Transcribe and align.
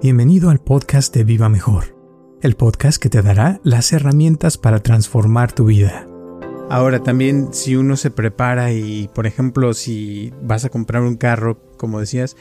Bienvenido 0.00 0.50
al 0.50 0.60
podcast 0.60 1.12
de 1.12 1.24
Viva 1.24 1.48
Mejor, 1.48 1.96
el 2.40 2.54
podcast 2.54 3.02
que 3.02 3.08
te 3.08 3.20
dará 3.20 3.60
las 3.64 3.92
herramientas 3.92 4.56
para 4.56 4.78
transformar 4.78 5.50
tu 5.50 5.64
vida. 5.64 6.06
Ahora 6.70 7.02
también 7.02 7.48
si 7.52 7.74
uno 7.74 7.96
se 7.96 8.12
prepara 8.12 8.72
y 8.72 9.10
por 9.12 9.26
ejemplo 9.26 9.74
si 9.74 10.32
vas 10.40 10.64
a 10.64 10.68
comprar 10.68 11.02
un 11.02 11.16
carro, 11.16 11.58
como 11.76 11.98
decías, 11.98 12.36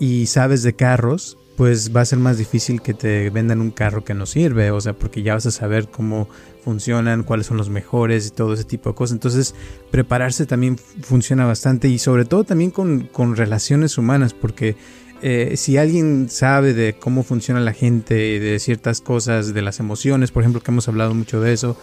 y 0.00 0.24
sabes 0.24 0.62
de 0.62 0.74
carros, 0.74 1.36
pues 1.58 1.94
va 1.94 2.00
a 2.00 2.06
ser 2.06 2.18
más 2.18 2.38
difícil 2.38 2.80
que 2.80 2.94
te 2.94 3.28
vendan 3.28 3.60
un 3.60 3.72
carro 3.72 4.04
que 4.04 4.14
no 4.14 4.24
sirve, 4.24 4.70
o 4.70 4.80
sea, 4.80 4.94
porque 4.94 5.22
ya 5.22 5.34
vas 5.34 5.44
a 5.44 5.50
saber 5.50 5.88
cómo 5.88 6.30
funcionan, 6.64 7.24
cuáles 7.24 7.46
son 7.46 7.58
los 7.58 7.68
mejores 7.68 8.26
y 8.26 8.30
todo 8.30 8.54
ese 8.54 8.64
tipo 8.64 8.88
de 8.88 8.94
cosas. 8.94 9.12
Entonces, 9.12 9.54
prepararse 9.90 10.46
también 10.46 10.78
funciona 10.78 11.44
bastante 11.44 11.88
y 11.88 11.98
sobre 11.98 12.24
todo 12.24 12.44
también 12.44 12.70
con, 12.70 13.02
con 13.12 13.36
relaciones 13.36 13.98
humanas, 13.98 14.32
porque 14.32 14.76
eh, 15.22 15.56
si 15.56 15.76
alguien 15.78 16.28
sabe 16.28 16.74
de 16.74 16.94
cómo 16.94 17.22
funciona 17.22 17.60
la 17.60 17.72
gente, 17.72 18.14
de 18.14 18.58
ciertas 18.58 19.00
cosas, 19.00 19.54
de 19.54 19.62
las 19.62 19.80
emociones, 19.80 20.32
por 20.32 20.42
ejemplo, 20.42 20.60
que 20.60 20.70
hemos 20.70 20.88
hablado 20.88 21.14
mucho 21.14 21.40
de 21.40 21.52
eso, 21.52 21.76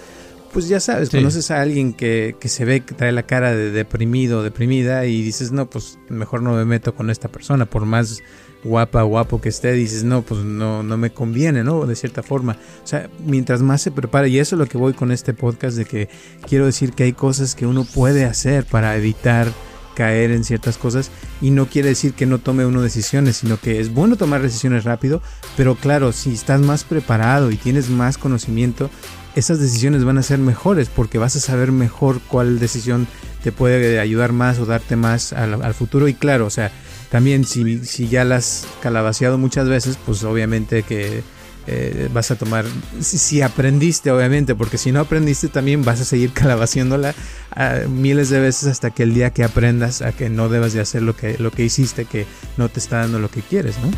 pues 0.52 0.68
ya 0.68 0.80
sabes, 0.80 1.10
conoces 1.10 1.52
a 1.52 1.62
alguien 1.62 1.94
que, 1.94 2.36
que, 2.40 2.50
se 2.50 2.66
ve 2.66 2.82
que 2.82 2.96
trae 2.96 3.12
la 3.12 3.24
cara 3.24 3.56
de 3.56 3.72
deprimido, 3.72 4.44
deprimida 4.44 5.06
y 5.06 5.22
dices, 5.22 5.52
no, 5.52 5.70
pues 5.70 6.00
mejor 6.10 6.42
no 6.42 6.54
me 6.54 6.66
meto 6.66 6.96
con 6.96 7.10
esta 7.10 7.30
persona, 7.30 7.66
por 7.66 7.86
más 7.86 8.22
guapa, 8.64 9.04
guapo 9.04 9.40
que 9.40 9.50
esté, 9.50 9.72
dices, 9.74 10.04
no, 10.04 10.22
pues 10.22 10.42
no, 10.42 10.84
no 10.84 10.98
me 10.98 11.12
conviene, 11.12 11.64
¿no? 11.64 11.86
De 11.86 11.96
cierta 11.96 12.24
forma. 12.24 12.58
O 12.84 12.88
sea, 12.88 13.10
mientras 13.26 13.62
más 13.62 13.82
se 13.82 13.92
prepara, 13.92 14.28
y 14.28 14.40
eso 14.40 14.56
es 14.56 14.60
lo 14.60 14.66
que 14.66 14.78
voy 14.78 14.94
con 14.94 15.12
este 15.12 15.34
podcast, 15.34 15.78
de 15.78 15.86
que 15.86 16.10
quiero 16.48 16.66
decir 16.66 16.94
que 16.94 17.04
hay 17.04 17.14
cosas 17.14 17.56
que 17.56 17.66
uno 17.66 17.86
puede 17.86 18.26
hacer 18.26 18.66
para 18.66 18.96
evitar 18.98 19.48
caer 20.00 20.32
en 20.32 20.46
ciertas 20.46 20.78
cosas 20.78 21.12
y 21.42 21.52
no 21.52 21.66
quiere 21.66 21.90
decir 21.90 22.14
que 22.14 22.26
no 22.26 22.40
tome 22.40 22.66
uno 22.66 22.82
decisiones, 22.82 23.36
sino 23.36 23.60
que 23.60 23.82
es 23.82 23.94
bueno 23.94 24.16
tomar 24.16 24.42
decisiones 24.42 24.86
rápido, 24.86 25.22
pero 25.58 25.76
claro, 25.76 26.14
si 26.14 26.32
estás 26.32 26.62
más 26.62 26.86
preparado 26.86 27.52
y 27.52 27.58
tienes 27.58 27.90
más 27.90 28.18
conocimiento, 28.18 28.90
esas 29.36 29.60
decisiones 29.60 30.06
van 30.06 30.18
a 30.18 30.24
ser 30.24 30.40
mejores 30.40 30.88
porque 30.88 31.18
vas 31.18 31.36
a 31.36 31.42
saber 31.42 31.74
mejor 31.74 32.22
cuál 32.30 32.60
decisión 32.60 33.08
te 33.44 33.52
puede 33.52 34.00
ayudar 34.00 34.32
más 34.32 34.60
o 34.60 34.66
darte 34.66 34.96
más 34.96 35.34
al, 35.34 35.62
al 35.62 35.74
futuro. 35.74 36.08
Y 36.08 36.14
claro, 36.14 36.46
o 36.46 36.50
sea, 36.50 36.72
también 37.12 37.44
si, 37.44 37.84
si 37.84 38.08
ya 38.08 38.24
las 38.24 38.68
calabaceado 38.82 39.38
muchas 39.38 39.68
veces, 39.68 39.98
pues 40.06 40.24
obviamente 40.24 40.84
que 40.84 41.24
eh, 41.72 42.10
vas 42.12 42.32
a 42.32 42.36
tomar, 42.36 42.66
si, 43.00 43.44
aprendiste 43.44 44.10
obviamente, 44.10 44.56
porque 44.56 44.80
si 44.80 44.92
no 44.92 45.02
aprendiste 45.02 45.50
también 45.50 45.86
vas 45.86 46.02
a 46.02 46.06
seguir 46.06 46.32
calabaciándola 46.34 47.14
ah, 47.52 47.82
miles 47.88 48.30
de 48.30 48.40
veces 48.40 48.68
hasta 48.68 48.90
que 48.90 49.04
el 49.04 49.14
día 49.14 49.30
que 49.30 49.44
aprendas 49.44 50.02
a 50.02 50.12
que 50.12 50.30
no 50.30 50.50
debas 50.50 50.74
de 50.74 50.82
hacer 50.82 51.04
lo 51.04 51.16
que, 51.16 51.38
lo 51.38 51.52
que 51.52 51.64
hiciste, 51.64 52.06
que 52.06 52.26
no 52.58 52.70
te 52.70 52.80
está 52.80 53.02
dando 53.02 53.20
lo 53.20 53.30
que 53.30 53.42
quieres, 53.42 53.78
¿no? 53.84 53.92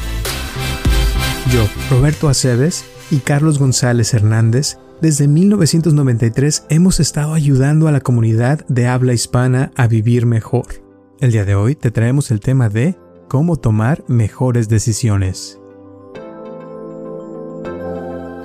Yo, 1.50 1.66
Roberto 1.90 2.28
Aceves 2.28 2.84
y 3.10 3.20
Carlos 3.20 3.58
González 3.58 4.14
Hernández, 4.14 4.78
desde 5.02 5.30
1993 5.30 6.66
hemos 6.70 7.00
estado 7.00 7.34
ayudando 7.34 7.88
a 7.88 7.92
la 7.92 8.02
comunidad 8.02 8.66
de 8.68 8.88
habla 8.88 9.14
hispana 9.14 9.72
a 9.78 9.88
vivir 9.88 10.26
mejor. 10.26 10.66
El 11.22 11.32
día 11.32 11.46
de 11.46 11.56
hoy 11.56 11.76
te 11.76 11.90
traemos 11.90 12.32
el 12.32 12.42
tema 12.42 12.68
de 12.68 12.98
cómo 13.30 13.56
tomar 13.56 14.04
mejores 14.10 14.68
decisiones. 14.68 15.61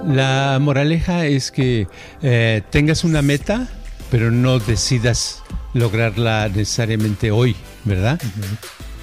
La 0.06 0.58
moraleja 0.60 1.26
es 1.26 1.50
que 1.50 1.88
eh, 2.22 2.62
tengas 2.70 3.02
una 3.02 3.22
meta, 3.22 3.68
pero 4.10 4.30
no 4.30 4.60
decidas 4.60 5.42
lograrla 5.74 6.48
necesariamente 6.48 7.32
hoy, 7.32 7.56
¿verdad? 7.84 8.20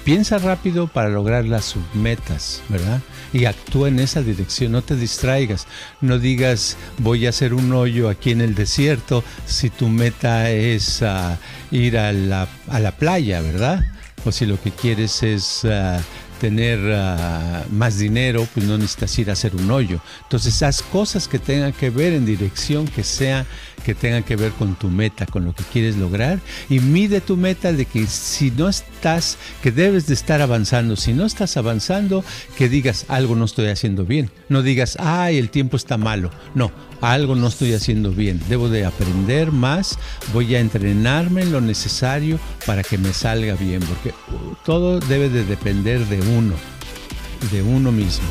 Piensa 0.04 0.38
rápido 0.38 0.86
para 0.86 1.10
lograr 1.10 1.44
las 1.44 1.66
submetas, 1.66 2.62
¿verdad? 2.68 3.00
Y 3.32 3.44
actúa 3.44 3.88
en 3.88 3.98
esa 3.98 4.22
dirección, 4.22 4.72
no 4.72 4.82
te 4.82 4.96
distraigas, 4.96 5.66
no 6.00 6.18
digas 6.18 6.76
voy 6.98 7.26
a 7.26 7.30
hacer 7.30 7.52
un 7.52 7.72
hoyo 7.72 8.08
aquí 8.08 8.30
en 8.30 8.40
el 8.40 8.54
desierto 8.54 9.24
si 9.46 9.70
tu 9.70 9.88
meta 9.88 10.50
es 10.50 11.02
ah, 11.02 11.38
ir 11.70 11.98
a 11.98 12.12
la, 12.12 12.48
a 12.68 12.80
la, 12.80 12.92
playa, 12.92 13.40
¿verdad? 13.40 13.80
O 14.24 14.32
si 14.32 14.46
lo 14.46 14.60
que 14.60 14.70
quieres 14.70 15.22
es 15.22 15.64
ah, 15.64 16.00
tener 16.40 16.78
ah, 16.92 17.64
más 17.70 17.98
dinero, 17.98 18.46
pues 18.54 18.66
no 18.66 18.76
necesitas 18.76 19.18
ir 19.18 19.30
a 19.30 19.34
hacer 19.34 19.54
un 19.54 19.70
hoyo. 19.70 20.00
Entonces, 20.22 20.62
haz 20.62 20.82
cosas 20.82 21.28
que 21.28 21.38
tengan 21.38 21.72
que 21.72 21.90
ver 21.90 22.12
en 22.12 22.26
dirección 22.26 22.86
que 22.86 23.04
sea 23.04 23.46
que 23.84 23.94
tengan 23.94 24.22
que 24.22 24.36
ver 24.36 24.52
con 24.52 24.74
tu 24.74 24.88
meta, 24.88 25.26
con 25.26 25.44
lo 25.44 25.54
que 25.54 25.62
quieres 25.64 25.96
lograr 25.96 26.40
y 26.68 26.80
mide 26.80 27.20
tu 27.20 27.36
meta 27.36 27.72
de 27.72 27.84
que 27.84 28.06
si 28.06 28.50
no 28.50 28.68
estás, 28.68 29.38
que 29.62 29.70
debes 29.70 30.06
de 30.06 30.14
estar 30.14 30.40
avanzando, 30.40 30.96
si 30.96 31.12
no 31.12 31.24
estás 31.24 31.56
avanzando, 31.56 32.24
que 32.56 32.68
digas 32.68 33.04
algo 33.08 33.36
no 33.36 33.44
estoy 33.44 33.68
haciendo 33.68 34.04
bien, 34.04 34.30
no 34.48 34.62
digas, 34.62 34.96
ay, 34.98 35.38
el 35.38 35.50
tiempo 35.50 35.76
está 35.76 35.96
malo, 35.98 36.30
no, 36.54 36.72
algo 37.00 37.36
no 37.36 37.48
estoy 37.48 37.74
haciendo 37.74 38.10
bien, 38.10 38.40
debo 38.48 38.68
de 38.68 38.86
aprender 38.86 39.52
más, 39.52 39.98
voy 40.32 40.54
a 40.54 40.60
entrenarme 40.60 41.42
en 41.42 41.52
lo 41.52 41.60
necesario 41.60 42.40
para 42.66 42.82
que 42.82 42.98
me 42.98 43.12
salga 43.12 43.54
bien, 43.54 43.80
porque 43.80 44.14
todo 44.64 45.00
debe 45.00 45.28
de 45.28 45.44
depender 45.44 46.06
de 46.06 46.20
uno, 46.20 46.54
de 47.52 47.62
uno 47.62 47.92
mismo. 47.92 48.24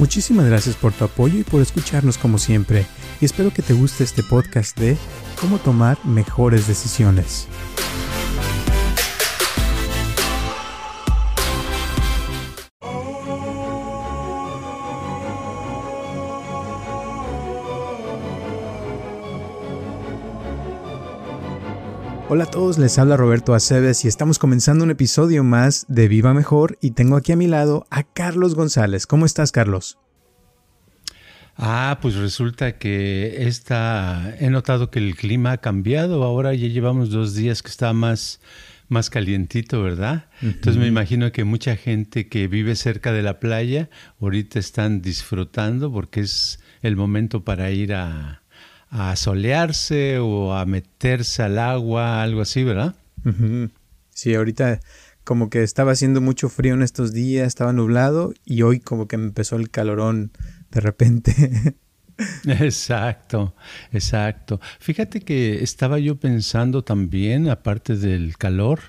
Muchísimas 0.00 0.46
gracias 0.46 0.76
por 0.76 0.94
tu 0.94 1.04
apoyo 1.04 1.38
y 1.38 1.44
por 1.44 1.60
escucharnos 1.60 2.16
como 2.16 2.38
siempre, 2.38 2.86
y 3.20 3.26
espero 3.26 3.52
que 3.52 3.60
te 3.60 3.74
guste 3.74 4.02
este 4.02 4.22
podcast 4.22 4.74
de 4.78 4.96
cómo 5.38 5.58
tomar 5.58 5.98
mejores 6.06 6.66
decisiones. 6.66 7.48
Hola 22.32 22.44
a 22.44 22.46
todos, 22.46 22.78
les 22.78 22.96
habla 22.96 23.16
Roberto 23.16 23.54
Aceves 23.54 24.04
y 24.04 24.08
estamos 24.08 24.38
comenzando 24.38 24.84
un 24.84 24.92
episodio 24.92 25.42
más 25.42 25.84
de 25.88 26.06
Viva 26.06 26.32
Mejor 26.32 26.78
y 26.80 26.92
tengo 26.92 27.16
aquí 27.16 27.32
a 27.32 27.36
mi 27.36 27.48
lado 27.48 27.88
a 27.90 28.04
Carlos 28.04 28.54
González. 28.54 29.08
¿Cómo 29.08 29.26
estás, 29.26 29.50
Carlos? 29.50 29.98
Ah, 31.56 31.98
pues 32.00 32.14
resulta 32.14 32.78
que 32.78 33.48
esta, 33.48 34.32
he 34.38 34.48
notado 34.48 34.92
que 34.92 35.00
el 35.00 35.16
clima 35.16 35.50
ha 35.50 35.58
cambiado. 35.58 36.22
Ahora 36.22 36.54
ya 36.54 36.68
llevamos 36.68 37.10
dos 37.10 37.34
días 37.34 37.64
que 37.64 37.70
está 37.70 37.92
más, 37.94 38.40
más 38.88 39.10
calientito, 39.10 39.82
¿verdad? 39.82 40.26
Entonces 40.40 40.76
me 40.80 40.86
imagino 40.86 41.32
que 41.32 41.42
mucha 41.42 41.74
gente 41.74 42.28
que 42.28 42.46
vive 42.46 42.76
cerca 42.76 43.10
de 43.10 43.22
la 43.22 43.40
playa 43.40 43.90
ahorita 44.20 44.60
están 44.60 45.02
disfrutando 45.02 45.92
porque 45.92 46.20
es 46.20 46.60
el 46.82 46.94
momento 46.94 47.42
para 47.42 47.72
ir 47.72 47.92
a, 47.92 48.39
a 48.90 49.16
solearse 49.16 50.18
o 50.18 50.52
a 50.52 50.66
meterse 50.66 51.42
al 51.42 51.58
agua, 51.58 52.22
algo 52.22 52.42
así, 52.42 52.64
¿verdad? 52.64 52.94
Sí, 54.12 54.34
ahorita 54.34 54.80
como 55.24 55.48
que 55.48 55.62
estaba 55.62 55.92
haciendo 55.92 56.20
mucho 56.20 56.48
frío 56.48 56.74
en 56.74 56.82
estos 56.82 57.12
días, 57.12 57.46
estaba 57.46 57.72
nublado 57.72 58.34
y 58.44 58.62
hoy 58.62 58.80
como 58.80 59.06
que 59.06 59.16
empezó 59.16 59.56
el 59.56 59.70
calorón 59.70 60.32
de 60.72 60.80
repente. 60.80 61.76
Exacto, 62.44 63.54
exacto. 63.92 64.60
Fíjate 64.78 65.20
que 65.20 65.62
estaba 65.62 65.98
yo 65.98 66.16
pensando 66.16 66.84
también, 66.84 67.48
aparte 67.48 67.96
del 67.96 68.36
calor, 68.36 68.80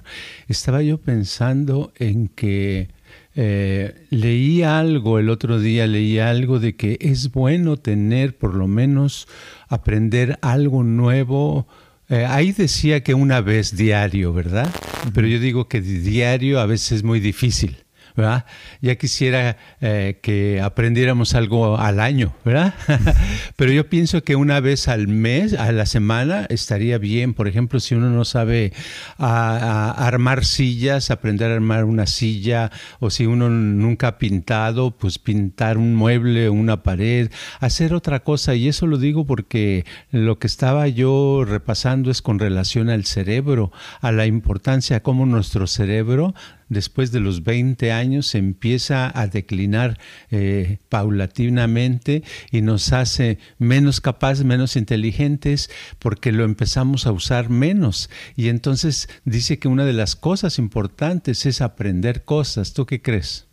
estaba 0.50 0.82
yo 0.82 0.98
pensando 0.98 1.94
en 1.96 2.28
que 2.28 2.90
eh, 3.36 4.06
leí 4.10 4.64
algo 4.64 5.18
el 5.18 5.30
otro 5.30 5.60
día, 5.60 5.88
leí 5.88 6.20
algo 6.20 6.60
de 6.60 6.76
que 6.76 6.98
es 7.00 7.32
bueno 7.32 7.78
tener 7.78 8.38
por 8.38 8.56
lo 8.56 8.68
menos 8.68 9.28
aprender 9.72 10.38
algo 10.42 10.84
nuevo. 10.84 11.66
Eh, 12.10 12.26
ahí 12.26 12.52
decía 12.52 13.02
que 13.02 13.14
una 13.14 13.42
vez 13.42 13.76
diario, 13.76 14.34
¿verdad? 14.34 14.70
Pero 15.14 15.28
yo 15.28 15.40
digo 15.40 15.68
que 15.68 15.82
diario 15.82 16.60
a 16.60 16.66
veces 16.66 16.92
es 16.92 17.04
muy 17.04 17.20
difícil. 17.20 17.78
¿Verdad? 18.16 18.46
Ya 18.82 18.96
quisiera 18.96 19.58
eh, 19.80 20.20
que 20.22 20.62
aprendiéramos 20.62 21.36
algo 21.36 21.78
al 21.78 22.00
año, 22.00 22.34
¿verdad? 22.44 22.74
Pero 23.56 23.72
yo 23.72 23.90
pienso 23.90 24.24
que 24.24 24.36
una 24.36 24.60
vez 24.60 24.88
al 24.88 25.08
mes, 25.08 25.54
a 25.54 25.72
la 25.72 25.86
semana, 25.86 26.46
estaría 26.50 26.98
bien. 26.98 27.34
Por 27.34 27.48
ejemplo, 27.48 27.80
si 27.80 27.96
uno 27.96 28.10
no 28.10 28.26
sabe 28.26 28.74
armar 29.18 30.46
sillas, 30.46 31.12
aprender 31.12 31.52
a 31.52 31.56
armar 31.56 31.86
una 31.86 32.06
silla, 32.06 32.72
o 33.00 33.10
si 33.10 33.26
uno 33.26 33.50
nunca 33.50 34.08
ha 34.08 34.18
pintado, 34.18 34.92
pues 34.92 35.20
pintar 35.20 35.78
un 35.78 35.96
mueble, 35.96 36.50
una 36.50 36.84
pared, 36.84 37.32
hacer 37.60 37.94
otra 37.94 38.22
cosa. 38.22 38.56
Y 38.56 38.68
eso 38.68 38.88
lo 38.88 38.98
digo 38.98 39.26
porque 39.26 39.86
lo 40.12 40.40
que 40.40 40.48
estaba 40.48 40.88
yo 40.88 41.46
repasando 41.48 42.12
es 42.12 42.22
con 42.22 42.40
relación 42.40 42.90
al 42.90 43.06
cerebro, 43.06 43.72
a 44.02 44.12
la 44.12 44.26
importancia, 44.26 45.04
cómo 45.04 45.26
nuestro 45.26 45.68
cerebro 45.68 46.34
después 46.72 47.12
de 47.12 47.20
los 47.20 47.44
20 47.44 47.92
años 47.92 48.34
empieza 48.34 49.12
a 49.14 49.28
declinar 49.28 50.00
eh, 50.32 50.80
paulatinamente 50.88 52.24
y 52.50 52.62
nos 52.62 52.94
hace 52.94 53.38
menos 53.60 54.00
capaces, 54.00 54.46
menos 54.46 54.78
inteligentes, 54.78 55.70
porque 56.00 56.32
lo 56.32 56.46
empezamos 56.46 57.06
a 57.06 57.12
usar 57.12 57.50
menos. 57.50 58.10
Y 58.38 58.48
entonces 58.48 59.10
dice 59.26 59.60
que 59.60 59.68
una 59.68 59.86
de 59.86 59.94
las 59.94 60.16
cosas 60.16 60.58
importantes 60.58 61.46
es 61.46 61.62
aprender 61.62 62.24
cosas. 62.24 62.74
¿Tú 62.74 62.86
qué 62.86 63.02
crees? 63.02 63.48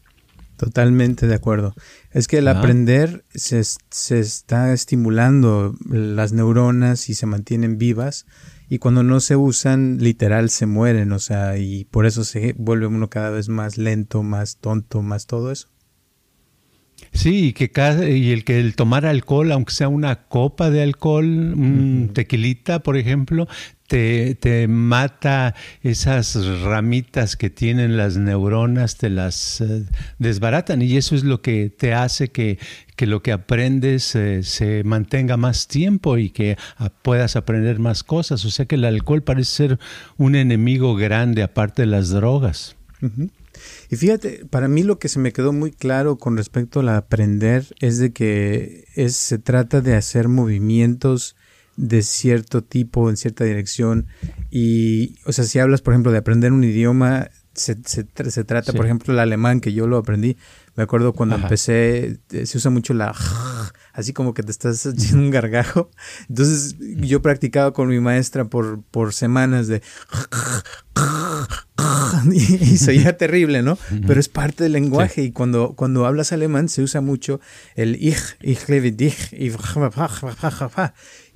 Totalmente 0.57 1.27
de 1.27 1.35
acuerdo. 1.35 1.75
Es 2.13 2.29
que 2.29 2.39
el 2.39 2.49
aprender 2.49 3.25
se, 3.35 3.63
se, 3.65 4.21
está 4.21 4.73
estimulando 4.73 5.75
las 5.89 6.33
neuronas 6.33 7.09
y 7.09 7.15
se 7.15 7.27
mantienen 7.27 7.79
vivas 7.79 8.27
y 8.69 8.79
cuando 8.79 9.03
no 9.03 9.21
se 9.21 9.37
usan, 9.37 9.99
literal 9.99 10.51
se 10.51 10.67
mueren, 10.67 11.13
o 11.13 11.19
sea, 11.19 11.57
y 11.59 11.85
por 11.85 12.07
eso 12.07 12.25
se 12.25 12.55
vuelve 12.59 12.87
uno 12.87 13.09
cada 13.09 13.31
vez 13.31 13.49
más 13.49 13.79
lento, 13.79 14.23
más 14.23 14.59
tonto, 14.59 15.03
más 15.03 15.27
todo 15.27 15.51
eso. 15.51 15.69
Sí, 17.13 17.49
y 17.49 17.53
que 17.53 17.71
cada, 17.71 18.09
y 18.09 18.33
el 18.33 18.45
que 18.45 18.61
el 18.61 18.75
tomar 18.75 19.07
alcohol, 19.07 19.53
aunque 19.53 19.73
sea 19.73 19.89
una 19.89 20.27
copa 20.27 20.71
de 20.71 20.83
alcohol, 20.83 21.25
un 21.25 22.11
tequilita, 22.13 22.81
por 22.83 22.97
ejemplo, 22.97 23.47
te, 23.89 24.35
te, 24.35 24.69
mata 24.69 25.55
esas 25.83 26.37
ramitas 26.63 27.37
que 27.37 27.51
tienen 27.51 27.97
las 27.97 28.17
neuronas, 28.17 28.97
te 28.97 29.11
las 29.11 29.61
eh, 29.63 29.85
desbaratan 30.19 30.83
y 30.83 30.97
eso 30.97 31.15
es 31.15 31.25
lo 31.25 31.41
que 31.41 31.71
te 31.71 31.95
hace 31.95 32.29
que, 32.29 32.59
que 32.97 33.07
lo 33.07 33.23
que 33.23 33.33
aprendes 33.33 34.15
eh, 34.15 34.43
se 34.43 34.85
mantenga 34.85 35.37
más 35.37 35.67
tiempo 35.67 36.19
y 36.19 36.31
que 36.31 36.57
puedas 37.03 37.35
aprender 37.35 37.79
más 37.79 38.05
cosas. 38.05 38.45
O 38.45 38.51
sea 38.51 38.67
que 38.67 38.75
el 38.75 38.85
alcohol 38.85 39.23
parece 39.23 39.51
ser 39.51 39.79
un 40.19 40.37
enemigo 40.37 40.95
grande 40.95 41.43
aparte 41.43 41.83
de 41.83 41.87
las 41.87 42.11
drogas. 42.11 42.77
Y 43.91 43.97
fíjate, 43.97 44.45
para 44.51 44.69
mí 44.69 44.83
lo 44.83 44.99
que 44.99 45.09
se 45.09 45.19
me 45.19 45.33
quedó 45.33 45.53
muy 45.53 45.71
claro 45.71 46.19
con 46.19 46.37
respecto 46.37 46.81
al 46.81 46.91
aprender 46.91 47.65
es 47.81 47.99
de 47.99 48.13
que 48.13 48.85
es, 48.95 49.17
se 49.17 49.39
trata 49.39 49.81
de 49.81 49.95
hacer 49.95 50.29
movimientos 50.29 51.37
de 51.79 52.03
cierto 52.03 52.65
tipo, 52.65 53.09
en 53.09 53.17
cierta 53.17 53.45
dirección. 53.45 54.09
Y, 54.51 55.15
o 55.25 55.33
sea, 55.33 55.45
si 55.45 55.61
hablas, 55.61 55.81
por 55.81 55.95
ejemplo, 55.95 56.11
de 56.11 56.19
aprender 56.19 56.53
un 56.53 56.65
idioma, 56.65 57.31
se, 57.55 57.77
se, 57.85 58.05
se 58.31 58.45
trata, 58.45 58.73
por 58.73 58.85
ejemplo, 58.85 59.15
el 59.15 59.21
alemán, 59.21 59.61
que 59.61 59.73
yo 59.73 59.87
lo 59.87 59.97
aprendí. 59.97 60.37
Me 60.75 60.83
acuerdo 60.83 61.13
cuando 61.13 61.37
empecé, 61.37 62.19
eh, 62.31 62.47
se 62.47 62.59
usa 62.59 62.73
mucho 62.73 62.95
la 62.95 63.15
así 63.93 64.13
como 64.13 64.35
que 64.35 64.43
te 64.43 64.51
estás 64.51 64.85
haciendo 64.87 65.23
un 65.23 65.31
gargajo. 65.31 65.91
Entonces 66.29 66.77
yo 66.79 67.23
practicaba 67.23 67.73
con 67.73 67.89
mi 67.89 68.01
maestra 68.01 68.45
por, 68.45 68.83
por 68.83 69.15
semanas 69.15 69.69
de 69.69 69.81
y, 72.33 72.77
se 72.77 72.91
oía 72.91 73.17
terrible, 73.17 73.63
¿no? 73.63 73.79
Pero 74.07 74.19
es 74.19 74.29
parte 74.29 74.65
del 74.65 74.73
lenguaje 74.73 75.23
y 75.23 75.31
cuando, 75.31 75.75
cuando 75.75 76.07
hablas 76.07 76.33
alemán 76.33 76.69
se 76.69 76.83
usa 76.83 77.01
mucho 77.01 77.41
el 77.77 77.97
ich, 77.97 78.37
ich 78.43 78.69
lebe 78.69 78.91
dich, 78.91 79.33
y 79.33 79.53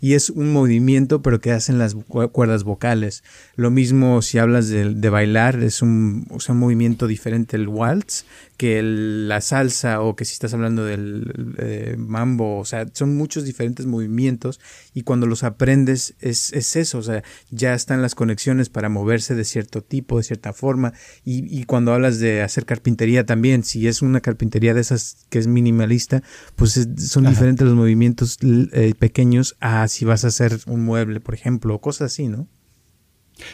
y 0.01 0.15
es 0.15 0.31
un 0.31 0.53
movimiento 0.53 1.23
pero 1.23 1.41
que 1.41 1.53
hacen 1.53 1.79
las 1.79 1.95
cuerdas 1.95 2.65
vocales. 2.65 3.23
Lo 3.55 3.71
mismo 3.71 4.21
si 4.21 4.39
hablas 4.39 4.69
de, 4.69 4.95
de 4.95 5.09
bailar, 5.11 5.63
es 5.63 5.81
un, 5.81 6.27
un 6.29 6.57
movimiento 6.57 7.07
diferente 7.07 7.57
el 7.57 7.69
waltz 7.69 8.25
que 8.63 8.81
la 8.83 9.41
salsa 9.41 10.01
o 10.03 10.15
que 10.15 10.25
si 10.25 10.35
estás 10.35 10.55
hablando 10.55 10.85
del 10.85 11.55
eh, 11.59 11.97
mambo, 11.99 12.59
o 12.59 12.65
sea, 12.65 12.87
son 12.93 13.17
muchos 13.17 13.45
diferentes 13.45 13.87
movimientos 13.87 14.61
y 14.95 15.03
cuando 15.03 15.27
los 15.27 15.43
aprendes 15.43 16.15
es, 16.21 16.53
es, 16.53 16.77
eso, 16.77 16.99
o 16.99 17.03
sea, 17.03 17.25
ya 17.51 17.75
están 17.75 18.03
las 18.03 18.15
conexiones 18.15 18.69
para 18.69 18.89
moverse 18.89 19.35
de 19.35 19.45
cierto 19.45 19.83
tipo, 19.83 20.19
de 20.19 20.23
cierta 20.33 20.53
forma 20.53 20.93
y, 21.25 21.61
y 21.61 21.65
cuando 21.65 21.93
hablas 21.93 22.19
de 22.19 22.43
hacer 22.43 22.65
carpintería 22.65 23.27
también, 23.27 23.65
si 23.65 23.87
es 23.87 24.03
una 24.03 24.21
carpintería 24.21 24.75
de 24.75 24.81
esas 24.81 25.27
que 25.29 25.39
es 25.39 25.47
minimalista, 25.47 26.23
pues 26.57 26.89
son 26.99 27.25
diferentes 27.25 27.67
los 27.67 27.77
movimientos 27.77 28.39
eh, 28.43 28.95
pequeños 28.99 29.57
a 29.61 29.87
si 29.89 30.05
vas 30.05 30.25
a 30.25 30.29
hacer 30.29 30.59
un 30.67 30.85
mueble, 30.85 31.21
por 31.21 31.35
ejemplo, 31.35 31.75
o 31.75 31.81
cosas 31.81 32.13
así, 32.13 32.29
¿no? 32.29 32.49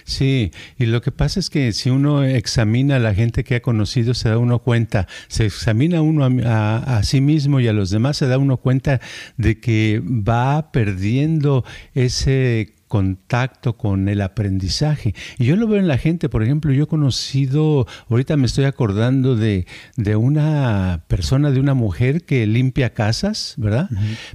Sí, 0.05 0.51
y 0.77 0.87
lo 0.87 1.01
que 1.01 1.13
pasa 1.13 1.41
es 1.41 1.51
que 1.51 1.73
si 1.73 1.91
uno 1.91 2.25
examina 2.25 2.97
a 2.97 2.99
la 2.99 3.15
gente 3.15 3.45
que 3.45 3.57
ha 3.57 3.63
conocido, 3.63 4.13
se 4.15 4.29
da 4.29 4.39
uno 4.39 4.59
cuenta, 4.59 5.07
se 5.29 5.47
examina 5.47 6.03
uno 6.03 6.29
a, 6.45 7.03
sí 7.05 7.21
mismo 7.21 7.61
y 7.61 7.69
a 7.69 7.73
los 7.73 7.91
demás, 7.91 8.17
se 8.17 8.27
da 8.27 8.39
uno 8.39 8.59
cuenta 8.59 9.01
de 9.37 9.61
que 9.61 10.03
va 10.05 10.73
perdiendo 10.73 11.65
ese 11.95 12.75
contacto 12.89 13.77
con 13.77 14.09
el 14.09 14.21
aprendizaje. 14.21 15.15
Y 15.39 15.45
yo 15.45 15.57
lo 15.57 15.69
veo 15.69 15.79
en 15.79 15.89
la 15.89 15.99
gente, 15.99 16.29
por 16.29 16.43
ejemplo, 16.43 16.73
yo 16.73 16.85
he 16.85 16.87
conocido, 16.89 17.87
ahorita 18.09 18.37
me 18.37 18.47
estoy 18.47 18.65
acordando 18.65 19.37
de, 19.37 19.67
de 19.97 20.17
una 20.17 21.05
persona, 21.07 21.51
de 21.51 21.61
una 21.61 21.75
mujer 21.75 22.25
que 22.25 22.47
limpia 22.47 22.95
casas, 22.95 23.55
¿verdad? 23.59 23.89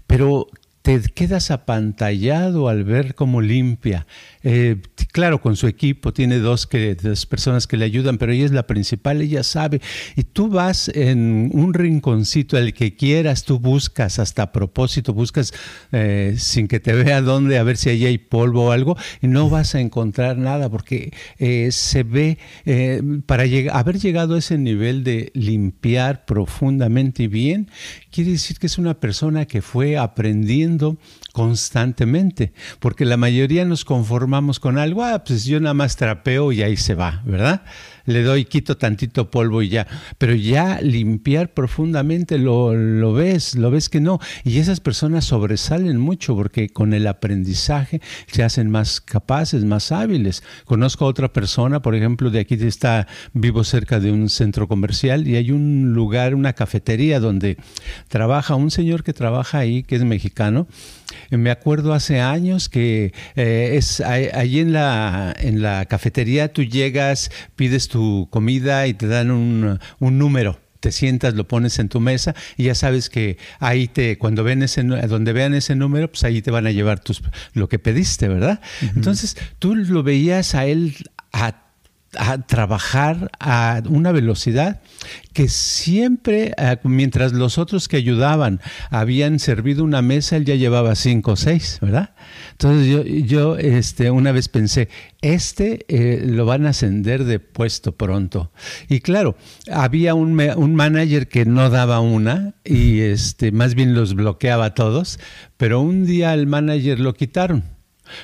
Pero 0.08 0.48
te 0.84 1.02
quedas 1.02 1.50
apantallado 1.50 2.68
al 2.68 2.84
ver 2.84 3.16
cómo 3.16 3.42
limpia. 3.42 4.06
Eh, 4.44 4.76
claro, 5.14 5.40
con 5.40 5.56
su 5.56 5.68
equipo, 5.68 6.12
tiene 6.12 6.40
dos, 6.40 6.68
que, 6.68 6.96
dos 6.96 7.26
personas 7.26 7.68
que 7.68 7.78
le 7.78 7.86
ayudan, 7.86 8.18
pero 8.18 8.34
ella 8.34 8.44
es 8.44 8.52
la 8.52 8.68
principal, 8.68 9.22
ella 9.22 9.44
sabe. 9.44 9.82
Y 10.18 10.24
tú 10.24 10.50
vas 10.50 10.90
en 10.90 11.52
un 11.54 11.74
rinconcito, 11.74 12.58
el 12.58 12.74
que 12.74 12.98
quieras, 12.98 13.46
tú 13.46 13.60
buscas 13.60 14.20
hasta 14.20 14.44
a 14.44 14.52
propósito, 14.52 15.14
buscas 15.14 15.54
eh, 15.94 16.36
sin 16.38 16.68
que 16.68 16.82
te 16.82 16.92
vea 17.04 17.22
dónde, 17.22 17.58
a 17.60 17.64
ver 17.64 17.78
si 17.78 17.90
ahí 17.90 18.06
hay 18.06 18.18
polvo 18.18 18.66
o 18.66 18.72
algo, 18.72 18.98
y 19.22 19.28
no 19.28 19.50
vas 19.50 19.76
a 19.76 19.80
encontrar 19.80 20.38
nada, 20.38 20.70
porque 20.70 21.14
eh, 21.40 21.70
se 21.72 22.04
ve, 22.04 22.40
para 23.26 23.44
haber 23.72 24.00
llegado 24.00 24.36
a 24.36 24.40
ese 24.40 24.58
nivel 24.58 25.06
de 25.06 25.32
limpiar 25.34 26.26
profundamente 26.26 27.24
y 27.24 27.28
bien, 27.28 27.70
quiere 28.12 28.32
decir 28.32 28.60
que 28.60 28.68
es 28.68 28.78
una 28.78 29.00
persona 29.00 29.46
que 29.46 29.62
fue 29.62 29.98
aprendiendo 29.98 30.73
constantemente, 31.32 32.54
porque 32.80 33.06
la 33.06 33.18
mayoría 33.18 33.66
nos 33.66 33.86
conformamos 33.86 34.60
con 34.60 34.78
algo, 34.78 35.04
ah, 35.04 35.24
pues 35.24 35.46
yo 35.46 35.60
nada 35.60 35.74
más 35.74 35.96
trapeo 35.96 36.52
y 36.52 36.62
ahí 36.62 36.78
se 36.78 36.96
va, 36.96 37.22
¿verdad? 37.26 37.64
Le 38.06 38.24
doy, 38.24 38.46
quito 38.46 38.78
tantito 38.78 39.32
polvo 39.32 39.62
y 39.62 39.70
ya, 39.70 39.88
pero 40.18 40.36
ya 40.36 40.82
limpiar 40.82 41.54
profundamente 41.54 42.38
lo, 42.38 42.74
lo 42.74 43.14
ves, 43.14 43.56
lo 43.56 43.72
ves 43.72 43.90
que 43.90 44.02
no, 44.02 44.20
y 44.44 44.60
esas 44.60 44.80
personas 44.80 45.26
sobresalen 45.26 45.98
mucho 45.98 46.36
porque 46.36 46.70
con 46.70 46.94
el 46.94 47.08
aprendizaje 47.08 48.02
se 48.28 48.44
hacen 48.44 48.70
más 48.70 49.00
capaces, 49.00 49.64
más 49.64 49.92
hábiles. 49.92 50.44
Conozco 50.66 51.06
a 51.06 51.08
otra 51.08 51.32
persona, 51.32 51.82
por 51.82 51.96
ejemplo, 51.96 52.30
de 52.30 52.42
aquí 52.42 52.56
está, 52.56 53.08
vivo 53.34 53.64
cerca 53.64 54.00
de 54.00 54.12
un 54.12 54.30
centro 54.30 54.68
comercial 54.68 55.28
y 55.28 55.36
hay 55.36 55.52
un 55.52 55.94
lugar, 55.94 56.36
una 56.36 56.54
cafetería 56.54 57.20
donde 57.20 57.58
trabaja 58.08 58.56
un 58.56 58.72
señor 58.72 59.04
que 59.04 59.14
trabaja 59.14 59.60
ahí, 59.60 59.84
que 59.84 59.96
es 59.96 60.04
mexicano, 60.04 60.68
me 61.30 61.52
acuerdo 61.52 61.94
hace 61.94 62.20
años 62.20 62.70
que 62.70 63.14
eh, 63.36 63.72
es 63.74 64.02
allí 64.02 64.60
en 64.60 64.74
la, 64.74 65.36
en 65.38 65.62
la 65.62 65.86
cafetería 65.86 66.52
tú 66.52 66.64
llegas, 66.64 67.32
pides 67.56 67.88
tu 67.88 68.28
comida 68.30 68.88
y 68.88 68.94
te 68.94 69.08
dan 69.08 69.32
un, 69.32 69.80
un 70.00 70.18
número 70.18 70.60
te 70.84 70.92
sientas, 70.92 71.34
lo 71.34 71.48
pones 71.48 71.80
en 71.80 71.88
tu 71.88 72.02
mesa 72.02 72.36
y 72.58 72.66
ya 72.66 72.76
sabes 72.76 73.10
que 73.10 73.38
ahí 73.60 73.88
te, 73.88 74.18
cuando 74.18 74.44
ven 74.44 74.64
ese, 74.64 74.84
donde 74.84 75.32
vean 75.32 75.54
ese 75.54 75.78
número, 75.78 76.12
pues 76.12 76.26
ahí 76.26 76.42
te 76.42 76.52
van 76.52 76.68
a 76.68 76.72
llevar 76.72 77.00
tus, 77.00 77.24
lo 77.54 77.70
que 77.70 77.80
pediste, 77.80 78.28
¿verdad? 78.28 78.60
Entonces 78.82 79.38
tú 79.60 79.76
lo 79.76 80.04
veías 80.04 80.56
a 80.56 80.66
él 80.66 80.94
a 81.32 81.63
a 82.18 82.40
trabajar 82.40 83.32
a 83.40 83.82
una 83.90 84.12
velocidad 84.12 84.82
que 85.34 85.48
siempre, 85.48 86.54
eh, 86.58 86.78
mientras 86.84 87.34
los 87.34 87.58
otros 87.58 87.88
que 87.88 87.98
ayudaban 87.98 88.62
habían 88.90 89.40
servido 89.40 89.84
una 89.84 90.02
mesa, 90.02 90.38
él 90.38 90.46
ya 90.46 90.56
llevaba 90.56 90.96
cinco 90.96 91.32
o 91.32 91.36
seis, 91.36 91.80
¿verdad? 91.82 92.12
Entonces 92.52 92.88
yo, 92.88 93.04
yo 93.04 93.58
este, 93.58 94.12
una 94.12 94.32
vez 94.32 94.48
pensé, 94.50 94.90
este 95.22 95.86
eh, 95.88 96.22
lo 96.26 96.46
van 96.46 96.66
a 96.66 96.70
ascender 96.70 97.24
de 97.24 97.40
puesto 97.40 97.96
pronto. 97.96 98.52
Y 98.88 99.00
claro, 99.00 99.36
había 99.72 100.14
un, 100.14 100.40
un 100.40 100.76
manager 100.76 101.28
que 101.28 101.46
no 101.46 101.70
daba 101.70 102.00
una 102.00 102.54
y 102.64 103.02
este, 103.02 103.52
más 103.52 103.76
bien 103.76 103.96
los 103.96 104.14
bloqueaba 104.14 104.66
a 104.66 104.74
todos, 104.74 105.20
pero 105.58 105.82
un 105.82 106.06
día 106.06 106.32
al 106.32 106.48
manager 106.48 107.00
lo 107.00 107.14
quitaron 107.14 107.73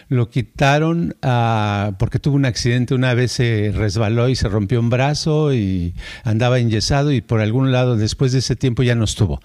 lo 0.07 0.29
quitaron 0.29 1.15
ah, 1.21 1.93
porque 1.99 2.19
tuvo 2.19 2.35
un 2.35 2.45
accidente, 2.45 2.93
una 2.93 3.13
vez 3.13 3.31
se 3.31 3.71
resbaló 3.73 4.29
y 4.29 4.35
se 4.35 4.47
rompió 4.49 4.79
un 4.79 4.89
brazo 4.89 5.53
y 5.53 5.93
andaba 6.23 6.59
enyesado 6.59 7.11
y 7.11 7.21
por 7.21 7.41
algún 7.41 7.71
lado 7.71 7.95
después 7.95 8.31
de 8.31 8.39
ese 8.39 8.55
tiempo 8.55 8.83
ya 8.83 8.95
no 8.95 9.03
estuvo. 9.03 9.41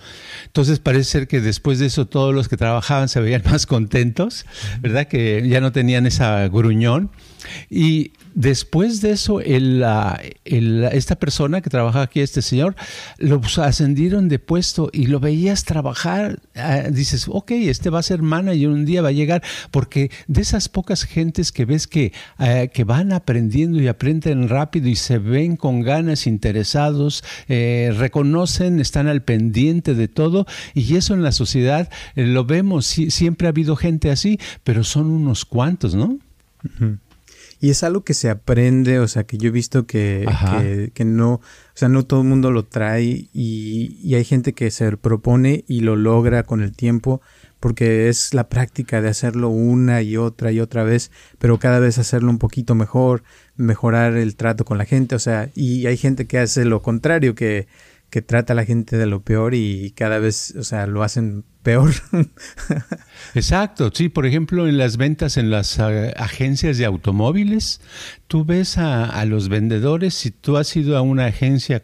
Entonces 0.46 0.78
parece 0.78 1.04
ser 1.04 1.28
que 1.28 1.40
después 1.40 1.78
de 1.78 1.86
eso 1.86 2.06
todos 2.06 2.34
los 2.34 2.48
que 2.48 2.56
trabajaban 2.56 3.08
se 3.08 3.20
veían 3.20 3.42
más 3.50 3.66
contentos, 3.66 4.46
¿verdad? 4.80 5.06
Que 5.06 5.46
ya 5.48 5.60
no 5.60 5.72
tenían 5.72 6.06
esa 6.06 6.48
gruñón 6.48 7.10
Y 7.70 8.12
después 8.34 9.00
de 9.00 9.12
eso, 9.12 9.40
el, 9.40 9.84
esta 10.44 11.16
persona 11.16 11.60
que 11.60 11.70
trabaja 11.70 12.02
aquí, 12.02 12.20
este 12.20 12.42
señor, 12.42 12.74
lo 13.18 13.40
ascendieron 13.58 14.28
de 14.28 14.38
puesto 14.38 14.90
y 14.92 15.06
lo 15.06 15.20
veías 15.20 15.64
trabajar. 15.64 16.40
Ah, 16.54 16.84
dices, 16.90 17.26
ok, 17.28 17.52
este 17.52 17.90
va 17.90 18.00
a 18.00 18.02
ser 18.02 18.22
manager, 18.22 18.68
un 18.68 18.84
día 18.84 19.02
va 19.02 19.08
a 19.08 19.12
llegar, 19.12 19.42
porque 19.70 20.10
de 20.26 20.42
esas 20.42 20.68
pocas 20.68 21.04
gentes 21.04 21.52
que 21.52 21.64
ves 21.64 21.86
que, 21.86 22.12
ah, 22.38 22.66
que 22.72 22.84
van 22.84 23.12
aprendiendo 23.12 23.80
y 23.80 23.88
aprenden 23.88 24.48
rápido 24.48 24.88
y 24.88 24.96
se 24.96 25.18
ven 25.18 25.56
con 25.56 25.82
ganas, 25.82 26.26
interesados, 26.26 27.24
eh, 27.48 27.92
reconocen, 27.96 28.80
están 28.80 29.08
al 29.08 29.22
pendiente 29.22 29.94
de 29.94 30.08
todo, 30.08 30.46
y 30.74 30.96
eso 30.96 31.14
en 31.14 31.22
la 31.22 31.32
sociedad 31.32 31.90
eh, 32.16 32.26
lo 32.26 32.44
vemos, 32.44 32.86
siempre 32.86 33.46
ha 33.46 33.50
habido 33.50 33.76
gente 33.76 34.10
así, 34.10 34.38
pero 34.62 34.84
son 34.84 35.06
unos 35.10 35.44
cuantos, 35.44 35.94
¿no? 35.94 36.18
Y 37.60 37.70
es 37.70 37.82
algo 37.82 38.04
que 38.04 38.14
se 38.14 38.30
aprende, 38.30 38.98
o 38.98 39.08
sea, 39.08 39.24
que 39.24 39.38
yo 39.38 39.48
he 39.48 39.50
visto 39.50 39.86
que, 39.86 40.26
que, 40.92 41.04
no, 41.04 41.34
o 41.34 41.40
sea, 41.72 41.88
no 41.88 42.02
todo 42.04 42.20
el 42.20 42.28
mundo 42.28 42.50
lo 42.50 42.64
trae 42.64 43.28
y, 43.32 43.98
y, 44.02 44.14
hay 44.14 44.24
gente 44.24 44.52
que 44.52 44.70
se 44.70 44.96
propone 44.96 45.64
y 45.66 45.80
lo 45.80 45.96
logra 45.96 46.42
con 46.42 46.62
el 46.62 46.72
tiempo 46.72 47.22
porque 47.64 48.10
es 48.10 48.34
la 48.34 48.50
práctica 48.50 49.00
de 49.00 49.08
hacerlo 49.08 49.48
una 49.48 50.02
y 50.02 50.18
otra 50.18 50.52
y 50.52 50.60
otra 50.60 50.82
vez, 50.84 51.10
pero 51.38 51.58
cada 51.58 51.78
vez 51.78 51.96
hacerlo 51.96 52.28
un 52.28 52.36
poquito 52.36 52.74
mejor, 52.74 53.22
mejorar 53.56 54.18
el 54.18 54.36
trato 54.36 54.66
con 54.66 54.76
la 54.76 54.84
gente, 54.84 55.14
o 55.14 55.18
sea, 55.18 55.48
y 55.54 55.86
hay 55.86 55.96
gente 55.96 56.26
que 56.26 56.36
hace 56.36 56.66
lo 56.66 56.82
contrario, 56.82 57.34
que, 57.34 57.66
que 58.10 58.20
trata 58.20 58.52
a 58.52 58.56
la 58.56 58.66
gente 58.66 58.98
de 58.98 59.06
lo 59.06 59.22
peor 59.22 59.54
y 59.54 59.92
cada 59.92 60.18
vez, 60.18 60.54
o 60.58 60.62
sea, 60.62 60.86
lo 60.86 61.02
hacen 61.02 61.46
peor. 61.64 61.92
Exacto, 63.34 63.90
sí, 63.92 64.08
por 64.08 64.26
ejemplo, 64.26 64.68
en 64.68 64.78
las 64.78 64.96
ventas 64.96 65.36
en 65.36 65.50
las 65.50 65.78
eh, 65.80 66.14
agencias 66.16 66.78
de 66.78 66.84
automóviles, 66.84 67.80
tú 68.28 68.44
ves 68.44 68.78
a, 68.78 69.24
los 69.24 69.48
vendedores, 69.48 70.14
si 70.14 70.30
tú 70.30 70.56
has 70.56 70.76
ido 70.76 70.96
a 70.96 71.00
una 71.00 71.26
agencia 71.26 71.82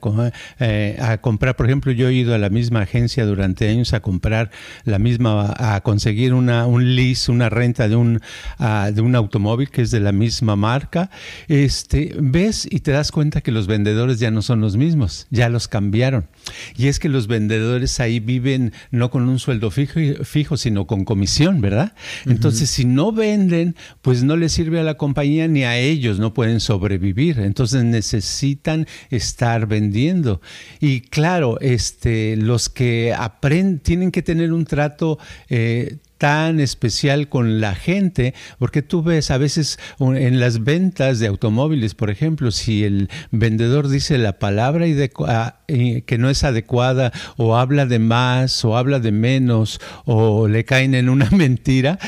eh, 0.60 0.98
a 1.00 1.18
comprar, 1.18 1.56
por 1.56 1.66
ejemplo, 1.66 1.90
yo 1.90 2.08
he 2.08 2.12
ido 2.12 2.34
a 2.34 2.38
la 2.38 2.50
misma 2.50 2.82
agencia 2.82 3.24
durante 3.24 3.68
años 3.68 3.94
a 3.94 4.00
comprar 4.00 4.50
la 4.84 4.98
misma, 4.98 5.54
a 5.56 5.80
conseguir 5.80 6.34
una, 6.34 6.66
un 6.66 6.94
lease, 6.94 7.32
una 7.32 7.48
renta 7.48 7.88
de 7.88 7.96
un, 7.96 8.20
de 8.58 9.00
un 9.00 9.16
automóvil 9.16 9.70
que 9.70 9.82
es 9.82 9.90
de 9.90 10.00
la 10.00 10.12
misma 10.12 10.56
marca, 10.56 11.10
este, 11.48 12.14
ves 12.20 12.68
y 12.70 12.80
te 12.80 12.92
das 12.92 13.10
cuenta 13.10 13.40
que 13.40 13.50
los 13.50 13.66
vendedores 13.66 14.20
ya 14.20 14.30
no 14.30 14.42
son 14.42 14.60
los 14.60 14.76
mismos, 14.76 15.26
ya 15.30 15.48
los 15.48 15.68
cambiaron. 15.68 16.28
Y 16.76 16.88
es 16.88 16.98
que 16.98 17.08
los 17.08 17.26
vendedores 17.26 17.98
ahí 17.98 18.20
viven 18.20 18.72
no 18.90 19.10
con 19.10 19.28
un 19.28 19.38
sueldo 19.38 19.69
fijo, 19.70 20.00
fijo 20.24 20.56
sino 20.56 20.86
con 20.86 21.04
comisión, 21.04 21.60
¿verdad? 21.60 21.94
Entonces, 22.26 22.70
si 22.70 22.84
no 22.84 23.12
venden, 23.12 23.76
pues 24.02 24.22
no 24.22 24.36
les 24.36 24.52
sirve 24.52 24.80
a 24.80 24.82
la 24.82 24.94
compañía 24.94 25.48
ni 25.48 25.64
a 25.64 25.78
ellos, 25.78 26.18
no 26.18 26.34
pueden 26.34 26.60
sobrevivir. 26.60 27.40
Entonces 27.40 27.84
necesitan 27.84 28.86
estar 29.10 29.66
vendiendo. 29.66 30.40
Y 30.80 31.00
claro, 31.00 31.58
este, 31.60 32.36
los 32.36 32.68
que 32.68 33.14
aprenden, 33.16 33.80
tienen 33.80 34.10
que 34.10 34.22
tener 34.22 34.52
un 34.52 34.64
trato 34.64 35.18
eh, 35.48 35.98
tan 36.20 36.60
especial 36.60 37.30
con 37.30 37.62
la 37.62 37.74
gente, 37.74 38.34
porque 38.58 38.82
tú 38.82 39.02
ves 39.02 39.30
a 39.30 39.38
veces 39.38 39.78
en 39.98 40.38
las 40.38 40.64
ventas 40.64 41.18
de 41.18 41.28
automóviles, 41.28 41.94
por 41.94 42.10
ejemplo, 42.10 42.50
si 42.50 42.84
el 42.84 43.08
vendedor 43.30 43.88
dice 43.88 44.18
la 44.18 44.38
palabra 44.38 44.84
ah, 45.26 45.60
que 45.66 46.18
no 46.18 46.28
es 46.28 46.44
adecuada 46.44 47.10
o 47.38 47.56
habla 47.56 47.86
de 47.86 48.00
más 48.00 48.66
o 48.66 48.76
habla 48.76 49.00
de 49.00 49.12
menos 49.12 49.80
o 50.04 50.46
le 50.46 50.66
caen 50.66 50.94
en 50.94 51.08
una 51.08 51.30
mentira, 51.30 51.98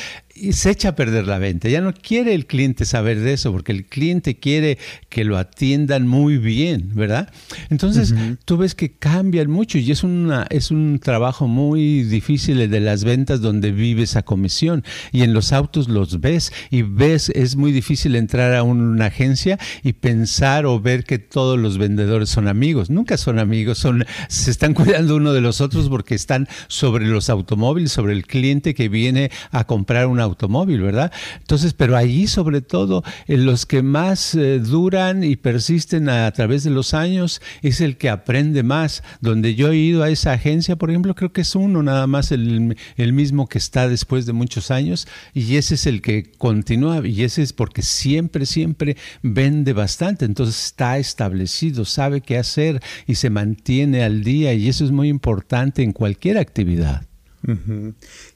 y 0.42 0.54
se 0.54 0.70
echa 0.70 0.88
a 0.88 0.96
perder 0.96 1.28
la 1.28 1.38
venta. 1.38 1.68
Ya 1.68 1.80
no 1.80 1.94
quiere 1.94 2.34
el 2.34 2.46
cliente 2.46 2.84
saber 2.84 3.20
de 3.20 3.34
eso, 3.34 3.52
porque 3.52 3.70
el 3.70 3.84
cliente 3.86 4.40
quiere 4.40 4.76
que 5.08 5.22
lo 5.24 5.38
atiendan 5.38 6.08
muy 6.08 6.36
bien, 6.36 6.90
¿verdad? 6.94 7.32
Entonces, 7.70 8.12
tú 8.44 8.56
ves 8.56 8.74
que 8.74 8.90
cambian 8.90 9.48
mucho 9.48 9.78
y 9.78 9.92
es, 9.92 10.02
una, 10.02 10.46
es 10.50 10.72
un 10.72 10.98
trabajo 11.00 11.46
muy 11.46 12.02
difícil 12.02 12.60
el 12.60 12.70
de 12.70 12.80
las 12.80 13.04
ventas 13.04 13.40
donde 13.40 13.70
vive 13.70 14.02
esa 14.02 14.22
comisión. 14.22 14.82
Y 15.12 15.22
en 15.22 15.32
los 15.32 15.52
autos 15.52 15.88
los 15.88 16.20
ves 16.20 16.52
y 16.70 16.82
ves, 16.82 17.28
es 17.28 17.54
muy 17.54 17.70
difícil 17.70 18.16
entrar 18.16 18.52
a 18.56 18.64
una 18.64 19.06
agencia 19.06 19.60
y 19.84 19.92
pensar 19.92 20.66
o 20.66 20.80
ver 20.80 21.04
que 21.04 21.20
todos 21.20 21.56
los 21.56 21.78
vendedores 21.78 22.30
son 22.30 22.48
amigos. 22.48 22.90
Nunca 22.90 23.16
son 23.16 23.38
amigos, 23.38 23.78
son, 23.78 24.04
se 24.28 24.50
están 24.50 24.74
cuidando 24.74 25.14
uno 25.14 25.32
de 25.32 25.40
los 25.40 25.60
otros 25.60 25.88
porque 25.88 26.16
están 26.16 26.48
sobre 26.66 27.06
los 27.06 27.30
automóviles, 27.30 27.92
sobre 27.92 28.14
el 28.14 28.26
cliente 28.26 28.74
que 28.74 28.88
viene 28.88 29.30
a 29.52 29.68
comprar 29.68 30.08
una 30.08 30.24
automóvil, 30.24 30.31
¿verdad? 30.36 31.12
Entonces, 31.40 31.72
pero 31.74 31.96
allí 31.96 32.26
sobre 32.26 32.60
todo 32.60 33.02
eh, 33.26 33.36
los 33.36 33.66
que 33.66 33.82
más 33.82 34.34
eh, 34.34 34.58
duran 34.58 35.24
y 35.24 35.36
persisten 35.36 36.08
a, 36.08 36.30
través 36.32 36.64
de 36.64 36.70
los 36.70 36.94
años 36.94 37.40
es 37.62 37.80
el 37.80 37.96
que 37.96 38.08
aprende 38.08 38.62
más. 38.62 39.02
Donde 39.20 39.54
yo 39.54 39.72
he 39.72 39.76
ido 39.76 40.02
a 40.02 40.10
esa 40.10 40.32
agencia, 40.32 40.76
por 40.76 40.90
ejemplo, 40.90 41.14
creo 41.14 41.32
que 41.32 41.42
es 41.42 41.54
uno 41.54 41.82
nada 41.82 42.06
más 42.06 42.32
el 42.32 43.12
mismo 43.12 43.48
que 43.48 43.58
está 43.58 43.88
después 43.88 44.26
de 44.26 44.32
muchos 44.32 44.70
años 44.70 45.06
y 45.34 45.56
ese 45.56 45.74
es 45.74 45.86
el 45.86 46.02
que 46.02 46.30
continúa 46.38 47.06
y 47.06 47.22
ese 47.22 47.42
es 47.42 47.52
porque 47.52 47.82
siempre, 47.82 48.46
siempre 48.46 48.96
vende 49.22 49.72
bastante. 49.72 50.24
Entonces 50.24 50.64
está 50.64 50.98
establecido, 50.98 51.84
sabe 51.84 52.20
qué 52.20 52.38
hacer 52.38 52.82
y 53.06 53.16
se 53.16 53.30
mantiene 53.30 54.02
al 54.02 54.24
día 54.24 54.54
y 54.54 54.68
eso 54.68 54.84
es 54.84 54.90
muy 54.90 55.08
importante 55.08 55.82
en 55.82 55.92
cualquier 55.92 56.38
actividad. 56.38 57.06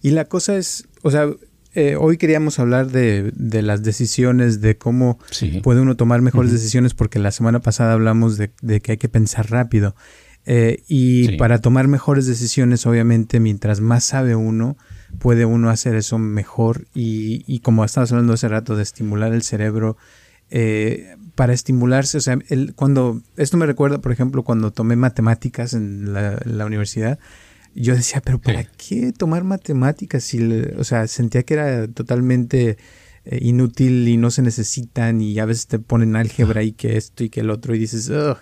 Y 0.02 0.10
la 0.10 0.24
cosa 0.24 0.56
es, 0.56 0.88
o 1.02 1.10
sea, 1.10 1.28
eh, 1.76 1.96
hoy 1.96 2.16
queríamos 2.16 2.58
hablar 2.58 2.90
de, 2.90 3.30
de, 3.34 3.60
las 3.60 3.82
decisiones, 3.82 4.62
de 4.62 4.78
cómo 4.78 5.18
puede 5.62 5.82
uno 5.82 5.94
tomar 5.94 6.22
mejores 6.22 6.50
decisiones, 6.50 6.94
porque 6.94 7.18
la 7.18 7.30
semana 7.30 7.60
pasada 7.60 7.92
hablamos 7.92 8.38
de, 8.38 8.50
que 8.80 8.92
hay 8.92 8.96
que 8.96 9.10
pensar 9.10 9.50
rápido. 9.50 9.94
Eh, 10.46 10.84
y 10.88 11.36
para 11.36 11.60
tomar 11.60 11.86
mejores 11.86 12.26
decisiones, 12.26 12.86
obviamente, 12.86 13.40
mientras 13.40 13.80
más 13.80 14.04
sabe 14.04 14.34
uno, 14.34 14.78
puede 15.18 15.44
uno 15.44 15.68
hacer 15.68 15.96
eso 15.96 16.18
mejor. 16.18 16.86
Y, 16.94 17.44
y 17.46 17.60
como 17.60 17.84
estabas 17.84 18.10
hablando 18.10 18.32
hace 18.32 18.48
rato 18.48 18.74
de 18.74 18.82
estimular 18.82 19.34
el 19.34 19.42
cerebro, 19.42 19.98
eh, 20.48 21.16
para 21.34 21.52
estimularse, 21.52 22.16
o 22.16 22.20
sea, 22.20 22.38
el, 22.48 22.74
cuando, 22.74 23.20
esto 23.36 23.58
me 23.58 23.66
recuerda, 23.66 23.98
por 23.98 24.12
ejemplo, 24.12 24.44
cuando 24.44 24.72
tomé 24.72 24.96
matemáticas 24.96 25.74
en 25.74 26.14
la, 26.14 26.38
en 26.42 26.56
la 26.56 26.64
universidad, 26.64 27.18
yo 27.76 27.94
decía, 27.94 28.20
pero 28.24 28.40
¿para 28.40 28.64
qué 28.64 29.12
tomar 29.12 29.44
matemáticas? 29.44 30.24
Si, 30.24 30.40
o 30.78 30.84
sea, 30.84 31.06
sentía 31.06 31.42
que 31.42 31.54
era 31.54 31.88
totalmente 31.88 32.78
eh, 33.24 33.38
inútil 33.42 34.08
y 34.08 34.16
no 34.16 34.30
se 34.30 34.42
necesitan 34.42 35.20
y 35.20 35.38
a 35.38 35.44
veces 35.44 35.66
te 35.66 35.78
ponen 35.78 36.16
álgebra 36.16 36.62
y 36.62 36.72
que 36.72 36.96
esto 36.96 37.24
y 37.24 37.28
que 37.28 37.40
el 37.40 37.50
otro 37.50 37.74
y 37.74 37.78
dices, 37.78 38.08
Ugh. 38.08 38.38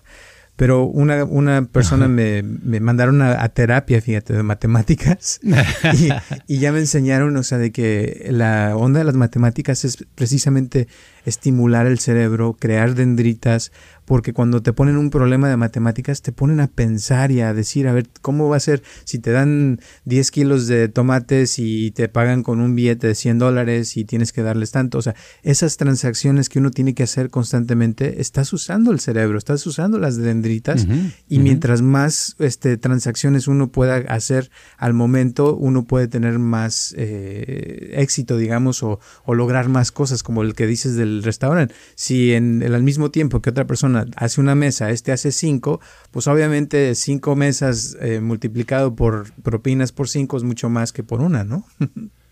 Pero 0.57 0.85
una, 0.85 1.25
una 1.25 1.65
persona 1.67 2.07
me, 2.07 2.45
me, 2.45 2.79
mandaron 2.79 3.23
a, 3.23 3.49
terapia, 3.49 4.01
fíjate, 4.01 4.35
de 4.35 4.45
matemáticas. 4.45 5.41
y, 5.93 6.11
y, 6.47 6.59
ya 6.59 6.71
me 6.71 6.79
enseñaron, 6.79 7.37
o 7.37 7.43
sea, 7.43 7.59
de 7.59 7.73
que 7.73 8.29
la 8.31 8.77
onda 8.77 9.01
de 9.01 9.05
las 9.05 9.17
matemáticas 9.17 9.85
es 9.85 10.07
precisamente 10.15 10.87
estimular 11.25 11.87
el 11.87 11.99
cerebro, 11.99 12.57
crear 12.59 12.95
dendritas, 12.95 13.73
porque 14.05 14.33
cuando 14.33 14.63
te 14.63 14.73
ponen 14.73 14.97
un 14.97 15.11
problema 15.11 15.49
de 15.49 15.57
matemáticas 15.57 16.23
te 16.23 16.33
ponen 16.33 16.61
a 16.61 16.67
pensar 16.67 17.31
y 17.31 17.41
a 17.41 17.55
decir, 17.55 17.89
a 17.89 17.93
ver, 17.93 18.09
¿cómo 18.21 18.49
va 18.49 18.57
a 18.57 18.61
ser 18.61 18.83
si 19.05 19.19
te 19.19 19.31
dan 19.31 19.81
10 20.05 20.31
kilos 20.31 20.67
de 20.67 20.89
tomates 20.89 21.59
y 21.59 21.91
te 21.93 22.09
pagan 22.09 22.43
con 22.43 22.61
un 22.61 22.75
billete 22.75 23.07
de 23.07 23.15
100 23.15 23.39
dólares 23.39 23.97
y 23.97 24.05
tienes 24.05 24.33
que 24.33 24.43
darles 24.43 24.71
tanto? 24.71 24.99
O 24.99 25.03
sea, 25.03 25.15
esas 25.43 25.77
transacciones 25.77 26.49
que 26.49 26.59
uno 26.59 26.71
tiene 26.71 26.95
que 26.95 27.03
hacer 27.03 27.31
constantemente, 27.31 28.21
estás 28.21 28.53
usando 28.53 28.93
el 28.93 29.01
cerebro, 29.01 29.39
estás 29.39 29.67
usando 29.67 29.99
las 29.99 30.17
dendritas 30.17 30.87
y 31.29 31.39
mientras 31.39 31.83
más 31.83 32.37
este, 32.39 32.77
transacciones 32.77 33.49
uno 33.49 33.69
pueda 33.69 33.97
hacer 34.09 34.51
al 34.77 34.93
momento, 34.95 35.57
uno 35.57 35.85
puede 35.85 36.09
tener 36.09 36.39
más 36.39 36.95
eh, 36.99 37.93
éxito, 37.95 38.37
digamos, 38.37 38.83
o, 38.83 39.01
o 39.25 39.35
lograr 39.35 39.69
más 39.69 39.93
cosas, 39.93 40.23
como 40.23 40.43
el 40.43 40.55
que 40.55 40.67
dices 40.67 40.97
del 40.97 41.14
restaurante. 41.23 41.75
Si 41.95 42.33
en, 42.33 42.63
el 42.63 42.75
al 42.75 42.83
mismo 42.83 43.11
tiempo 43.11 43.41
que 43.41 43.51
otra 43.51 43.67
persona 43.67 44.07
hace 44.17 44.41
una 44.41 44.55
mesa, 44.55 44.91
este 44.91 45.13
hace 45.13 45.33
cinco, 45.33 45.81
pues 46.11 46.27
obviamente 46.27 46.95
cinco 46.95 47.37
mesas 47.37 47.97
eh, 48.01 48.21
multiplicado 48.21 48.95
por 48.95 49.33
propinas 49.43 49.93
por 49.93 50.09
cinco 50.09 50.37
es 50.37 50.43
mucho 50.43 50.69
más 50.69 50.93
que 50.93 51.03
por 51.03 51.21
una, 51.21 51.45
¿no? 51.45 51.65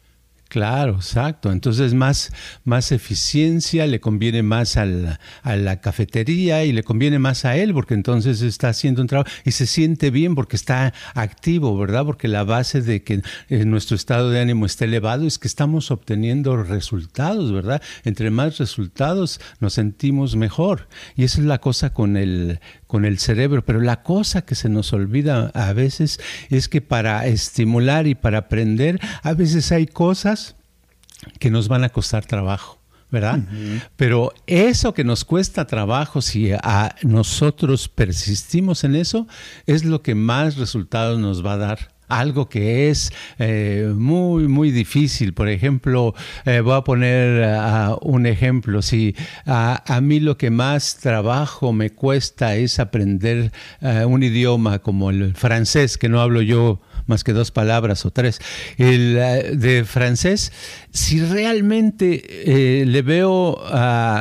Claro, 0.52 0.96
exacto. 0.96 1.50
Entonces 1.50 1.94
más, 1.94 2.30
más 2.62 2.92
eficiencia, 2.92 3.86
le 3.86 4.00
conviene 4.00 4.42
más 4.42 4.76
a 4.76 4.84
la, 4.84 5.80
cafetería 5.80 6.62
y 6.66 6.72
le 6.72 6.82
conviene 6.82 7.18
más 7.18 7.46
a 7.46 7.56
él 7.56 7.72
porque 7.72 7.94
entonces 7.94 8.42
está 8.42 8.68
haciendo 8.68 9.00
un 9.00 9.08
trabajo 9.08 9.30
y 9.46 9.52
se 9.52 9.64
siente 9.64 10.10
bien 10.10 10.34
porque 10.34 10.56
está 10.56 10.92
activo, 11.14 11.78
¿verdad? 11.78 12.04
Porque 12.04 12.28
la 12.28 12.44
base 12.44 12.82
de 12.82 13.02
que 13.02 13.22
eh, 13.48 13.64
nuestro 13.64 13.96
estado 13.96 14.28
de 14.28 14.40
ánimo 14.40 14.66
esté 14.66 14.84
elevado 14.84 15.26
es 15.26 15.38
que 15.38 15.48
estamos 15.48 15.90
obteniendo 15.90 16.62
resultados, 16.62 17.50
¿verdad? 17.50 17.80
Entre 18.04 18.28
más 18.28 18.58
resultados 18.58 19.40
nos 19.58 19.72
sentimos 19.72 20.36
mejor. 20.36 20.86
Y 21.16 21.24
esa 21.24 21.40
es 21.40 21.46
la 21.46 21.62
cosa 21.62 21.94
con 21.94 22.18
el, 22.18 22.60
con 22.92 23.06
el 23.06 23.18
cerebro, 23.18 23.64
pero 23.64 23.80
la 23.80 24.02
cosa 24.02 24.42
que 24.42 24.54
se 24.54 24.68
nos 24.68 24.92
olvida 24.92 25.50
a 25.54 25.72
veces 25.72 26.20
es 26.50 26.68
que 26.68 26.82
para 26.82 27.26
estimular 27.26 28.06
y 28.06 28.14
para 28.14 28.36
aprender, 28.36 29.00
a 29.22 29.32
veces 29.32 29.72
hay 29.72 29.86
cosas 29.86 30.56
que 31.38 31.50
nos 31.50 31.68
van 31.68 31.84
a 31.84 31.88
costar 31.88 32.26
trabajo. 32.26 32.82
¿verdad? 33.10 33.40
Pero 33.96 34.34
eso 34.46 34.92
que 34.92 35.04
nos 35.04 35.24
cuesta 35.24 35.66
trabajo, 35.66 36.20
si 36.20 36.52
a 36.52 36.94
nosotros 37.02 37.88
persistimos 37.88 38.84
en 38.84 38.94
eso, 38.94 39.26
es 39.64 39.86
lo 39.86 40.02
que 40.02 40.14
más 40.14 40.58
resultados 40.58 41.18
nos 41.18 41.44
va 41.44 41.54
a 41.54 41.58
dar 41.58 41.91
algo 42.18 42.48
que 42.48 42.90
es 42.90 43.12
eh, 43.38 43.92
muy, 43.94 44.48
muy 44.48 44.70
difícil. 44.70 45.34
Por 45.34 45.48
ejemplo, 45.48 46.14
eh, 46.44 46.60
voy 46.60 46.74
a 46.74 46.82
poner 46.82 47.46
uh, 47.46 47.98
un 48.02 48.26
ejemplo. 48.26 48.82
Si 48.82 49.14
a, 49.46 50.00
mí 50.02 50.20
lo 50.20 50.36
que 50.36 50.50
más 50.50 50.96
trabajo 50.96 51.72
me 51.72 51.90
cuesta 51.90 52.54
es 52.56 52.78
aprender 52.78 53.52
uh, 53.80 54.06
un 54.06 54.22
idioma 54.22 54.80
como 54.80 55.10
el 55.10 55.34
francés, 55.34 55.98
que 55.98 56.08
no 56.08 56.20
hablo 56.20 56.42
yo 56.42 56.80
más 57.06 57.24
que 57.24 57.32
dos 57.32 57.50
palabras 57.50 58.04
o 58.06 58.10
tres. 58.10 58.40
El 58.76 59.14
de 59.58 59.84
francés, 59.84 60.52
si 60.92 61.24
realmente 61.24 62.22
eh, 62.82 62.84
le 62.84 63.00
veo, 63.00 63.58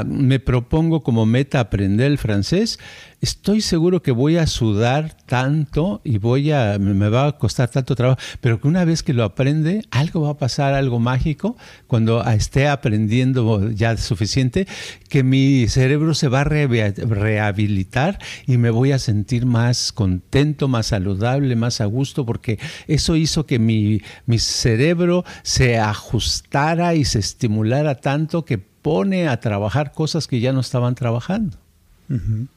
me 0.05 0.39
propongo 0.39 1.03
como 1.03 1.25
meta 1.25 1.59
aprender 1.59 2.09
el 2.09 2.17
francés, 2.17 2.79
estoy 3.19 3.61
seguro 3.61 4.01
que 4.01 4.11
voy 4.11 4.37
a 4.37 4.47
sudar 4.47 5.15
tanto 5.25 6.01
y 6.03 6.17
voy 6.17 6.51
a, 6.51 6.77
me 6.79 7.09
va 7.09 7.27
a 7.27 7.37
costar 7.37 7.69
tanto 7.69 7.93
trabajo, 7.93 8.19
pero 8.39 8.61
que 8.61 8.67
una 8.69 8.85
vez 8.85 9.03
que 9.03 9.13
lo 9.13 9.23
aprende, 9.25 9.83
algo 9.91 10.21
va 10.21 10.31
a 10.31 10.37
pasar, 10.37 10.73
algo 10.73 10.99
mágico, 10.99 11.57
cuando 11.87 12.23
esté 12.23 12.69
aprendiendo 12.69 13.69
ya 13.71 13.97
suficiente, 13.97 14.65
que 15.09 15.23
mi 15.23 15.67
cerebro 15.67 16.15
se 16.15 16.29
va 16.29 16.41
a 16.41 16.45
rehabilitar 16.45 18.17
y 18.47 18.57
me 18.57 18.69
voy 18.69 18.93
a 18.93 18.99
sentir 18.99 19.45
más 19.45 19.91
contento, 19.91 20.69
más 20.69 20.87
saludable, 20.87 21.55
más 21.57 21.81
a 21.81 21.85
gusto, 21.85 22.25
porque 22.25 22.59
eso 22.87 23.17
hizo 23.17 23.45
que 23.45 23.59
mi, 23.59 24.01
mi 24.25 24.39
cerebro 24.39 25.25
se 25.43 25.77
ajustara 25.77 26.60
y 26.95 27.05
se 27.05 27.19
estimulara 27.19 27.95
tanto 27.95 28.45
que 28.45 28.57
pone 28.57 29.27
a 29.27 29.39
trabajar 29.39 29.93
cosas 29.93 30.27
que 30.27 30.39
ya 30.39 30.53
no 30.53 30.59
estaban 30.59 30.95
trabajando. 30.95 31.57
Uh 32.09 32.13
-huh. 32.13 32.47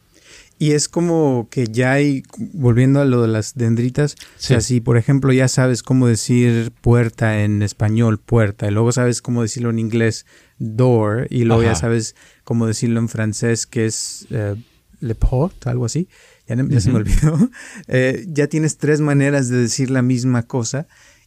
Y 0.59 0.73
es 0.73 0.89
como 0.89 1.49
que 1.51 1.67
ya 1.67 1.93
hay, 1.93 2.23
volviendo 2.53 3.01
a 3.01 3.05
lo 3.05 3.23
de 3.23 3.29
las 3.29 3.55
dendritas, 3.55 4.13
sí. 4.13 4.19
o 4.19 4.41
sea, 4.47 4.61
si 4.61 4.81
por 4.81 4.97
ejemplo 4.97 5.33
ya 5.33 5.49
sabes 5.49 5.83
cómo 5.83 6.07
decir 6.07 6.71
puerta 6.81 7.43
en 7.43 7.63
español, 7.63 8.19
puerta, 8.19 8.67
y 8.69 8.71
luego 8.71 8.93
sabes 8.93 9.21
cómo 9.21 9.43
decirlo 9.43 9.71
en 9.71 9.81
inglés, 9.81 10.27
door, 10.59 11.27
y 11.29 11.45
luego 11.45 11.63
Ajá. 11.63 11.73
ya 11.73 11.75
sabes 11.75 12.15
cómo 12.45 12.67
decirlo 12.67 13.01
en 13.01 13.09
francés, 13.09 13.67
que 13.67 13.87
es 13.87 14.29
uh, 14.31 14.57
le 15.01 15.15
porte, 15.17 15.69
algo 15.69 15.87
así, 15.87 16.09
ya, 16.47 16.55
ya 16.55 16.63
uh 16.63 16.67
-huh. 16.67 16.81
se 16.81 16.91
me 16.91 16.97
olvidó, 16.99 17.51
eh, 17.89 18.25
ya 18.29 18.47
tienes 18.47 18.77
tres 18.77 19.01
maneras 19.01 19.49
de 19.49 19.57
decir 19.57 19.91
la 19.91 20.03
misma 20.03 20.45
cosa 20.45 20.87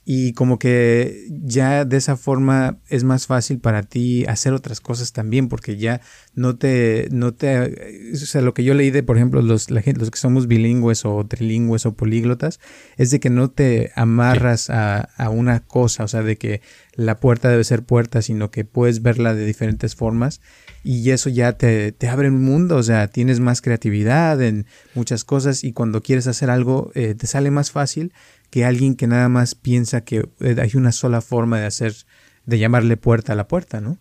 y 0.10 0.32
como 0.32 0.58
que 0.58 1.28
ya 1.30 1.84
de 1.84 1.98
esa 1.98 2.16
forma 2.16 2.80
es 2.88 3.04
más 3.04 3.28
fácil 3.28 3.60
para 3.60 3.84
ti 3.84 4.24
hacer 4.24 4.54
otras 4.54 4.80
cosas 4.80 5.12
también 5.12 5.50
porque 5.50 5.76
ya 5.76 6.00
no 6.34 6.56
te 6.56 7.10
no 7.12 7.34
te 7.34 8.14
o 8.14 8.16
sea 8.16 8.40
lo 8.40 8.54
que 8.54 8.64
yo 8.64 8.74
leí 8.74 8.90
de 8.90 9.04
por 9.04 9.18
ejemplo 9.18 9.42
los 9.42 9.70
la 9.70 9.82
gente, 9.82 10.00
los 10.00 10.10
que 10.10 10.18
somos 10.18 10.48
bilingües 10.48 11.04
o 11.04 11.26
trilingües 11.26 11.86
o 11.86 11.96
políglotas 11.96 12.62
es 12.96 13.12
de 13.12 13.20
que 13.20 13.30
no 13.30 13.50
te 13.50 13.92
amarras 13.98 14.70
a, 14.70 15.02
a 15.02 15.30
una 15.30 15.60
cosa 15.60 16.06
o 16.06 16.08
sea 16.08 16.24
de 16.24 16.38
que 16.38 16.62
la 16.96 17.20
puerta 17.20 17.50
debe 17.50 17.66
ser 17.66 17.84
puerta 17.84 18.22
sino 18.22 18.50
que 18.50 18.64
puedes 18.64 19.02
verla 19.02 19.34
de 19.34 19.46
diferentes 19.46 19.96
formas 19.96 20.40
y 20.90 21.12
eso 21.12 21.30
ya 21.30 21.52
te, 21.52 21.92
te 21.92 22.08
abre 22.08 22.30
un 22.30 22.42
mundo, 22.46 22.78
o 22.78 22.84
sea, 22.84 23.10
tienes 23.10 23.42
más 23.42 23.62
creatividad 23.62 24.42
en 24.42 24.66
muchas 24.96 25.26
cosas 25.26 25.66
y 25.66 25.74
cuando 25.74 26.02
quieres 26.02 26.28
hacer 26.28 26.50
algo 26.50 26.92
eh, 26.96 27.14
te 27.14 27.28
sale 27.28 27.52
más 27.52 27.72
fácil 27.72 28.14
que 28.50 28.66
alguien 28.66 28.96
que 28.96 29.08
nada 29.08 29.30
más 29.30 29.56
piensa 29.56 30.01
que 30.01 30.27
eh, 30.39 30.56
hay 30.60 30.72
una 30.75 30.92
sola 30.92 31.22
forma 31.22 31.60
de 31.60 31.66
hacer, 31.66 31.94
de 32.46 32.60
llamarle 32.60 32.98
puerta 32.98 33.34
a 33.34 33.36
la 33.36 33.48
puerta, 33.48 33.82
¿no? 33.82 33.98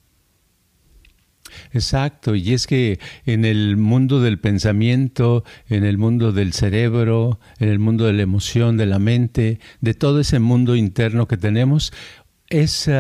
Exacto, 1.73 2.35
y 2.35 2.53
es 2.53 2.67
que 2.67 2.99
en 3.25 3.45
el 3.45 3.77
mundo 3.77 4.21
del 4.21 4.39
pensamiento, 4.39 5.45
en 5.69 5.85
el 5.85 5.97
mundo 5.97 6.33
del 6.33 6.53
cerebro, 6.53 7.41
en 7.59 7.69
el 7.69 7.79
mundo 7.79 8.07
de 8.07 8.15
la 8.15 8.23
emoción, 8.23 8.77
de 8.77 8.87
la 8.87 8.99
mente, 8.99 9.61
de 9.81 9.95
todo 9.95 10.21
ese 10.21 10.39
mundo 10.39 10.75
interno 10.77 11.29
que 11.29 11.37
tenemos, 11.37 11.93
es 12.49 12.91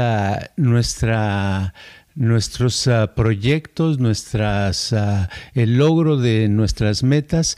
nuestra 0.57 1.75
nuestros 2.17 2.87
uh, 2.87 3.09
proyectos, 3.15 3.99
nuestras, 4.00 4.91
uh, 4.93 5.26
el 5.55 5.76
logro 5.76 6.17
de 6.17 6.49
nuestras 6.49 7.03
metas 7.03 7.57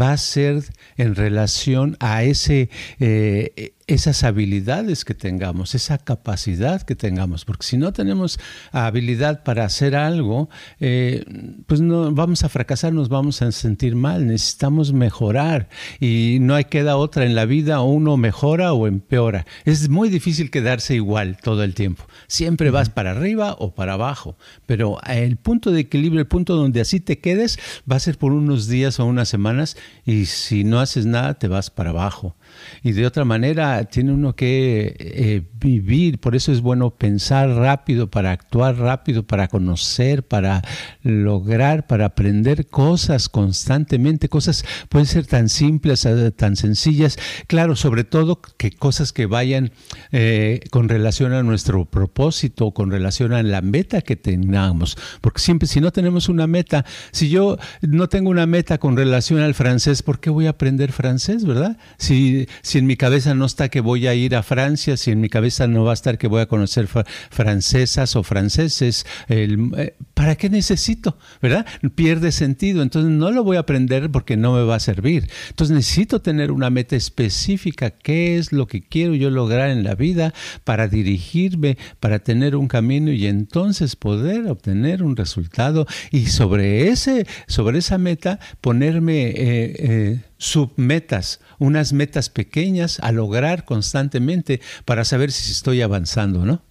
va 0.00 0.12
a 0.12 0.16
ser 0.16 0.62
en 0.98 1.14
relación 1.14 1.96
a 2.00 2.22
ese, 2.24 2.68
eh, 3.00 3.72
esas 3.88 4.22
habilidades 4.22 5.06
que 5.06 5.14
tengamos, 5.14 5.74
esa 5.74 5.96
capacidad 5.96 6.82
que 6.82 6.94
tengamos, 6.94 7.46
porque 7.46 7.66
si 7.66 7.78
no 7.78 7.92
tenemos 7.94 8.38
habilidad 8.70 9.42
para 9.42 9.64
hacer 9.64 9.96
algo, 9.96 10.50
eh, 10.78 11.24
pues 11.66 11.80
no 11.80 12.12
vamos 12.12 12.44
a 12.44 12.50
fracasar, 12.50 12.92
nos 12.92 13.08
vamos 13.08 13.40
a 13.40 13.50
sentir 13.50 13.96
mal, 13.96 14.26
necesitamos 14.26 14.92
mejorar 14.92 15.70
y 16.00 16.36
no 16.42 16.54
hay 16.54 16.66
queda 16.66 16.98
otra 16.98 17.24
en 17.24 17.34
la 17.34 17.46
vida, 17.46 17.80
uno 17.80 18.18
mejora 18.18 18.74
o 18.74 18.86
empeora. 18.86 19.46
Es 19.64 19.88
muy 19.88 20.10
difícil 20.10 20.50
quedarse 20.50 20.94
igual 20.94 21.38
todo 21.42 21.64
el 21.64 21.74
tiempo, 21.74 22.04
siempre 22.26 22.70
vas 22.70 22.90
para 22.90 23.12
arriba 23.12 23.56
o 23.58 23.74
para 23.74 23.94
abajo, 23.94 24.36
pero 24.66 24.98
el 25.06 25.38
punto 25.38 25.70
de 25.70 25.80
equilibrio, 25.80 26.20
el 26.20 26.26
punto 26.26 26.56
donde 26.56 26.82
así 26.82 27.00
te 27.00 27.20
quedes, 27.20 27.58
va 27.90 27.96
a 27.96 28.00
ser 28.00 28.18
por 28.18 28.32
unos 28.32 28.68
días 28.68 29.00
o 29.00 29.06
unas 29.06 29.30
semanas 29.30 29.78
y 30.04 30.26
si 30.26 30.62
no 30.62 30.78
haces 30.78 31.06
nada 31.06 31.38
te 31.38 31.48
vas 31.48 31.70
para 31.70 31.90
abajo. 31.90 32.36
Y 32.82 32.92
de 32.92 33.06
otra 33.06 33.24
manera, 33.24 33.84
tiene 33.84 34.12
uno 34.12 34.34
que 34.34 34.94
eh, 34.98 35.42
vivir, 35.58 36.18
por 36.18 36.36
eso 36.36 36.52
es 36.52 36.60
bueno 36.60 36.90
pensar 36.90 37.48
rápido, 37.50 38.10
para 38.10 38.32
actuar 38.32 38.76
rápido, 38.76 39.24
para 39.24 39.48
conocer, 39.48 40.22
para 40.22 40.62
lograr, 41.02 41.86
para 41.86 42.06
aprender 42.06 42.66
cosas 42.66 43.28
constantemente, 43.28 44.28
cosas 44.28 44.64
pueden 44.88 45.06
ser 45.06 45.26
tan 45.26 45.48
simples, 45.48 46.04
eh, 46.06 46.30
tan 46.30 46.56
sencillas, 46.56 47.18
claro, 47.46 47.76
sobre 47.76 48.04
todo 48.04 48.40
que 48.40 48.70
cosas 48.70 49.12
que 49.12 49.26
vayan 49.26 49.72
eh, 50.12 50.60
con 50.70 50.88
relación 50.88 51.32
a 51.32 51.42
nuestro 51.42 51.84
propósito, 51.84 52.70
con 52.72 52.90
relación 52.90 53.32
a 53.32 53.42
la 53.42 53.60
meta 53.60 54.02
que 54.02 54.16
tengamos, 54.16 54.96
porque 55.20 55.40
siempre 55.40 55.68
si 55.68 55.80
no 55.80 55.90
tenemos 55.90 56.28
una 56.28 56.46
meta, 56.46 56.84
si 57.10 57.28
yo 57.28 57.58
no 57.82 58.08
tengo 58.08 58.30
una 58.30 58.46
meta 58.46 58.78
con 58.78 58.96
relación 58.96 59.40
al 59.40 59.54
francés, 59.54 60.02
¿por 60.02 60.20
qué 60.20 60.30
voy 60.30 60.46
a 60.46 60.50
aprender 60.50 60.92
francés, 60.92 61.44
verdad? 61.44 61.78
Si, 61.96 62.37
si 62.62 62.78
en 62.78 62.86
mi 62.86 62.96
cabeza 62.96 63.34
no 63.34 63.46
está 63.46 63.68
que 63.68 63.80
voy 63.80 64.06
a 64.06 64.14
ir 64.14 64.36
a 64.36 64.42
Francia, 64.42 64.96
si 64.96 65.10
en 65.10 65.20
mi 65.20 65.28
cabeza 65.28 65.66
no 65.66 65.84
va 65.84 65.92
a 65.92 65.94
estar 65.94 66.18
que 66.18 66.28
voy 66.28 66.40
a 66.40 66.46
conocer 66.46 66.86
fr 66.86 67.04
francesas 67.30 68.16
o 68.16 68.22
franceses, 68.22 69.06
eh, 69.28 69.94
¿para 70.14 70.36
qué 70.36 70.50
necesito? 70.50 71.16
¿Verdad? 71.40 71.66
Pierde 71.94 72.32
sentido, 72.32 72.82
entonces 72.82 73.10
no 73.10 73.30
lo 73.30 73.44
voy 73.44 73.56
a 73.56 73.60
aprender 73.60 74.10
porque 74.10 74.36
no 74.36 74.54
me 74.54 74.64
va 74.64 74.76
a 74.76 74.80
servir. 74.80 75.28
Entonces 75.48 75.74
necesito 75.74 76.20
tener 76.20 76.50
una 76.52 76.70
meta 76.70 76.96
específica, 76.96 77.90
qué 77.90 78.36
es 78.36 78.52
lo 78.52 78.66
que 78.66 78.82
quiero 78.82 79.14
yo 79.14 79.30
lograr 79.30 79.70
en 79.70 79.84
la 79.84 79.94
vida 79.94 80.34
para 80.64 80.88
dirigirme, 80.88 81.78
para 82.00 82.18
tener 82.18 82.56
un 82.56 82.68
camino 82.68 83.10
y 83.12 83.26
entonces 83.26 83.96
poder 83.96 84.46
obtener 84.46 85.02
un 85.02 85.16
resultado 85.16 85.86
y 86.10 86.26
sobre 86.26 86.88
ese 86.88 87.26
sobre 87.46 87.78
esa 87.78 87.98
meta 87.98 88.38
ponerme 88.60 89.28
eh, 89.28 89.34
eh, 89.36 90.20
submetas, 90.38 91.40
unas 91.58 91.92
metas 91.92 92.30
pequeñas 92.30 92.98
a 93.00 93.12
lograr 93.12 93.64
constantemente 93.64 94.60
para 94.84 95.04
saber 95.04 95.32
si 95.32 95.52
estoy 95.52 95.82
avanzando, 95.82 96.46
¿no? 96.46 96.62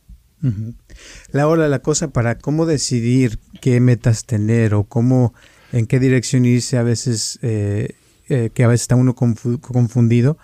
Uh 0.42 0.48
-huh. 0.48 0.76
La 1.32 1.48
hora, 1.48 1.68
la 1.68 1.80
cosa 1.80 2.10
para 2.10 2.38
cómo 2.38 2.66
decidir 2.66 3.40
qué 3.62 3.80
metas 3.80 4.26
tener 4.26 4.74
o 4.74 4.84
cómo, 4.86 5.34
en 5.72 5.86
qué 5.86 6.00
dirección 6.00 6.46
irse 6.46 6.78
a 6.78 6.84
veces, 6.84 7.40
eh, 7.42 7.96
eh, 8.30 8.50
que 8.54 8.64
a 8.64 8.68
veces 8.68 8.84
está 8.84 8.96
uno 8.96 9.16
confundido. 9.16 10.38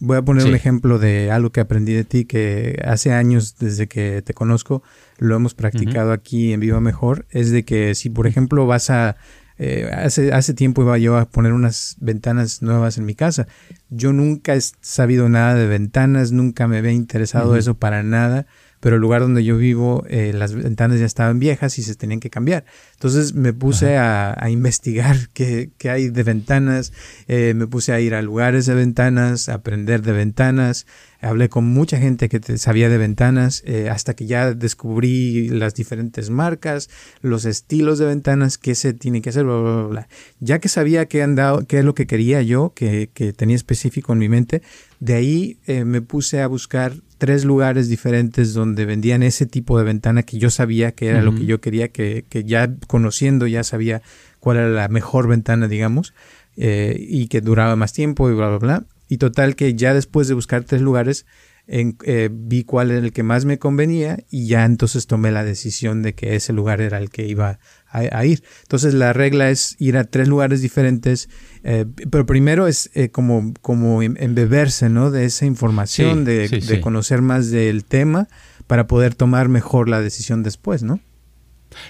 Voy 0.00 0.16
a 0.16 0.22
poner 0.22 0.42
sí. 0.42 0.48
un 0.48 0.54
ejemplo 0.54 0.98
de 0.98 1.30
algo 1.30 1.50
que 1.50 1.60
aprendí 1.60 1.94
de 1.94 2.04
ti 2.04 2.24
que 2.24 2.82
hace 2.84 3.12
años 3.12 3.56
desde 3.58 3.86
que 3.86 4.22
te 4.22 4.34
conozco 4.34 4.82
lo 5.18 5.36
hemos 5.36 5.54
practicado 5.54 6.10
uh 6.10 6.14
-huh. 6.14 6.18
aquí 6.18 6.52
en 6.52 6.60
Viva 6.60 6.80
Mejor. 6.80 7.26
Es 7.30 7.50
de 7.50 7.64
que 7.64 7.94
si 7.94 8.10
por 8.10 8.26
ejemplo 8.26 8.66
vas 8.66 8.90
a 8.90 9.16
eh, 9.58 9.88
hace, 9.92 10.32
hace 10.32 10.54
tiempo 10.54 10.82
iba 10.82 10.98
yo 10.98 11.16
a 11.16 11.26
poner 11.26 11.52
unas 11.52 11.96
ventanas 12.00 12.62
nuevas 12.62 12.98
en 12.98 13.04
mi 13.04 13.14
casa. 13.14 13.46
Yo 13.88 14.12
nunca 14.12 14.54
he 14.54 14.60
sabido 14.60 15.28
nada 15.28 15.54
de 15.54 15.66
ventanas, 15.66 16.32
nunca 16.32 16.66
me 16.66 16.78
había 16.78 16.92
interesado 16.92 17.50
uh 17.50 17.54
-huh. 17.54 17.58
eso 17.58 17.74
para 17.74 18.02
nada, 18.02 18.46
pero 18.84 18.96
el 18.96 19.00
lugar 19.00 19.22
donde 19.22 19.42
yo 19.42 19.56
vivo, 19.56 20.04
eh, 20.10 20.34
las 20.34 20.52
ventanas 20.54 21.00
ya 21.00 21.06
estaban 21.06 21.38
viejas 21.38 21.78
y 21.78 21.82
se 21.82 21.94
tenían 21.94 22.20
que 22.20 22.28
cambiar. 22.28 22.66
Entonces 22.92 23.32
me 23.32 23.54
puse 23.54 23.96
a, 23.96 24.36
a, 24.38 24.50
investigar 24.50 25.16
qué, 25.32 25.70
qué, 25.78 25.88
hay 25.88 26.10
de 26.10 26.22
ventanas, 26.22 26.92
eh, 27.26 27.54
me 27.56 27.66
puse 27.66 27.94
a 27.94 28.00
ir 28.00 28.14
a 28.14 28.20
lugares 28.20 28.66
de 28.66 28.74
ventanas, 28.74 29.48
a 29.48 29.54
aprender 29.54 30.02
de 30.02 30.12
ventanas, 30.12 30.84
hablé 31.22 31.48
con 31.48 31.64
mucha 31.64 31.96
gente 31.96 32.28
que 32.28 32.40
te, 32.40 32.58
sabía 32.58 32.90
de 32.90 32.98
ventanas, 32.98 33.62
eh, 33.64 33.88
hasta 33.88 34.12
que 34.12 34.26
ya 34.26 34.52
descubrí 34.52 35.48
las 35.48 35.74
diferentes 35.74 36.28
marcas, 36.28 36.90
los 37.22 37.46
estilos 37.46 37.98
de 37.98 38.04
ventanas, 38.04 38.58
qué 38.58 38.74
se 38.74 38.92
tiene 38.92 39.22
que 39.22 39.30
hacer, 39.30 39.44
bla, 39.44 39.56
bla, 39.56 39.72
bla, 39.72 39.86
bla. 39.86 40.08
Ya 40.40 40.58
que 40.58 40.68
sabía 40.68 41.06
qué, 41.06 41.22
andado, 41.22 41.66
qué 41.66 41.78
es 41.78 41.86
lo 41.86 41.94
que 41.94 42.06
quería 42.06 42.42
yo, 42.42 42.74
que, 42.74 43.08
que 43.14 43.32
tenía 43.32 43.56
específico 43.56 44.12
en 44.12 44.18
mi 44.18 44.28
mente, 44.28 44.60
de 45.00 45.14
ahí 45.14 45.58
eh, 45.66 45.84
me 45.84 46.02
puse 46.02 46.42
a 46.42 46.46
buscar 46.46 46.92
tres 47.24 47.46
lugares 47.46 47.88
diferentes 47.88 48.52
donde 48.52 48.84
vendían 48.84 49.22
ese 49.22 49.46
tipo 49.46 49.78
de 49.78 49.84
ventana 49.84 50.24
que 50.24 50.36
yo 50.36 50.50
sabía 50.50 50.92
que 50.92 51.06
era 51.08 51.22
lo 51.22 51.34
que 51.34 51.46
yo 51.46 51.58
quería, 51.58 51.88
que, 51.88 52.26
que, 52.28 52.44
ya 52.44 52.70
conociendo 52.86 53.46
ya 53.46 53.64
sabía 53.64 54.02
cuál 54.40 54.58
era 54.58 54.68
la 54.68 54.88
mejor 54.88 55.26
ventana, 55.26 55.66
digamos, 55.66 56.12
eh, 56.58 56.94
y 57.00 57.28
que 57.28 57.40
duraba 57.40 57.76
más 57.76 57.94
tiempo 57.94 58.28
y 58.28 58.34
bla, 58.34 58.50
bla, 58.50 58.58
bla. 58.58 58.84
Y 59.08 59.16
total 59.16 59.56
que 59.56 59.74
ya 59.74 59.94
después 59.94 60.28
de 60.28 60.34
buscar 60.34 60.64
tres 60.64 60.82
lugares, 60.82 61.24
en, 61.66 61.96
eh, 62.04 62.28
vi 62.30 62.64
cuál 62.64 62.90
era 62.90 63.00
el 63.00 63.12
que 63.12 63.22
más 63.22 63.44
me 63.44 63.58
convenía 63.58 64.18
y 64.30 64.46
ya 64.46 64.64
entonces 64.64 65.06
tomé 65.06 65.30
la 65.30 65.44
decisión 65.44 66.02
de 66.02 66.14
que 66.14 66.36
ese 66.36 66.52
lugar 66.52 66.80
era 66.80 66.98
el 66.98 67.10
que 67.10 67.26
iba 67.26 67.58
a, 67.88 68.24
ir. 68.24 68.42
Entonces 68.62 68.92
la 68.92 69.12
regla 69.12 69.50
es 69.50 69.76
ir 69.78 69.96
a 69.96 70.04
tres 70.04 70.26
lugares 70.26 70.60
diferentes, 70.60 71.28
eh, 71.62 71.86
pero 72.10 72.26
primero 72.26 72.66
es 72.66 72.90
eh, 72.94 73.10
como, 73.10 73.54
como 73.60 74.02
em, 74.02 74.16
embeberse 74.18 74.88
¿no? 74.88 75.12
de 75.12 75.26
esa 75.26 75.46
información, 75.46 76.24
de, 76.24 76.48
de 76.48 76.80
conocer 76.80 77.22
más 77.22 77.50
del 77.50 77.84
tema 77.84 78.28
para 78.66 78.88
poder 78.88 79.14
tomar 79.14 79.48
mejor 79.48 79.88
la 79.88 80.00
decisión 80.00 80.42
después, 80.42 80.82
¿no? 80.82 81.00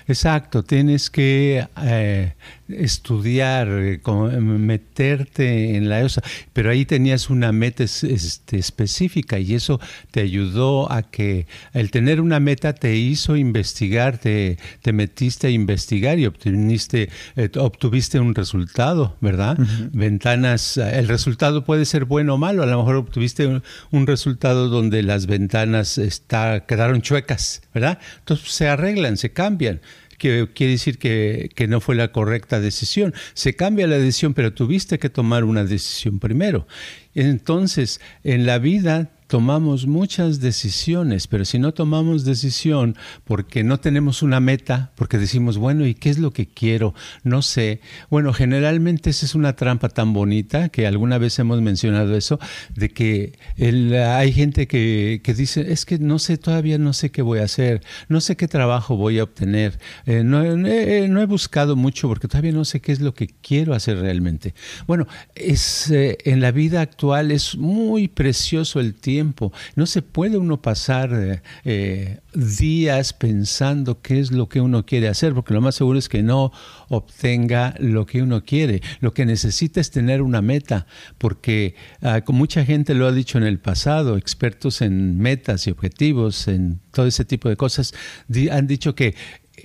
Exacto, 0.07 0.63
tienes 0.63 1.11
que 1.11 1.67
estudiar, 2.69 3.69
eh, 3.69 4.01
meterte 4.41 5.77
en 5.77 5.89
la 5.89 6.01
EOSA, 6.01 6.23
pero 6.53 6.71
ahí 6.71 6.85
tenías 6.85 7.31
una 7.31 7.53
meta 7.53 7.85
este, 7.85 8.59
específica 8.59 9.39
y 9.39 9.55
eso 9.55 9.81
te 10.11 10.21
ayudó 10.21 10.91
a 10.91 11.03
que 11.03 11.47
el 11.73 11.91
tener 11.91 12.21
una 12.21 12.41
meta 12.41 12.73
te 12.75 12.97
hizo 12.97 13.37
investigar, 13.37 14.19
te, 14.19 14.59
te 14.83 14.93
metiste 14.93 15.49
a 15.49 15.51
investigar 15.51 16.19
y 16.19 16.27
obtuviste, 16.27 17.11
eh, 17.37 17.51
obtuviste 17.57 18.19
un 18.21 18.35
resultado, 18.35 19.17
¿verdad? 19.21 19.59
Ventanas, 19.93 20.77
el 20.77 21.09
resultado 21.09 21.65
puede 21.65 21.85
ser 21.85 22.05
bueno 22.05 22.35
o 22.35 22.39
malo, 22.39 22.63
a 22.63 22.67
lo 22.67 22.79
mejor 22.79 22.97
obtuviste 22.97 23.47
un, 23.47 23.63
un 23.91 24.07
resultado 24.07 24.69
donde 24.69 25.03
las 25.03 25.27
ventanas 25.27 25.99
está, 25.99 26.65
quedaron 26.67 27.03
chuecas, 27.03 27.63
¿verdad? 27.75 27.99
Entonces 28.21 28.51
se 28.51 28.69
arreglan, 28.69 29.17
se 29.17 29.33
cambian 29.33 29.81
quiere 30.55 30.73
decir 30.73 30.99
que, 30.99 31.51
que, 31.55 31.67
no 31.67 31.81
fue 31.81 31.95
la 31.95 32.13
correcta 32.13 32.61
decisión. 32.61 33.15
Se 33.35 33.55
cambia 33.55 33.87
la 33.87 33.99
decisión, 33.99 34.35
pero 34.35 34.53
tuviste 34.53 34.99
que 34.99 35.11
tomar 35.11 35.45
una 35.45 35.65
decisión 35.65 36.19
primero. 36.19 36.67
Entonces, 37.15 38.01
en 38.23 38.47
la 38.47 38.59
vida 38.59 39.11
tomamos 39.27 39.87
muchas 39.87 40.41
decisiones, 40.41 41.27
pero 41.27 41.45
si 41.45 41.59
no 41.59 41.73
tomamos 41.73 42.25
decisión 42.25 42.97
porque 43.25 43.65
no 43.65 43.81
tenemos 43.81 44.23
una 44.23 44.41
meta, 44.41 44.93
porque 44.97 45.19
decimos, 45.19 45.57
bueno, 45.59 45.87
¿y 45.87 45.95
qué 45.95 46.11
es 46.11 46.19
lo 46.19 46.33
que 46.33 46.47
quiero? 46.47 46.95
No 47.23 47.43
sé. 47.43 47.81
Bueno, 48.11 48.33
generalmente 48.33 49.11
esa 49.11 49.27
es 49.27 49.35
una 49.35 49.57
trampa 49.57 49.89
tan 49.89 50.13
bonita 50.13 50.69
que 50.69 50.87
alguna 50.87 51.19
vez 51.19 51.39
hemos 51.39 51.63
mencionado 51.63 52.17
eso, 52.17 52.39
de 52.75 52.91
que 52.91 53.39
hay 53.57 54.33
gente 54.33 54.67
que, 54.67 55.21
dice, 55.37 55.73
es 55.73 55.85
que 55.85 55.99
no 55.99 56.19
sé, 56.19 56.37
todavía 56.37 56.79
no 56.79 56.93
sé 56.93 57.11
qué 57.11 57.23
voy 57.23 57.39
a 57.39 57.45
hacer, 57.45 57.83
no 58.09 58.21
sé 58.21 58.37
qué 58.37 58.49
trabajo 58.49 58.97
voy 58.97 59.19
a 59.19 59.25
obtener, 59.25 59.79
eh, 60.07 60.23
no, 60.25 60.45
eh, 60.45 61.09
no, 61.09 61.21
he 61.23 61.27
buscado 61.27 61.77
mucho 61.77 62.09
porque 62.09 62.29
todavía 62.29 62.53
no 62.53 62.65
sé 62.65 62.81
qué 62.81 62.93
es 62.93 63.01
lo 63.01 63.15
que 63.15 63.29
quiero 63.43 63.75
hacer 63.75 63.99
realmente. 63.99 64.55
Bueno, 64.87 65.07
es, 65.35 65.91
eh, 65.91 66.19
en 66.25 66.41
la 66.41 66.53
vida 66.53 66.83
actual 66.83 67.31
es 67.31 67.57
muy 67.57 68.09
precioso 68.09 68.81
el 68.81 68.95
tiempo 68.95 69.14
no 69.77 69.87
se 69.87 70.03
puede 70.03 70.39
uno 70.39 70.61
pasar 70.61 71.43
eh, 71.65 72.21
días 72.35 73.13
pensando 73.13 74.01
qué 74.01 74.21
es 74.21 74.33
lo 74.33 74.49
que 74.49 74.61
uno 74.61 74.85
quiere 74.85 75.09
hacer, 75.09 75.35
porque 75.35 75.55
lo 75.55 75.61
más 75.61 75.75
seguro 75.75 75.99
es 75.99 76.09
que 76.09 76.23
no 76.23 76.53
obtenga 76.89 77.75
lo 77.79 78.07
que 78.07 78.23
uno 78.23 78.45
quiere. 78.45 78.83
Lo 79.01 79.13
que 79.13 79.27
necesita 79.27 79.81
es 79.81 79.91
tener 79.91 80.23
una 80.23 80.43
meta, 80.43 80.87
porque 81.19 81.75
uh, 82.03 82.33
mucha 82.33 82.65
gente 82.65 82.95
lo 82.95 83.07
ha 83.07 83.13
dicho 83.13 83.39
en 83.39 83.45
el 83.45 83.59
pasado, 83.59 84.17
expertos 84.17 84.81
en 84.81 85.19
metas 85.19 85.67
y 85.67 85.71
objetivos, 85.71 86.49
en 86.49 86.81
todo 86.93 87.07
ese 87.07 87.25
tipo 87.25 87.49
de 87.49 87.57
cosas, 87.57 87.95
han 88.51 88.67
dicho 88.67 88.95
que 88.95 89.15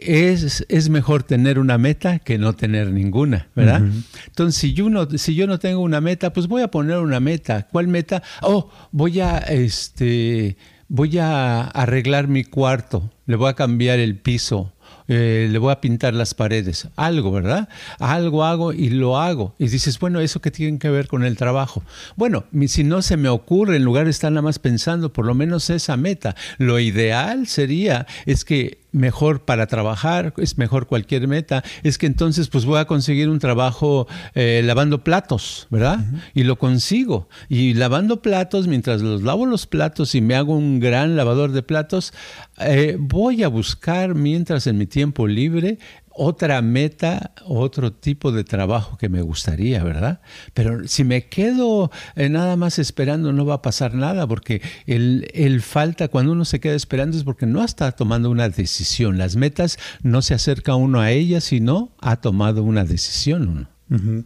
es, 0.04 0.66
es, 0.70 0.90
mejor 0.90 1.24
tener 1.24 1.60
una 1.60 1.78
meta 1.78 2.20
que 2.20 2.38
no 2.38 2.54
tener 2.54 2.92
ninguna, 2.92 3.48
¿verdad? 3.56 3.82
Entonces, 4.28 4.60
si 4.60 4.74
yo, 4.74 4.90
no, 4.90 5.10
si 5.10 5.36
yo 5.36 5.48
no 5.48 5.60
tengo 5.60 5.82
una 5.82 6.02
meta, 6.02 6.34
pues 6.34 6.48
voy 6.48 6.62
a 6.62 6.70
poner 6.70 6.98
una 6.98 7.20
meta. 7.20 7.68
¿Cuál 7.72 7.88
meta? 7.88 8.24
Oh, 8.42 8.70
voy 8.92 9.20
a, 9.20 9.38
este, 9.38 10.58
voy 10.88 11.18
a 11.20 11.62
arreglar 11.62 12.28
mi 12.28 12.44
cuarto, 12.44 13.12
le 13.26 13.36
voy 13.36 13.50
a 13.50 13.54
cambiar 13.54 14.00
el 14.00 14.18
piso, 14.18 14.74
eh, 15.08 15.48
le 15.52 15.58
voy 15.58 15.72
a 15.72 15.82
pintar 15.82 16.14
las 16.14 16.36
paredes, 16.36 16.88
algo, 16.96 17.32
¿verdad? 17.32 17.68
Algo 17.98 18.44
hago 18.44 18.74
y 18.74 18.90
lo 18.90 19.18
hago. 19.18 19.56
Y 19.58 19.68
dices, 19.68 19.98
bueno, 20.00 20.20
¿eso 20.20 20.40
qué 20.40 20.52
tiene 20.52 20.78
que 20.78 20.90
ver 20.90 21.08
con 21.08 21.24
el 21.24 21.36
trabajo? 21.36 21.84
Bueno, 22.16 22.46
si 22.68 22.84
no 22.84 23.02
se 23.02 23.18
me 23.18 23.28
ocurre, 23.28 23.78
en 23.78 23.84
lugar 23.84 24.06
de 24.06 24.12
estar 24.12 24.32
nada 24.32 24.44
más 24.44 24.60
pensando, 24.60 25.12
por 25.12 25.26
lo 25.26 25.34
menos 25.34 25.70
esa 25.72 25.98
meta, 25.98 26.36
lo 26.60 26.80
ideal 26.80 27.48
sería 27.48 28.06
es 28.28 28.46
que 28.46 28.80
mejor 28.91 29.45
para 29.45 29.67
trabajar, 29.67 30.34
es 30.38 30.58
mejor 30.58 30.88
cualquier 30.88 31.28
meta, 31.28 31.63
es 31.84 31.97
que 31.97 32.08
entonces 32.08 32.47
pues 32.47 32.65
voy 32.65 32.80
a 32.80 32.86
conseguir 32.86 33.30
un 33.30 33.39
trabajo 33.39 34.08
eh, 34.36 34.62
lavando 34.63 35.04
platos, 35.04 35.67
¿verdad? 35.69 35.99
Y 36.34 36.43
lo 36.43 36.58
consigo. 36.58 37.30
Y 37.47 37.73
lavando 37.73 38.21
platos, 38.21 38.67
mientras 38.67 39.02
los 39.02 39.21
lavo 39.21 39.45
los 39.45 39.67
platos 39.67 40.15
y 40.15 40.21
me 40.21 40.36
hago 40.36 40.56
un 40.56 40.80
gran 40.80 41.15
lavador 41.15 41.52
de 41.52 41.63
platos, 41.63 42.13
eh, 42.60 42.97
voy 42.99 43.43
a 43.43 43.47
buscar 43.47 44.15
mientras 44.15 44.67
en 44.67 44.78
mi 44.78 44.86
tiempo 44.86 45.28
libre 45.28 45.78
otra 46.12 46.62
meta, 46.62 47.32
otro 47.45 47.93
tipo 47.93 48.32
de 48.32 48.43
trabajo 48.43 48.98
que 48.98 49.10
me 49.10 49.22
gustaría, 49.22 49.84
¿verdad? 49.84 50.22
Pero 50.54 50.88
si 50.88 51.04
me 51.04 51.28
quedo 51.28 51.91
eh, 52.15 52.30
nada 52.30 52.56
más 52.56 52.80
esperando, 52.80 53.32
no 53.32 53.45
va 53.45 53.56
a 53.56 53.62
pasar 53.62 53.93
nada, 53.93 54.28
porque 54.28 54.62
el, 54.86 55.62
falta, 55.62 56.08
cuando 56.08 56.32
uno 56.34 56.45
se 56.45 56.60
queda 56.60 56.76
esperando 56.76 57.17
es 57.17 57.24
porque 57.24 57.45
no 57.45 57.63
está 57.63 57.91
tomando 57.91 58.30
una 58.30 58.50
decisión. 58.50 59.17
Las 59.17 59.36
metas 59.36 59.78
no 60.02 60.22
se 60.22 60.34
acerca 60.34 60.76
uno 60.76 61.00
a 61.00 61.12
ellas, 61.12 61.45
sino 61.45 61.91
ha 62.00 62.17
tomado 62.17 62.63
una 62.63 62.86
decisión 62.86 63.48
uno. 63.48 64.26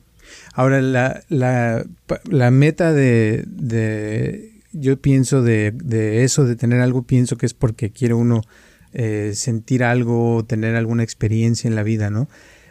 Ahora, 0.53 0.81
la, 0.81 1.21
la, 1.29 1.85
la 2.25 2.51
meta 2.51 2.91
de, 2.91 3.43
de, 3.47 4.59
yo 4.71 4.99
pienso 4.99 5.41
de, 5.41 5.71
de 5.71 6.23
eso, 6.23 6.45
de 6.45 6.55
tener 6.55 6.81
algo, 6.81 7.03
pienso 7.03 7.37
que 7.37 7.45
es 7.45 7.53
porque 7.53 7.91
quiere 7.91 8.13
uno 8.13 8.41
eh, 8.93 9.31
sentir 9.35 9.83
algo, 9.83 10.45
tener 10.45 10.75
alguna 10.75 11.03
experiencia 11.03 11.67
en 11.67 11.75
la 11.75 11.83
vida, 11.83 12.09
¿no? 12.09 12.27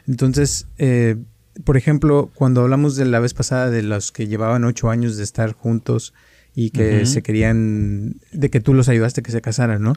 Entonces, 0.06 0.66
eh, 0.78 1.16
por 1.64 1.76
ejemplo, 1.76 2.30
cuando 2.34 2.62
hablamos 2.62 2.96
de 2.96 3.04
la 3.04 3.20
vez 3.20 3.34
pasada 3.34 3.70
de 3.70 3.82
los 3.82 4.12
que 4.12 4.26
llevaban 4.26 4.64
ocho 4.64 4.90
años 4.90 5.16
de 5.16 5.24
estar 5.24 5.52
juntos 5.52 6.14
y 6.54 6.70
que 6.70 7.06
se 7.06 7.22
querían, 7.22 8.20
de 8.32 8.50
que 8.50 8.60
tú 8.60 8.74
los 8.74 8.88
ayudaste 8.88 9.20
a 9.20 9.24
que 9.24 9.32
se 9.32 9.40
casaran, 9.40 9.82
¿no? 9.82 9.94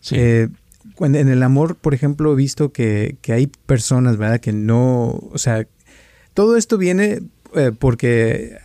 Sí. 0.00 0.16
Eh, 0.18 0.48
en 1.00 1.16
el 1.16 1.42
amor, 1.42 1.74
por 1.76 1.94
ejemplo, 1.94 2.32
he 2.32 2.36
visto 2.36 2.72
que, 2.72 3.16
que, 3.20 3.32
hay 3.32 3.48
personas, 3.48 4.16
¿verdad? 4.16 4.40
Que 4.40 4.52
no, 4.52 5.08
o 5.32 5.38
sea, 5.38 5.66
todo 6.32 6.56
esto 6.56 6.78
viene 6.78 7.22
porque 7.78 8.56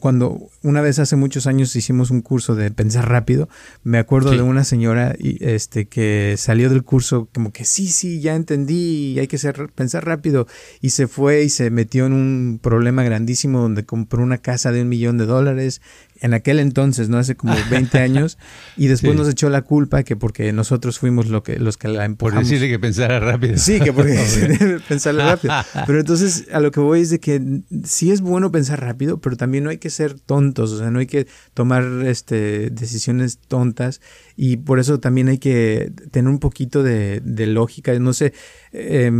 cuando 0.00 0.48
una 0.62 0.80
vez 0.80 0.98
hace 0.98 1.16
muchos 1.16 1.46
años 1.46 1.74
hicimos 1.76 2.10
un 2.10 2.20
curso 2.20 2.54
de 2.54 2.70
pensar 2.70 3.08
rápido, 3.08 3.48
me 3.82 3.98
acuerdo 3.98 4.30
de 4.30 4.42
una 4.42 4.64
señora 4.64 5.14
este, 5.18 5.86
que 5.86 6.34
salió 6.38 6.70
del 6.70 6.84
curso 6.84 7.28
como 7.34 7.52
que 7.52 7.64
sí, 7.64 7.88
sí, 7.88 8.20
ya 8.20 8.34
entendí, 8.34 9.18
hay 9.18 9.26
que 9.26 9.38
ser, 9.38 9.70
pensar 9.74 10.04
rápido 10.04 10.46
y 10.80 10.90
se 10.90 11.06
fue 11.06 11.42
y 11.42 11.50
se 11.50 11.70
metió 11.70 12.06
en 12.06 12.12
un 12.12 12.60
problema 12.62 13.02
grandísimo 13.02 13.60
donde 13.60 13.84
compró 13.84 14.22
una 14.22 14.38
casa 14.38 14.72
de 14.72 14.82
un 14.82 14.88
millón 14.88 15.18
de 15.18 15.26
dólares 15.26 15.80
en 16.20 16.34
aquel 16.34 16.58
entonces, 16.58 17.08
¿no? 17.08 17.18
Hace 17.18 17.36
como 17.36 17.54
20 17.70 17.98
años, 17.98 18.38
y 18.76 18.86
después 18.86 19.16
nos 19.16 19.28
echó 19.28 19.48
la 19.50 19.62
culpa 19.62 20.02
que 20.02 20.16
porque 20.16 20.52
nosotros 20.52 20.98
fuimos 20.98 21.28
lo 21.28 21.42
que, 21.42 21.58
los 21.58 21.76
que 21.76 21.88
la 21.88 22.04
empujamos. 22.04 22.42
Por 22.42 22.44
decirle 22.44 22.68
que 22.68 22.78
pensara 22.78 23.20
rápido. 23.20 23.56
Sí, 23.58 23.80
que 23.80 23.92
porque 23.92 24.78
pensar 24.88 25.14
rápido. 25.14 25.54
Pero 25.86 26.00
entonces 26.00 26.46
a 26.52 26.60
lo 26.60 26.70
que 26.70 26.80
voy 26.80 27.00
es 27.00 27.10
de 27.10 27.20
que 27.20 27.62
sí 27.84 28.10
es 28.10 28.20
bueno 28.20 28.50
pensar 28.50 28.80
rápido, 28.80 29.20
pero 29.20 29.36
también 29.36 29.64
no 29.64 29.70
hay 29.70 29.78
que 29.78 29.90
ser 29.90 30.18
tontos, 30.18 30.72
o 30.72 30.78
sea, 30.78 30.90
no 30.90 30.98
hay 30.98 31.06
que 31.06 31.26
tomar 31.54 31.84
este, 32.04 32.70
decisiones 32.70 33.38
tontas, 33.38 34.00
y 34.36 34.58
por 34.58 34.78
eso 34.78 35.00
también 35.00 35.28
hay 35.28 35.38
que 35.38 35.92
tener 36.10 36.30
un 36.30 36.38
poquito 36.38 36.82
de, 36.82 37.20
de 37.24 37.46
lógica, 37.46 37.98
no 37.98 38.12
sé, 38.12 38.32
eh, 38.72 39.10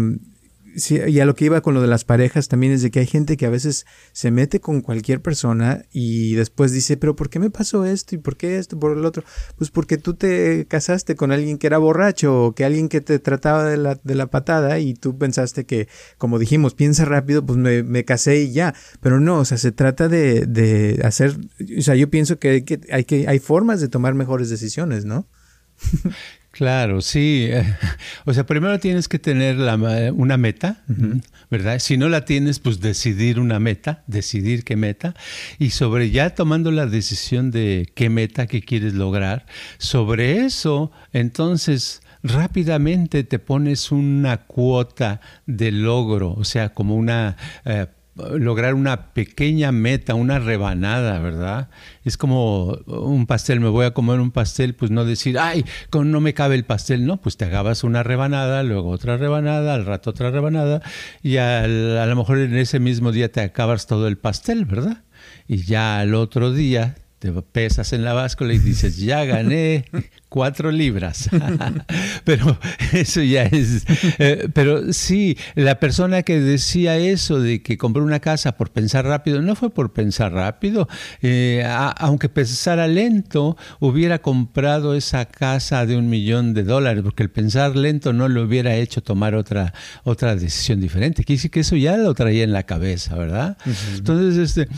Sí, 0.76 0.98
y 1.06 1.20
a 1.20 1.24
lo 1.24 1.34
que 1.34 1.46
iba 1.46 1.60
con 1.60 1.74
lo 1.74 1.80
de 1.80 1.86
las 1.86 2.04
parejas 2.04 2.48
también 2.48 2.72
es 2.72 2.82
de 2.82 2.90
que 2.90 3.00
hay 3.00 3.06
gente 3.06 3.36
que 3.36 3.46
a 3.46 3.50
veces 3.50 3.86
se 4.12 4.30
mete 4.30 4.60
con 4.60 4.80
cualquier 4.80 5.20
persona 5.20 5.84
y 5.92 6.34
después 6.34 6.72
dice, 6.72 6.96
pero 6.96 7.16
¿por 7.16 7.30
qué 7.30 7.38
me 7.38 7.50
pasó 7.50 7.84
esto? 7.84 8.14
¿Y 8.14 8.18
por 8.18 8.36
qué 8.36 8.58
esto? 8.58 8.78
¿Por 8.78 8.96
el 8.96 9.04
otro? 9.04 9.24
Pues 9.56 9.70
porque 9.70 9.98
tú 9.98 10.14
te 10.14 10.66
casaste 10.66 11.16
con 11.16 11.32
alguien 11.32 11.58
que 11.58 11.66
era 11.66 11.78
borracho 11.78 12.44
o 12.44 12.54
que 12.54 12.64
alguien 12.64 12.88
que 12.88 13.00
te 13.00 13.18
trataba 13.18 13.64
de 13.64 13.76
la, 13.76 14.00
de 14.02 14.14
la 14.14 14.28
patada 14.28 14.78
y 14.78 14.94
tú 14.94 15.18
pensaste 15.18 15.64
que, 15.66 15.88
como 16.16 16.38
dijimos, 16.38 16.74
piensa 16.74 17.04
rápido, 17.04 17.44
pues 17.44 17.58
me, 17.58 17.82
me 17.82 18.04
casé 18.04 18.42
y 18.42 18.52
ya. 18.52 18.74
Pero 19.00 19.20
no, 19.20 19.38
o 19.40 19.44
sea, 19.44 19.58
se 19.58 19.72
trata 19.72 20.08
de, 20.08 20.46
de 20.46 21.00
hacer, 21.04 21.36
o 21.78 21.82
sea, 21.82 21.94
yo 21.94 22.10
pienso 22.10 22.38
que 22.38 22.50
hay, 22.50 22.62
que 22.62 22.80
hay 22.90 23.04
que 23.04 23.26
hay 23.28 23.38
formas 23.38 23.80
de 23.80 23.88
tomar 23.88 24.14
mejores 24.14 24.50
decisiones, 24.50 25.04
¿no? 25.04 25.28
Claro, 26.58 27.02
sí. 27.02 27.50
O 28.24 28.34
sea, 28.34 28.44
primero 28.44 28.80
tienes 28.80 29.06
que 29.06 29.20
tener 29.20 29.58
una 30.12 30.36
meta, 30.36 30.82
¿verdad? 31.52 31.78
Si 31.78 31.96
no 31.96 32.08
la 32.08 32.24
tienes, 32.24 32.58
pues 32.58 32.80
decidir 32.80 33.38
una 33.38 33.60
meta, 33.60 34.02
decidir 34.08 34.64
qué 34.64 34.74
meta. 34.74 35.14
Y 35.60 35.70
sobre 35.70 36.10
ya 36.10 36.34
tomando 36.34 36.72
la 36.72 36.86
decisión 36.86 37.52
de 37.52 37.88
qué 37.94 38.10
meta 38.10 38.48
que 38.48 38.60
quieres 38.60 38.94
lograr, 38.94 39.46
sobre 39.78 40.44
eso, 40.46 40.90
entonces 41.12 42.02
rápidamente 42.24 43.22
te 43.22 43.38
pones 43.38 43.92
una 43.92 44.38
cuota 44.38 45.20
de 45.46 45.70
logro, 45.70 46.32
o 46.32 46.42
sea, 46.42 46.70
como 46.70 46.96
una 46.96 47.36
eh, 47.66 47.86
lograr 48.38 48.74
una 48.74 49.12
pequeña 49.12 49.72
meta, 49.72 50.14
una 50.14 50.38
rebanada, 50.38 51.18
¿verdad? 51.18 51.68
Es 52.04 52.16
como 52.16 52.78
un 52.86 53.26
pastel, 53.26 53.60
me 53.60 53.68
voy 53.68 53.86
a 53.86 53.92
comer 53.92 54.20
un 54.20 54.30
pastel, 54.30 54.74
pues 54.74 54.90
no 54.90 55.04
decir, 55.04 55.38
ay, 55.38 55.64
no 55.92 56.20
me 56.20 56.34
cabe 56.34 56.54
el 56.54 56.64
pastel, 56.64 57.06
no, 57.06 57.20
pues 57.20 57.36
te 57.36 57.44
agabas 57.44 57.84
una 57.84 58.02
rebanada, 58.02 58.62
luego 58.62 58.90
otra 58.90 59.16
rebanada, 59.16 59.74
al 59.74 59.86
rato 59.86 60.10
otra 60.10 60.30
rebanada, 60.30 60.82
y 61.22 61.36
a 61.36 61.66
lo 61.66 62.16
mejor 62.16 62.38
en 62.38 62.56
ese 62.56 62.80
mismo 62.80 63.12
día 63.12 63.30
te 63.30 63.40
acabas 63.40 63.86
todo 63.86 64.08
el 64.08 64.18
pastel, 64.18 64.64
¿verdad? 64.64 65.04
Y 65.46 65.58
ya 65.64 66.00
al 66.00 66.14
otro 66.14 66.52
día 66.52 66.96
te 67.18 67.32
pesas 67.32 67.92
en 67.92 68.04
la 68.04 68.12
báscula 68.12 68.52
y 68.52 68.58
dices, 68.58 68.96
ya 68.96 69.24
gané 69.24 69.84
cuatro 70.28 70.70
libras. 70.70 71.28
pero 72.24 72.58
eso 72.92 73.22
ya 73.22 73.44
es... 73.44 73.84
Eh, 74.18 74.48
pero 74.52 74.92
sí, 74.92 75.36
la 75.54 75.80
persona 75.80 76.22
que 76.22 76.40
decía 76.40 76.96
eso 76.96 77.40
de 77.40 77.62
que 77.62 77.78
compró 77.78 78.02
una 78.02 78.20
casa 78.20 78.52
por 78.52 78.70
pensar 78.70 79.06
rápido, 79.06 79.42
no 79.42 79.54
fue 79.54 79.70
por 79.70 79.92
pensar 79.92 80.32
rápido. 80.32 80.88
Eh, 81.22 81.64
aunque 81.98 82.28
pensara 82.28 82.86
lento, 82.86 83.56
hubiera 83.80 84.18
comprado 84.20 84.94
esa 84.94 85.24
casa 85.26 85.86
de 85.86 85.96
un 85.96 86.08
millón 86.10 86.54
de 86.54 86.64
dólares, 86.64 87.02
porque 87.02 87.22
el 87.22 87.30
pensar 87.30 87.76
lento 87.76 88.12
no 88.12 88.28
le 88.28 88.40
hubiera 88.40 88.74
hecho 88.74 89.02
tomar 89.02 89.34
otra, 89.34 89.72
otra 90.04 90.36
decisión 90.36 90.80
diferente. 90.80 91.24
Quiere 91.24 91.38
decir 91.38 91.50
que 91.50 91.60
eso 91.60 91.76
ya 91.76 91.96
lo 91.96 92.14
traía 92.14 92.44
en 92.44 92.52
la 92.52 92.64
cabeza, 92.64 93.16
¿verdad? 93.16 93.56
Entonces, 93.96 94.36
este, 94.36 94.68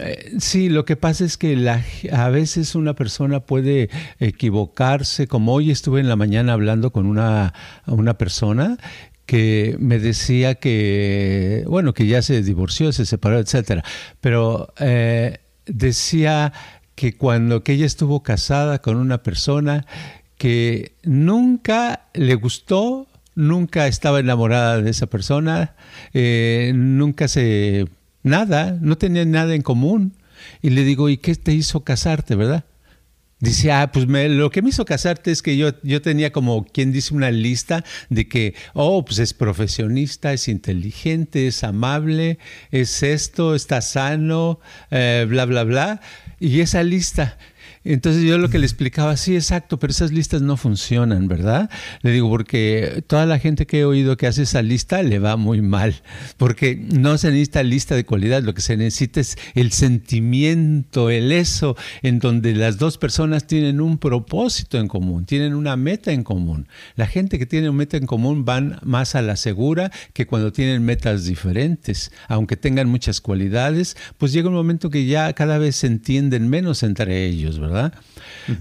eh, 0.00 0.36
sí, 0.38 0.68
lo 0.68 0.84
que 0.84 0.96
pasa 0.96 1.24
es 1.24 1.36
que 1.36 1.56
la, 1.56 1.84
a 2.12 2.28
veces 2.30 2.74
una 2.74 2.94
persona 2.94 3.40
puede 3.40 3.90
equivocar 4.18 4.87
como 5.28 5.54
hoy 5.54 5.70
estuve 5.70 6.00
en 6.00 6.08
la 6.08 6.16
mañana 6.16 6.52
hablando 6.52 6.90
con 6.90 7.06
una, 7.06 7.52
una 7.86 8.16
persona 8.16 8.78
que 9.26 9.76
me 9.78 9.98
decía 9.98 10.54
que, 10.54 11.64
bueno, 11.66 11.92
que 11.92 12.06
ya 12.06 12.22
se 12.22 12.42
divorció, 12.42 12.92
se 12.92 13.04
separó, 13.04 13.38
etcétera, 13.38 13.84
pero 14.20 14.72
eh, 14.78 15.40
decía 15.66 16.52
que 16.94 17.16
cuando 17.16 17.62
que 17.62 17.74
ella 17.74 17.84
estuvo 17.84 18.22
casada 18.22 18.80
con 18.80 18.96
una 18.96 19.22
persona 19.22 19.84
que 20.38 20.92
nunca 21.02 22.06
le 22.14 22.34
gustó, 22.36 23.06
nunca 23.34 23.86
estaba 23.86 24.20
enamorada 24.20 24.80
de 24.80 24.90
esa 24.90 25.06
persona, 25.06 25.74
eh, 26.14 26.72
nunca 26.74 27.28
se 27.28 27.86
nada, 28.22 28.78
no 28.80 28.96
tenía 28.96 29.24
nada 29.24 29.54
en 29.54 29.62
común. 29.62 30.14
Y 30.62 30.70
le 30.70 30.84
digo, 30.84 31.08
¿y 31.08 31.18
qué 31.18 31.34
te 31.34 31.52
hizo 31.52 31.80
casarte, 31.80 32.34
verdad? 32.34 32.64
Dice, 33.40 33.70
ah, 33.70 33.92
pues 33.92 34.08
me, 34.08 34.28
lo 34.28 34.50
que 34.50 34.62
me 34.62 34.70
hizo 34.70 34.84
casarte 34.84 35.30
es 35.30 35.42
que 35.42 35.56
yo, 35.56 35.70
yo 35.84 36.02
tenía 36.02 36.32
como 36.32 36.64
quien 36.64 36.90
dice 36.90 37.14
una 37.14 37.30
lista 37.30 37.84
de 38.08 38.26
que, 38.26 38.54
oh, 38.74 39.04
pues 39.04 39.20
es 39.20 39.32
profesionista, 39.32 40.32
es 40.32 40.48
inteligente, 40.48 41.46
es 41.46 41.62
amable, 41.62 42.38
es 42.72 43.04
esto, 43.04 43.54
está 43.54 43.80
sano, 43.80 44.58
eh, 44.90 45.24
bla, 45.28 45.44
bla, 45.44 45.62
bla. 45.62 46.00
Y 46.40 46.60
esa 46.60 46.82
lista, 46.82 47.38
entonces 47.84 48.22
yo 48.22 48.38
lo 48.38 48.50
que 48.50 48.58
le 48.58 48.66
explicaba, 48.66 49.16
sí, 49.16 49.34
exacto, 49.34 49.78
pero 49.78 49.90
esas 49.90 50.12
listas 50.12 50.42
no 50.42 50.56
funcionan, 50.56 51.28
¿verdad? 51.28 51.70
Le 52.02 52.10
digo, 52.12 52.28
porque 52.28 53.02
toda 53.06 53.26
la 53.26 53.38
gente 53.38 53.66
que 53.66 53.80
he 53.80 53.84
oído 53.84 54.16
que 54.16 54.26
hace 54.26 54.42
esa 54.42 54.62
lista 54.62 55.02
le 55.02 55.18
va 55.18 55.36
muy 55.36 55.62
mal, 55.62 55.94
porque 56.36 56.76
no 56.76 57.18
se 57.18 57.30
necesita 57.30 57.62
lista 57.62 57.94
de 57.94 58.04
cualidad, 58.04 58.42
lo 58.42 58.54
que 58.54 58.60
se 58.60 58.76
necesita 58.76 59.20
es 59.20 59.36
el 59.54 59.72
sentimiento, 59.72 61.10
el 61.10 61.32
eso, 61.32 61.76
en 62.02 62.18
donde 62.18 62.54
las 62.54 62.78
dos 62.78 62.98
personas 62.98 63.46
tienen 63.46 63.80
un 63.80 63.98
propósito 63.98 64.78
en 64.78 64.88
común, 64.88 65.24
tienen 65.24 65.54
una 65.54 65.76
meta 65.76 66.12
en 66.12 66.24
común. 66.24 66.68
La 66.96 67.06
gente 67.06 67.38
que 67.38 67.46
tiene 67.46 67.68
una 67.68 67.78
meta 67.78 67.96
en 67.96 68.06
común 68.06 68.44
van 68.44 68.78
más 68.82 69.14
a 69.14 69.22
la 69.22 69.36
segura 69.36 69.90
que 70.12 70.26
cuando 70.26 70.52
tienen 70.52 70.84
metas 70.84 71.24
diferentes, 71.24 72.12
aunque 72.28 72.56
tengan 72.56 72.88
muchas 72.88 73.20
cualidades, 73.20 73.96
pues 74.16 74.32
llega 74.32 74.48
un 74.48 74.54
momento 74.54 74.90
que 74.90 75.06
ya 75.06 75.32
cada 75.32 75.58
vez 75.58 75.76
se 75.76 75.86
entienden 75.86 76.48
menos 76.48 76.82
entre 76.82 77.26
ellos, 77.26 77.58
¿verdad? 77.58 77.67
¿verdad? 77.68 77.92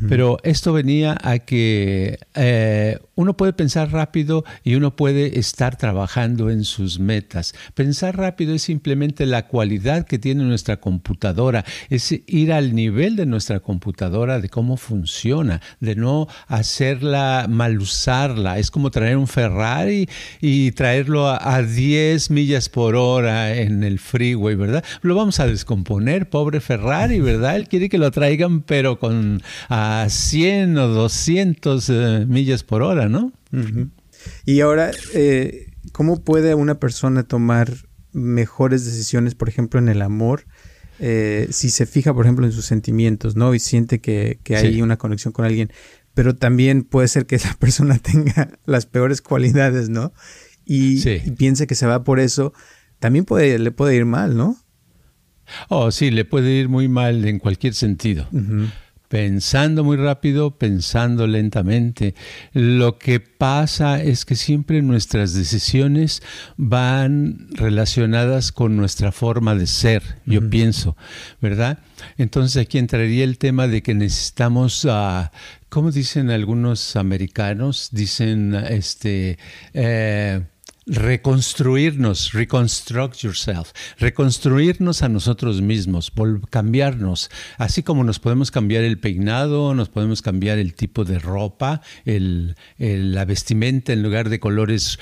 Pero 0.07 0.37
esto 0.43 0.73
venía 0.73 1.17
a 1.21 1.39
que 1.39 2.19
eh, 2.35 2.99
uno 3.15 3.35
puede 3.35 3.53
pensar 3.53 3.91
rápido 3.91 4.43
y 4.63 4.75
uno 4.75 4.95
puede 4.95 5.39
estar 5.39 5.75
trabajando 5.75 6.49
en 6.49 6.63
sus 6.63 6.99
metas. 6.99 7.53
Pensar 7.73 8.17
rápido 8.17 8.53
es 8.53 8.63
simplemente 8.63 9.25
la 9.25 9.47
cualidad 9.47 10.05
que 10.05 10.19
tiene 10.19 10.43
nuestra 10.43 10.77
computadora, 10.77 11.65
es 11.89 12.13
ir 12.27 12.53
al 12.53 12.75
nivel 12.75 13.15
de 13.15 13.25
nuestra 13.25 13.59
computadora, 13.59 14.39
de 14.39 14.49
cómo 14.49 14.77
funciona, 14.77 15.61
de 15.79 15.95
no 15.95 16.27
hacerla 16.47 17.47
mal 17.49 17.79
usarla. 17.79 18.59
Es 18.59 18.71
como 18.71 18.91
traer 18.91 19.17
un 19.17 19.27
Ferrari 19.27 20.07
y 20.39 20.71
traerlo 20.71 21.27
a, 21.27 21.55
a 21.55 21.63
10 21.63 22.29
millas 22.31 22.69
por 22.69 22.95
hora 22.95 23.55
en 23.55 23.83
el 23.83 23.99
freeway, 23.99 24.55
¿verdad? 24.55 24.83
Lo 25.01 25.15
vamos 25.15 25.39
a 25.39 25.47
descomponer, 25.47 26.29
pobre 26.29 26.61
Ferrari, 26.61 27.19
¿verdad? 27.19 27.55
Él 27.55 27.67
quiere 27.67 27.89
que 27.89 27.97
lo 27.97 28.11
traigan, 28.11 28.61
pero 28.61 28.99
con 28.99 29.41
a 29.69 30.07
100 30.09 30.77
o 30.77 30.87
200 30.87 31.89
eh, 31.89 32.25
millas 32.27 32.63
por 32.63 32.81
hora, 32.81 33.09
¿no? 33.09 33.31
Y 34.45 34.61
ahora, 34.61 34.91
eh, 35.13 35.71
¿cómo 35.91 36.21
puede 36.21 36.55
una 36.55 36.79
persona 36.79 37.23
tomar 37.23 37.73
mejores 38.11 38.85
decisiones, 38.85 39.35
por 39.35 39.49
ejemplo, 39.49 39.79
en 39.79 39.89
el 39.89 40.01
amor? 40.01 40.45
Eh, 40.99 41.47
si 41.51 41.69
se 41.69 41.85
fija, 41.85 42.13
por 42.13 42.25
ejemplo, 42.25 42.45
en 42.45 42.51
sus 42.51 42.65
sentimientos, 42.65 43.35
¿no? 43.35 43.53
Y 43.53 43.59
siente 43.59 43.99
que, 43.99 44.39
hay 44.49 44.81
una 44.81 44.97
conexión 44.97 45.31
con 45.31 45.45
alguien, 45.45 45.71
pero 46.13 46.35
también 46.35 46.83
puede 46.83 47.07
ser 47.07 47.25
que 47.25 47.35
esa 47.37 47.53
persona 47.55 47.97
tenga 47.99 48.57
las 48.65 48.85
peores 48.85 49.21
cualidades, 49.21 49.89
¿no? 49.89 50.13
Y, 50.65 51.01
piense 51.37 51.65
que 51.65 51.75
se 51.75 51.85
va 51.85 52.03
por 52.03 52.19
eso, 52.19 52.53
también 52.99 53.23
puede, 53.23 53.57
le 53.57 53.71
puede 53.71 53.95
ir 53.95 54.05
mal, 54.05 54.35
¿no? 54.35 54.57
Oh, 55.69 55.91
sí, 55.91 56.11
le 56.11 56.25
puede 56.25 56.51
ir 56.51 56.67
muy 56.67 56.89
mal 56.89 57.23
en 57.23 57.39
cualquier 57.39 57.73
sentido 57.73 58.27
pensando 59.07 59.83
muy 59.83 59.97
rápido, 59.97 60.57
pensando 60.57 61.27
lentamente. 61.27 62.15
Lo 62.53 62.97
que 62.97 63.19
pasa 63.19 64.01
es 64.01 64.25
que 64.25 64.35
siempre 64.35 64.81
nuestras 64.81 65.33
decisiones 65.33 66.21
van 66.57 67.47
relacionadas 67.51 68.51
con 68.51 68.75
nuestra 68.75 69.11
forma 69.11 69.55
de 69.55 69.67
ser, 69.67 70.03
yo 70.25 70.47
pienso, 70.49 70.97
¿verdad? 71.41 71.79
Entonces 72.17 72.61
aquí 72.61 72.77
entraría 72.77 73.23
el 73.23 73.37
tema 73.37 73.67
de 73.67 73.81
que 73.81 73.93
necesitamos, 73.93 74.85
uh, 74.85 75.29
¿cómo 75.69 75.91
dicen 75.91 76.29
algunos 76.29 76.95
americanos? 76.95 77.89
Dicen, 77.91 78.53
este, 78.55 79.37
eh, 79.73 80.41
reconstruirnos, 80.87 82.31
reconstruct 82.31 83.17
yourself, 83.17 83.71
reconstruirnos 83.99 85.03
a 85.03 85.09
nosotros 85.09 85.61
mismos, 85.61 86.11
cambiarnos, 86.49 87.29
así 87.57 87.83
como 87.83 88.05
nos 88.05 88.19
podemos 88.19 88.51
cambiar 88.51 88.85
el 88.85 88.97
peinado, 88.97 89.73
nos 89.73 89.89
podemos 89.89 90.21
cambiar 90.21 90.59
el 90.59 90.73
tipo 90.73 91.03
de 91.03 91.19
ropa, 91.19 91.81
el, 92.05 92.55
la 92.77 93.25
vestimenta 93.25 93.91
en 93.91 94.01
lugar 94.01 94.29
de 94.29 94.39
colores 94.39 94.97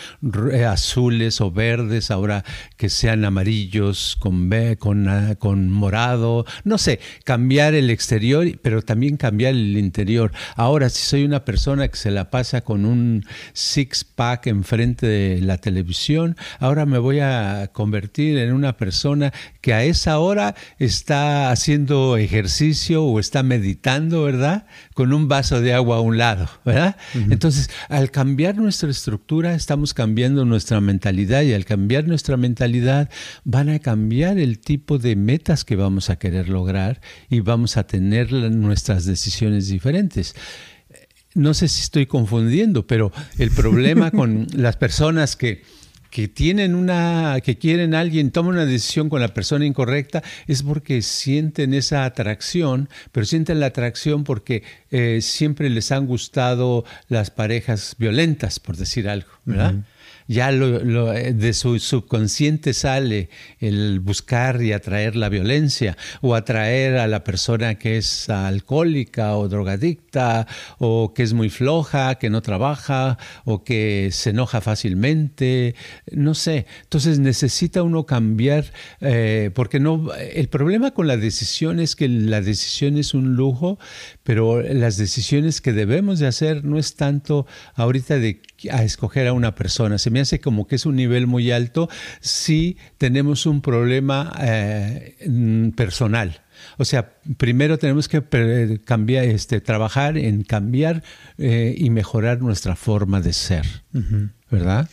eh, 0.51 0.65
azules 0.65 1.39
o 1.39 1.51
verdes, 1.51 2.09
ahora 2.09 2.43
que 2.77 2.89
sean 2.89 3.23
amarillos 3.23 4.17
con, 4.19 4.49
con, 4.79 5.07
ah, 5.07 5.35
con 5.35 5.69
morado, 5.69 6.45
no 6.63 6.79
sé, 6.79 6.99
cambiar 7.23 7.75
el 7.75 7.91
exterior, 7.91 8.47
pero 8.63 8.81
también 8.81 9.17
cambiar 9.17 9.53
el 9.53 9.77
interior. 9.77 10.31
Ahora, 10.55 10.89
si 10.89 11.05
soy 11.05 11.25
una 11.25 11.45
persona 11.45 11.87
que 11.87 11.97
se 11.97 12.09
la 12.09 12.31
pasa 12.31 12.61
con 12.61 12.85
un 12.85 13.23
six-pack 13.53 14.47
enfrente 14.47 15.05
de 15.05 15.41
la 15.41 15.57
televisión, 15.57 15.74
televisión, 15.75 16.37
ahora 16.59 16.85
me 16.85 16.97
voy 16.99 17.19
a 17.19 17.69
convertir 17.73 18.37
en 18.37 18.53
una 18.53 18.77
persona 18.77 19.33
que 19.59 19.73
a 19.73 19.83
esa 19.83 20.19
hora 20.19 20.55
está 20.79 21.51
haciendo 21.51 22.15
ejercicio 22.15 23.03
o 23.03 23.19
está 23.19 23.43
meditando, 23.43 24.23
¿verdad? 24.23 24.67
Con 24.93 25.11
un 25.11 25.27
vaso 25.27 25.59
de 25.59 25.73
agua 25.73 25.97
a 25.97 25.99
un 25.99 26.17
lado, 26.17 26.49
¿verdad? 26.63 26.95
Entonces, 27.13 27.69
al 27.89 28.09
cambiar 28.09 28.55
nuestra 28.55 28.89
estructura, 28.89 29.53
estamos 29.53 29.93
cambiando 29.93 30.45
nuestra 30.45 30.79
mentalidad 30.79 31.41
y 31.41 31.53
al 31.53 31.65
cambiar 31.65 32.07
nuestra 32.07 32.37
mentalidad 32.37 33.09
van 33.43 33.67
a 33.67 33.79
cambiar 33.79 34.37
el 34.37 34.59
tipo 34.59 34.97
de 34.97 35.17
metas 35.17 35.65
que 35.65 35.75
vamos 35.75 36.09
a 36.09 36.15
querer 36.15 36.47
lograr 36.47 37.01
y 37.29 37.41
vamos 37.41 37.75
a 37.75 37.85
tener 37.85 38.31
nuestras 38.31 39.03
decisiones 39.03 39.67
diferentes 39.67 40.35
no 41.35 41.53
sé 41.53 41.67
si 41.67 41.81
estoy 41.81 42.07
confundiendo, 42.07 42.87
pero 42.87 43.11
el 43.37 43.51
problema 43.51 44.09
con 44.09 44.47
las 44.55 44.77
personas 44.77 45.35
que, 45.35 45.61
que 46.09 46.27
tienen 46.27 46.73
una, 46.75 47.39
que 47.43 47.57
quieren 47.57 47.93
a 47.93 47.99
alguien, 47.99 48.31
toman 48.31 48.55
una 48.55 48.65
decisión 48.65 49.09
con 49.09 49.21
la 49.21 49.33
persona 49.33 49.65
incorrecta, 49.65 50.23
es 50.47 50.63
porque 50.63 51.01
sienten 51.01 51.73
esa 51.73 52.05
atracción, 52.05 52.89
pero 53.11 53.25
sienten 53.25 53.59
la 53.59 53.67
atracción 53.67 54.23
porque 54.23 54.63
eh, 54.91 55.19
siempre 55.21 55.69
les 55.69 55.91
han 55.91 56.07
gustado 56.07 56.85
las 57.09 57.31
parejas 57.31 57.95
violentas, 57.99 58.59
por 58.59 58.77
decir 58.77 59.09
algo, 59.09 59.29
¿verdad? 59.43 59.75
Ya 60.27 60.51
lo, 60.51 61.13
eh, 61.13 61.33
de 61.33 61.53
su 61.53 61.79
subconsciente 61.79 62.73
sale 62.73 63.29
el 63.59 63.99
buscar 63.99 64.61
y 64.61 64.73
atraer 64.73 65.15
la 65.15 65.29
violencia 65.29 65.97
o 66.21 66.35
atraer 66.35 66.97
a 66.97 67.07
la 67.07 67.23
persona 67.23 67.75
que 67.75 67.97
es 67.97 68.29
alcohólica 68.29 69.37
o 69.37 69.47
drogadicta 69.47 70.47
o 70.79 71.13
que 71.13 71.23
es 71.23 71.33
muy 71.33 71.49
floja, 71.49 72.15
que 72.15 72.29
no 72.29 72.41
trabaja 72.41 73.17
o 73.43 73.63
que 73.63 74.09
se 74.11 74.31
enoja 74.31 74.61
fácilmente, 74.61 75.75
no 76.11 76.33
sé. 76.33 76.65
Entonces 76.83 77.19
necesita 77.19 77.83
uno 77.83 78.05
cambiar 78.05 78.65
eh, 79.01 79.51
porque 79.53 79.79
no, 79.79 80.13
el 80.13 80.47
problema 80.49 80.91
con 80.91 81.07
la 81.07 81.17
decisión 81.17 81.79
es 81.79 81.95
que 81.95 82.07
la 82.09 82.41
decisión 82.41 82.97
es 82.97 83.13
un 83.13 83.35
lujo, 83.35 83.77
pero 84.23 84.61
las 84.61 84.97
decisiones 84.97 85.61
que 85.61 85.73
debemos 85.73 86.19
de 86.19 86.27
hacer 86.27 86.63
no 86.63 86.77
es 86.77 86.95
tanto 86.95 87.45
ahorita 87.75 88.17
de 88.17 88.41
a 88.71 88.83
escoger 88.83 89.27
a 89.27 89.33
una 89.33 89.55
persona. 89.55 89.97
Se 89.97 90.09
me 90.09 90.19
hace 90.19 90.39
como 90.39 90.67
que 90.67 90.75
es 90.75 90.85
un 90.85 90.95
nivel 90.95 91.27
muy 91.27 91.51
alto 91.51 91.89
si 92.19 92.77
tenemos 92.97 93.45
un 93.45 93.61
problema 93.61 94.33
eh, 94.41 95.15
mm, 95.27 95.69
personal. 95.71 96.41
O 96.77 96.85
sea, 96.85 97.13
primero 97.37 97.77
tenemos 97.77 98.07
que 98.07 98.23
cambiar, 98.85 99.25
este, 99.25 99.61
trabajar 99.61 100.17
en 100.17 100.43
cambiar 100.43 101.03
eh, 101.37 101.75
y 101.77 101.89
mejorar 101.89 102.41
nuestra 102.41 102.75
forma 102.75 103.21
de 103.21 103.33
ser, 103.33 103.65
¿verdad? 104.49 104.89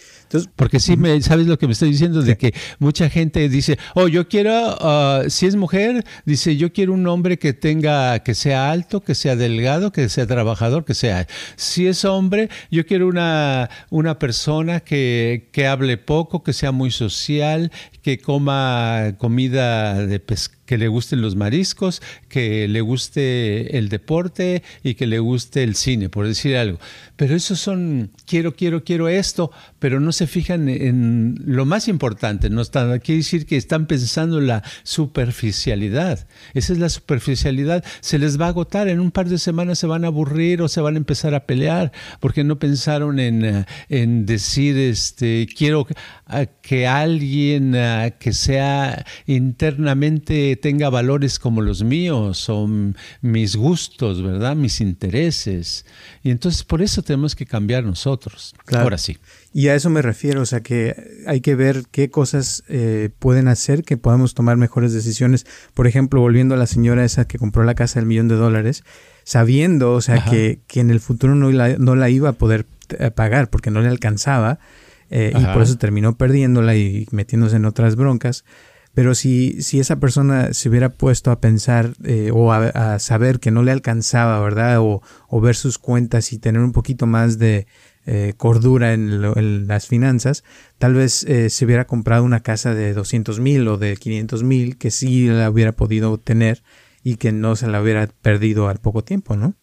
Porque 0.56 0.80
sí, 0.80 0.96
me, 0.96 1.20
¿sabes 1.22 1.46
lo 1.46 1.58
que 1.58 1.66
me 1.66 1.72
estoy 1.72 1.90
diciendo? 1.90 2.22
De 2.22 2.36
que 2.36 2.54
mucha 2.78 3.08
gente 3.10 3.48
dice, 3.48 3.78
oh, 3.94 4.08
yo 4.08 4.28
quiero, 4.28 4.52
ah, 4.52 5.24
si 5.28 5.46
es 5.46 5.56
mujer, 5.56 6.04
dice, 6.24 6.56
yo 6.56 6.72
quiero 6.72 6.92
un 6.92 7.06
hombre 7.06 7.38
que 7.38 7.52
tenga, 7.52 8.18
que 8.20 8.34
sea 8.34 8.70
alto, 8.70 9.00
que 9.00 9.14
sea 9.14 9.36
delgado, 9.36 9.92
que 9.92 10.08
sea 10.08 10.26
trabajador, 10.26 10.84
que 10.84 10.94
sea. 10.94 11.26
Si 11.56 11.86
es 11.86 12.04
hombre, 12.04 12.48
yo 12.70 12.86
quiero 12.86 13.08
una, 13.08 13.70
una 13.90 14.18
persona 14.18 14.80
que, 14.80 15.48
que 15.52 15.66
hable 15.66 15.98
poco, 15.98 16.42
que 16.42 16.52
sea 16.52 16.72
muy 16.72 16.90
social, 16.90 17.70
que 18.02 18.18
coma 18.18 19.14
comida 19.18 20.06
de 20.06 20.20
pescado 20.20 20.62
que 20.72 20.78
le 20.78 20.88
gusten 20.88 21.20
los 21.20 21.36
mariscos, 21.36 22.00
que 22.30 22.66
le 22.66 22.80
guste 22.80 23.76
el 23.76 23.90
deporte 23.90 24.62
y 24.82 24.94
que 24.94 25.06
le 25.06 25.18
guste 25.18 25.62
el 25.64 25.74
cine, 25.74 26.08
por 26.08 26.26
decir 26.26 26.56
algo. 26.56 26.78
Pero 27.16 27.36
esos 27.36 27.60
son, 27.60 28.10
quiero, 28.24 28.54
quiero, 28.56 28.82
quiero 28.82 29.06
esto, 29.08 29.50
pero 29.78 30.00
no 30.00 30.12
se 30.12 30.21
fijan 30.26 30.68
en 30.68 31.36
lo 31.44 31.64
más 31.64 31.88
importante. 31.88 32.50
No 32.50 32.60
están, 32.60 32.98
quiere 33.00 33.18
decir 33.18 33.46
que 33.46 33.56
están 33.56 33.86
pensando 33.86 34.38
en 34.38 34.46
la 34.46 34.62
superficialidad. 34.82 36.26
Esa 36.54 36.72
es 36.72 36.78
la 36.78 36.88
superficialidad. 36.88 37.84
Se 38.00 38.18
les 38.18 38.40
va 38.40 38.46
a 38.46 38.48
agotar. 38.48 38.88
En 38.88 39.00
un 39.00 39.10
par 39.10 39.28
de 39.28 39.38
semanas 39.38 39.78
se 39.78 39.86
van 39.86 40.04
a 40.04 40.08
aburrir 40.08 40.62
o 40.62 40.68
se 40.68 40.80
van 40.80 40.94
a 40.94 40.98
empezar 40.98 41.34
a 41.34 41.46
pelear 41.46 41.92
porque 42.20 42.44
no 42.44 42.58
pensaron 42.58 43.18
en, 43.18 43.44
eh, 43.44 43.64
en 43.88 44.26
decir, 44.26 44.76
este, 44.76 45.46
quiero 45.56 45.86
que 46.62 46.86
alguien 46.86 47.76
que 48.18 48.32
sea 48.32 49.04
internamente 49.26 50.56
tenga 50.56 50.88
valores 50.90 51.38
como 51.38 51.60
los 51.60 51.82
míos, 51.82 52.38
son 52.38 52.96
mis 53.20 53.56
gustos, 53.56 54.22
¿verdad? 54.22 54.56
Mis 54.56 54.80
intereses. 54.80 55.84
Y 56.22 56.30
entonces 56.30 56.64
por 56.64 56.82
eso 56.82 57.02
tenemos 57.02 57.34
que 57.34 57.46
cambiar 57.46 57.84
nosotros. 57.84 58.54
Ahora 58.72 58.98
sí. 58.98 59.18
Y 59.54 59.68
a 59.68 59.74
eso 59.74 59.90
me 59.90 60.00
refiero, 60.00 60.40
o 60.40 60.46
sea 60.46 60.60
que 60.60 61.22
hay 61.26 61.42
que 61.42 61.54
ver 61.54 61.84
qué 61.90 62.10
cosas 62.10 62.64
eh, 62.68 63.10
pueden 63.18 63.48
hacer 63.48 63.82
que 63.82 63.98
podamos 63.98 64.34
tomar 64.34 64.56
mejores 64.56 64.94
decisiones. 64.94 65.46
Por 65.74 65.86
ejemplo, 65.86 66.20
volviendo 66.20 66.54
a 66.54 66.58
la 66.58 66.66
señora 66.66 67.04
esa 67.04 67.26
que 67.26 67.38
compró 67.38 67.62
la 67.64 67.74
casa 67.74 68.00
del 68.00 68.06
millón 68.06 68.28
de 68.28 68.36
dólares, 68.36 68.82
sabiendo, 69.24 69.92
o 69.92 70.00
sea, 70.00 70.24
que, 70.24 70.60
que, 70.66 70.80
en 70.80 70.90
el 70.90 71.00
futuro 71.00 71.34
no 71.34 71.50
la, 71.50 71.76
no 71.76 71.94
la 71.96 72.08
iba 72.08 72.30
a 72.30 72.32
poder 72.32 72.64
eh, 72.98 73.10
pagar 73.10 73.50
porque 73.50 73.70
no 73.70 73.82
le 73.82 73.88
alcanzaba 73.88 74.58
eh, 75.10 75.32
y 75.38 75.44
por 75.52 75.62
eso 75.62 75.76
terminó 75.76 76.16
perdiéndola 76.16 76.74
y 76.74 77.06
metiéndose 77.10 77.56
en 77.56 77.66
otras 77.66 77.96
broncas. 77.96 78.44
Pero 78.94 79.14
si, 79.14 79.62
si 79.62 79.78
esa 79.78 79.96
persona 79.96 80.52
se 80.52 80.68
hubiera 80.68 80.90
puesto 80.90 81.30
a 81.30 81.40
pensar 81.40 81.92
eh, 82.04 82.30
o 82.32 82.52
a, 82.52 82.98
saber 82.98 83.38
que 83.38 83.50
no 83.50 83.62
le 83.62 83.72
alcanzaba, 83.72 84.40
¿verdad? 84.40 84.80
O, 84.80 85.02
o, 85.28 85.40
ver 85.40 85.54
sus 85.54 85.78
cuentas 85.78 86.32
y 86.32 86.38
tener 86.38 86.62
un 86.62 86.72
poquito 86.72 87.06
más 87.06 87.38
de 87.38 87.66
eh, 88.06 88.34
cordura 88.36 88.94
en, 88.94 89.66
las 89.68 89.86
finanzas, 89.86 90.44
tal 90.78 90.94
vez 90.94 91.22
eh, 91.24 91.50
se 91.50 91.64
hubiera 91.64 91.86
comprado 91.86 92.24
una 92.24 92.40
casa 92.40 92.74
de 92.74 92.94
200 92.94 93.40
mil 93.40 93.68
o 93.68 93.78
de 93.78 93.96
500 93.96 94.42
mil 94.42 94.76
que 94.76 94.90
sí 94.90 95.26
la 95.26 95.48
hubiera 95.48 95.72
podido 95.72 96.18
tener 96.18 96.62
y 97.04 97.16
que 97.16 97.32
no 97.32 97.56
se 97.56 97.68
la 97.68 97.80
hubiera 97.80 98.06
perdido 98.06 98.68
al 98.68 98.78
poco 98.78 99.02
tiempo, 99.02 99.36
¿no? 99.36 99.54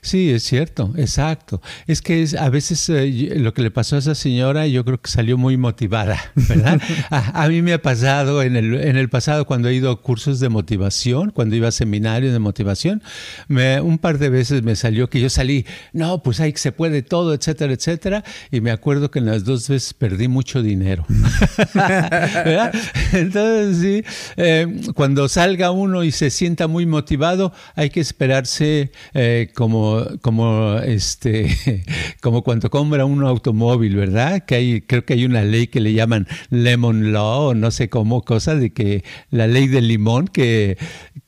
Sí, 0.00 0.30
es 0.30 0.42
cierto, 0.42 0.92
exacto. 0.96 1.60
Es 1.86 2.00
que 2.00 2.22
es, 2.22 2.34
a 2.34 2.48
veces 2.48 2.88
eh, 2.88 3.34
lo 3.36 3.52
que 3.52 3.60
le 3.60 3.70
pasó 3.70 3.96
a 3.96 3.98
esa 3.98 4.14
señora, 4.14 4.66
yo 4.66 4.84
creo 4.84 5.00
que 5.00 5.10
salió 5.10 5.36
muy 5.36 5.58
motivada, 5.58 6.18
¿verdad? 6.34 6.80
a, 7.10 7.48
mí 7.48 7.60
me 7.60 7.74
ha 7.74 7.82
pasado 7.82 8.42
en 8.42 8.56
el, 8.56 8.74
en 8.74 8.96
el 8.96 9.10
pasado 9.10 9.44
cuando 9.44 9.68
he 9.68 9.74
ido 9.74 9.90
a 9.90 10.00
cursos 10.00 10.40
de 10.40 10.48
motivación, 10.48 11.30
cuando 11.30 11.56
iba 11.56 11.68
a 11.68 11.72
seminarios 11.72 12.32
de 12.32 12.38
motivación, 12.38 13.02
me, 13.48 13.80
un 13.82 13.98
par 13.98 14.18
de 14.18 14.30
veces 14.30 14.62
me 14.62 14.76
salió 14.76 15.10
que 15.10 15.20
yo 15.20 15.28
salí, 15.28 15.66
no, 15.92 16.22
pues 16.22 16.40
ahí 16.40 16.54
se 16.56 16.72
puede 16.72 17.02
todo, 17.02 17.34
etcétera, 17.34 17.74
etcétera, 17.74 18.24
y 18.50 18.62
me 18.62 18.70
acuerdo 18.70 19.10
que 19.10 19.18
en 19.18 19.26
las 19.26 19.44
dos 19.44 19.68
veces 19.68 19.92
perdí 19.92 20.28
mucho 20.28 20.62
dinero. 20.62 21.04
¿verdad? 21.74 22.74
Entonces, 23.12 23.76
sí, 23.78 24.04
eh, 24.36 24.80
cuando 24.94 25.28
salga 25.28 25.70
uno 25.70 26.02
y 26.02 26.12
se 26.12 26.30
sienta 26.30 26.66
muy 26.66 26.86
motivado, 26.86 27.52
hay 27.74 27.90
que 27.90 28.00
esperarse 28.00 28.90
eh, 29.12 29.50
como, 29.66 30.06
como, 30.22 30.78
este, 30.78 31.82
como 32.22 32.42
cuando 32.42 32.70
compra 32.70 33.04
un 33.04 33.24
automóvil, 33.24 33.96
¿verdad? 33.96 34.44
Que 34.44 34.54
hay, 34.54 34.80
creo 34.82 35.04
que 35.04 35.14
hay 35.14 35.24
una 35.24 35.42
ley 35.42 35.66
que 35.66 35.80
le 35.80 35.92
llaman 35.92 36.28
Lemon 36.50 37.12
Law 37.12 37.48
o 37.48 37.54
no 37.54 37.72
sé 37.72 37.88
cómo, 37.88 38.22
cosa 38.22 38.54
de 38.54 38.72
que 38.72 39.02
la 39.30 39.48
ley 39.48 39.66
del 39.66 39.88
limón 39.88 40.28
que, 40.28 40.78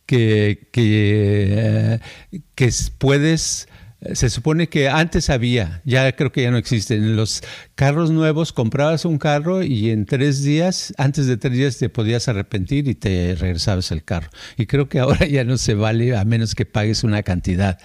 que, 0.06 0.68
que, 0.70 1.98
eh, 2.30 2.70
puedes 2.98 3.68
se 4.14 4.30
supone 4.30 4.68
que 4.68 4.88
antes 4.88 5.28
había, 5.28 5.82
ya 5.84 6.12
creo 6.12 6.30
que 6.30 6.42
ya 6.42 6.52
no 6.52 6.58
existen. 6.58 7.02
En 7.02 7.16
los 7.16 7.42
carros 7.78 8.10
nuevos 8.10 8.52
comprabas 8.52 9.04
un 9.04 9.18
carro 9.18 9.62
y 9.62 9.90
en 9.90 10.04
tres 10.04 10.42
días, 10.42 10.92
antes 10.98 11.28
de 11.28 11.36
tres 11.36 11.52
días 11.52 11.78
te 11.78 11.88
podías 11.88 12.26
arrepentir 12.26 12.88
y 12.88 12.96
te 12.96 13.36
regresabas 13.36 13.92
el 13.92 14.02
carro. 14.02 14.30
Y 14.56 14.66
creo 14.66 14.88
que 14.88 14.98
ahora 14.98 15.24
ya 15.28 15.44
no 15.44 15.56
se 15.58 15.74
vale 15.74 16.16
a 16.16 16.24
menos 16.24 16.56
que 16.56 16.66
pagues 16.66 17.04
una 17.04 17.22
cantidad. 17.22 17.78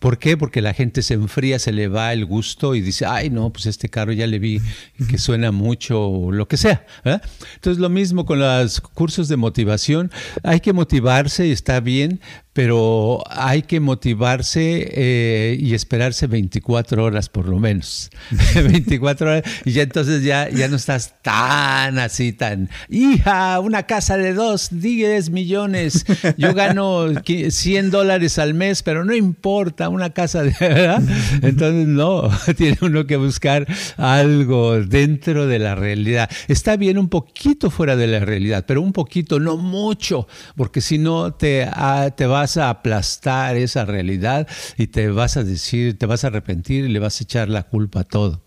¿Por 0.00 0.18
qué? 0.18 0.36
Porque 0.36 0.62
la 0.62 0.74
gente 0.74 1.00
se 1.00 1.14
enfría, 1.14 1.60
se 1.60 1.70
le 1.70 1.86
va 1.86 2.12
el 2.12 2.24
gusto 2.24 2.74
y 2.74 2.80
dice, 2.80 3.06
ay 3.06 3.30
no, 3.30 3.52
pues 3.52 3.66
este 3.66 3.88
carro 3.88 4.10
ya 4.10 4.26
le 4.26 4.40
vi 4.40 4.60
que 5.08 5.16
suena 5.16 5.52
mucho 5.52 6.02
o 6.02 6.32
lo 6.32 6.48
que 6.48 6.56
sea. 6.56 6.84
Entonces 7.04 7.78
lo 7.78 7.88
mismo 7.88 8.26
con 8.26 8.40
los 8.40 8.80
cursos 8.80 9.28
de 9.28 9.36
motivación. 9.36 10.10
Hay 10.42 10.58
que 10.58 10.72
motivarse 10.72 11.46
y 11.46 11.52
está 11.52 11.78
bien, 11.78 12.20
pero 12.52 13.22
hay 13.28 13.62
que 13.62 13.78
motivarse 13.78 14.88
eh, 14.90 15.56
y 15.60 15.74
esperarse 15.74 16.26
24 16.26 17.04
horas 17.04 17.28
por 17.28 17.46
lo 17.46 17.60
menos. 17.60 18.10
24 18.54 19.28
horas 19.28 19.35
y 19.64 19.72
ya 19.72 19.82
entonces 19.82 20.22
ya, 20.22 20.48
ya 20.48 20.68
no 20.68 20.76
estás 20.76 21.14
tan 21.22 21.98
así, 21.98 22.32
tan, 22.32 22.68
hija, 22.88 23.60
una 23.60 23.84
casa 23.84 24.16
de 24.16 24.34
2, 24.34 24.68
10 24.72 25.30
millones, 25.30 26.04
yo 26.36 26.54
gano 26.54 27.06
100 27.24 27.90
dólares 27.90 28.38
al 28.38 28.54
mes, 28.54 28.82
pero 28.82 29.04
no 29.04 29.14
importa, 29.14 29.88
una 29.88 30.10
casa 30.10 30.42
de... 30.42 30.54
¿verdad? 30.58 31.02
Entonces 31.42 31.86
no, 31.86 32.30
tiene 32.56 32.78
uno 32.80 33.06
que 33.06 33.16
buscar 33.16 33.66
algo 33.96 34.80
dentro 34.80 35.46
de 35.46 35.58
la 35.58 35.74
realidad. 35.74 36.30
Está 36.48 36.76
bien 36.76 36.98
un 36.98 37.08
poquito 37.08 37.70
fuera 37.70 37.96
de 37.96 38.06
la 38.06 38.20
realidad, 38.20 38.64
pero 38.66 38.82
un 38.82 38.92
poquito, 38.92 39.40
no 39.40 39.56
mucho, 39.56 40.26
porque 40.56 40.80
si 40.80 40.98
no 40.98 41.34
te, 41.34 41.68
ah, 41.70 42.10
te 42.16 42.26
vas 42.26 42.56
a 42.56 42.70
aplastar 42.70 43.56
esa 43.56 43.84
realidad 43.84 44.46
y 44.76 44.88
te 44.88 45.08
vas 45.08 45.36
a 45.36 45.44
decir, 45.44 45.98
te 45.98 46.06
vas 46.06 46.24
a 46.24 46.28
arrepentir 46.28 46.84
y 46.84 46.88
le 46.88 46.98
vas 46.98 47.20
a 47.20 47.24
echar 47.24 47.48
la 47.48 47.64
culpa 47.64 48.00
a 48.00 48.04
todo. 48.04 48.42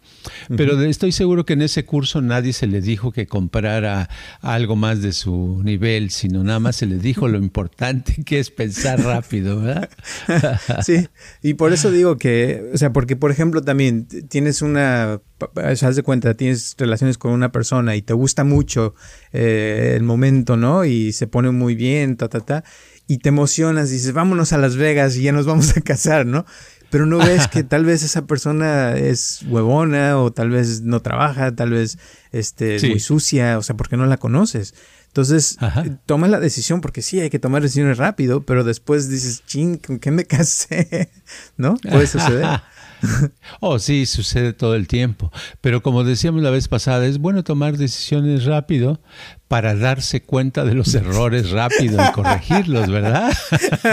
Pero 0.55 0.81
estoy 0.83 1.11
seguro 1.11 1.45
que 1.45 1.53
en 1.53 1.61
ese 1.61 1.85
curso 1.85 2.21
nadie 2.21 2.53
se 2.53 2.67
le 2.67 2.81
dijo 2.81 3.11
que 3.11 3.27
comprara 3.27 4.09
algo 4.41 4.75
más 4.75 5.01
de 5.01 5.13
su 5.13 5.61
nivel, 5.63 6.09
sino 6.09 6.43
nada 6.43 6.59
más 6.59 6.77
se 6.77 6.85
le 6.85 6.97
dijo 6.97 7.27
lo 7.27 7.37
importante 7.37 8.23
que 8.25 8.39
es 8.39 8.51
pensar 8.51 9.01
rápido, 9.01 9.61
¿verdad? 9.61 9.89
sí, 10.85 11.07
y 11.41 11.55
por 11.55 11.73
eso 11.73 11.91
digo 11.91 12.17
que, 12.17 12.69
o 12.73 12.77
sea, 12.77 12.91
porque 12.93 13.15
por 13.15 13.31
ejemplo 13.31 13.61
también 13.61 14.05
tienes 14.05 14.61
una, 14.61 15.21
haz 15.55 15.95
de 15.95 16.03
cuenta, 16.03 16.33
tienes 16.33 16.75
relaciones 16.77 17.17
con 17.17 17.31
una 17.31 17.51
persona 17.51 17.95
y 17.95 18.01
te 18.01 18.13
gusta 18.13 18.43
mucho 18.43 18.95
eh, 19.33 19.93
el 19.95 20.03
momento, 20.03 20.57
¿no? 20.57 20.85
Y 20.85 21.13
se 21.13 21.27
pone 21.27 21.51
muy 21.51 21.75
bien, 21.75 22.17
ta, 22.17 22.29
ta, 22.29 22.39
ta 22.41 22.63
y 23.09 23.17
te 23.17 23.29
emocionas, 23.29 23.89
dices, 23.89 24.13
vámonos 24.13 24.53
a 24.53 24.59
Las 24.59 24.75
Vegas 24.75 25.17
y 25.17 25.23
ya 25.23 25.31
nos 25.31 25.47
vamos 25.47 25.75
a 25.75 25.81
casar, 25.81 26.27
¿no? 26.27 26.45
Pero 26.89 27.05
no 27.05 27.17
ves 27.17 27.47
que 27.47 27.63
tal 27.63 27.85
vez 27.85 28.03
esa 28.03 28.25
persona 28.25 28.95
es 28.95 29.41
huevona 29.47 30.17
o 30.19 30.31
tal 30.31 30.49
vez 30.49 30.81
no 30.81 31.01
trabaja, 31.01 31.55
tal 31.55 31.71
vez 31.71 31.97
este, 32.31 32.75
es 32.75 32.83
muy 32.87 32.99
sucia, 32.99 33.57
o 33.57 33.63
sea, 33.63 33.75
porque 33.75 33.97
no 33.97 34.05
la 34.05 34.17
conoces. 34.17 34.73
Entonces, 35.07 35.57
eh, 35.61 35.97
toma 36.05 36.27
la 36.27 36.39
decisión, 36.39 36.81
porque 36.81 37.01
sí, 37.01 37.19
hay 37.19 37.31
que 37.31 37.39
tomar 37.39 37.63
decisiones 37.63 37.97
rápido, 37.97 38.43
pero 38.43 38.63
después 38.63 39.09
dices, 39.09 39.43
ching, 39.45 39.77
¿con 39.77 39.97
qué 39.97 40.11
me 40.11 40.25
casé? 40.25 41.09
¿No? 41.57 41.75
Puede 41.77 42.05
suceder. 42.05 42.61
oh, 43.59 43.79
sí, 43.79 44.05
sucede 44.05 44.53
todo 44.53 44.75
el 44.75 44.87
tiempo. 44.87 45.31
Pero 45.61 45.81
como 45.81 46.03
decíamos 46.03 46.43
la 46.43 46.51
vez 46.51 46.67
pasada, 46.67 47.07
es 47.07 47.17
bueno 47.17 47.43
tomar 47.43 47.77
decisiones 47.77 48.45
rápido 48.45 49.01
para 49.49 49.75
darse 49.75 50.21
cuenta 50.21 50.63
de 50.63 50.75
los 50.75 50.93
errores 50.93 51.49
rápido 51.49 51.97
y 52.01 52.11
corregirlos, 52.11 52.87
¿verdad? 52.87 53.35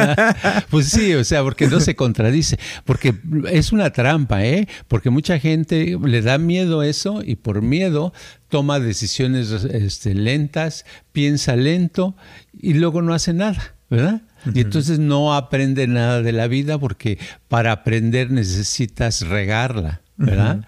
pues 0.71 0.91
sí, 0.91 1.15
o 1.15 1.25
sea, 1.25 1.43
porque 1.43 1.67
no 1.67 1.81
se 1.81 1.97
contradice, 1.97 2.59
porque 2.85 3.15
es 3.51 3.73
una 3.73 3.91
trampa, 3.91 4.45
¿eh? 4.45 4.69
Porque 4.87 5.09
mucha 5.09 5.39
gente 5.39 5.99
le 6.05 6.21
da 6.21 6.37
miedo 6.37 6.83
eso 6.83 7.23
y 7.25 7.37
por 7.37 7.63
miedo 7.63 8.13
toma 8.51 8.81
decisiones 8.81 9.51
este, 9.51 10.15
lentas, 10.15 10.85
piensa 11.13 11.57
lento 11.57 12.15
y 12.53 12.75
luego 12.75 13.01
no 13.01 13.15
hace 13.15 13.33
nada, 13.33 13.77
¿verdad? 13.89 14.21
Y 14.53 14.61
entonces 14.61 14.99
no 14.99 15.35
aprende 15.35 15.87
nada 15.87 16.21
de 16.21 16.33
la 16.33 16.49
vida 16.49 16.79
porque 16.79 17.19
para 17.49 17.73
aprender 17.73 18.31
necesitas 18.31 19.23
regarla. 19.23 20.03
¿Verdad? 20.17 20.65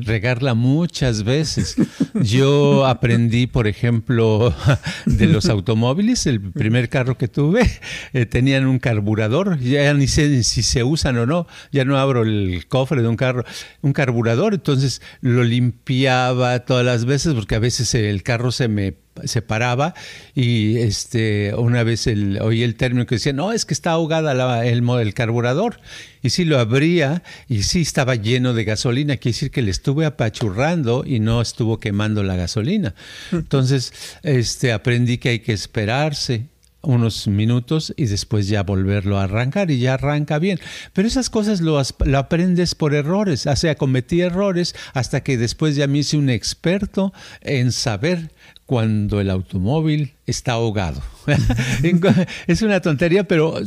Regarla 0.00 0.54
muchas 0.54 1.24
veces. 1.24 1.76
Yo 2.14 2.86
aprendí, 2.86 3.46
por 3.46 3.66
ejemplo, 3.66 4.54
de 5.06 5.26
los 5.26 5.46
automóviles, 5.46 6.26
el 6.26 6.40
primer 6.52 6.88
carro 6.88 7.16
que 7.16 7.28
tuve, 7.28 7.68
eh, 8.12 8.26
tenían 8.26 8.66
un 8.66 8.78
carburador, 8.78 9.58
ya 9.58 9.92
ni 9.94 10.06
sé 10.06 10.42
si 10.42 10.62
se 10.62 10.84
usan 10.84 11.16
o 11.18 11.26
no, 11.26 11.46
ya 11.70 11.84
no 11.84 11.98
abro 11.98 12.22
el 12.22 12.66
cofre 12.68 13.02
de 13.02 13.08
un 13.08 13.16
carro, 13.16 13.44
un 13.80 13.92
carburador, 13.92 14.54
entonces 14.54 15.00
lo 15.20 15.42
limpiaba 15.42 16.60
todas 16.60 16.84
las 16.84 17.04
veces 17.04 17.34
porque 17.34 17.54
a 17.54 17.60
veces 17.60 17.94
el 17.94 18.22
carro 18.22 18.52
se 18.52 18.68
me 18.68 19.01
se 19.24 19.42
paraba 19.42 19.94
y 20.34 20.78
este 20.78 21.54
una 21.56 21.82
vez 21.82 22.06
el, 22.06 22.40
oí 22.40 22.62
el 22.62 22.74
término 22.76 23.06
que 23.06 23.16
decía, 23.16 23.32
no, 23.32 23.52
es 23.52 23.64
que 23.64 23.74
está 23.74 23.92
ahogada 23.92 24.64
el, 24.66 24.88
el 24.88 25.14
carburador. 25.14 25.80
Y 26.22 26.30
sí 26.30 26.44
lo 26.44 26.58
abría 26.58 27.22
y 27.48 27.64
sí 27.64 27.80
estaba 27.80 28.14
lleno 28.14 28.54
de 28.54 28.64
gasolina, 28.64 29.16
quiere 29.16 29.34
decir 29.34 29.50
que 29.50 29.62
le 29.62 29.70
estuve 29.72 30.06
apachurrando 30.06 31.04
y 31.04 31.18
no 31.18 31.40
estuvo 31.40 31.80
quemando 31.80 32.22
la 32.22 32.36
gasolina. 32.36 32.94
Entonces, 33.32 33.92
este, 34.22 34.72
aprendí 34.72 35.18
que 35.18 35.30
hay 35.30 35.38
que 35.40 35.52
esperarse 35.52 36.51
unos 36.82 37.28
minutos 37.28 37.94
y 37.96 38.06
después 38.06 38.48
ya 38.48 38.62
volverlo 38.62 39.18
a 39.18 39.24
arrancar 39.24 39.70
y 39.70 39.78
ya 39.78 39.94
arranca 39.94 40.38
bien. 40.38 40.58
Pero 40.92 41.08
esas 41.08 41.30
cosas 41.30 41.60
lo, 41.60 41.78
aprendes 41.78 42.74
por 42.74 42.94
errores. 42.94 43.46
O 43.46 43.56
sea, 43.56 43.76
cometí 43.76 44.20
errores 44.20 44.74
hasta 44.92 45.22
que 45.22 45.38
después 45.38 45.76
ya 45.76 45.86
me 45.86 45.98
hice 45.98 46.16
un 46.16 46.30
experto 46.30 47.12
en 47.40 47.72
saber 47.72 48.30
cuando 48.66 49.20
el 49.20 49.30
automóvil 49.30 50.14
está 50.26 50.52
ahogado. 50.52 51.02
es 52.46 52.62
una 52.62 52.80
tontería, 52.80 53.24
pero 53.24 53.60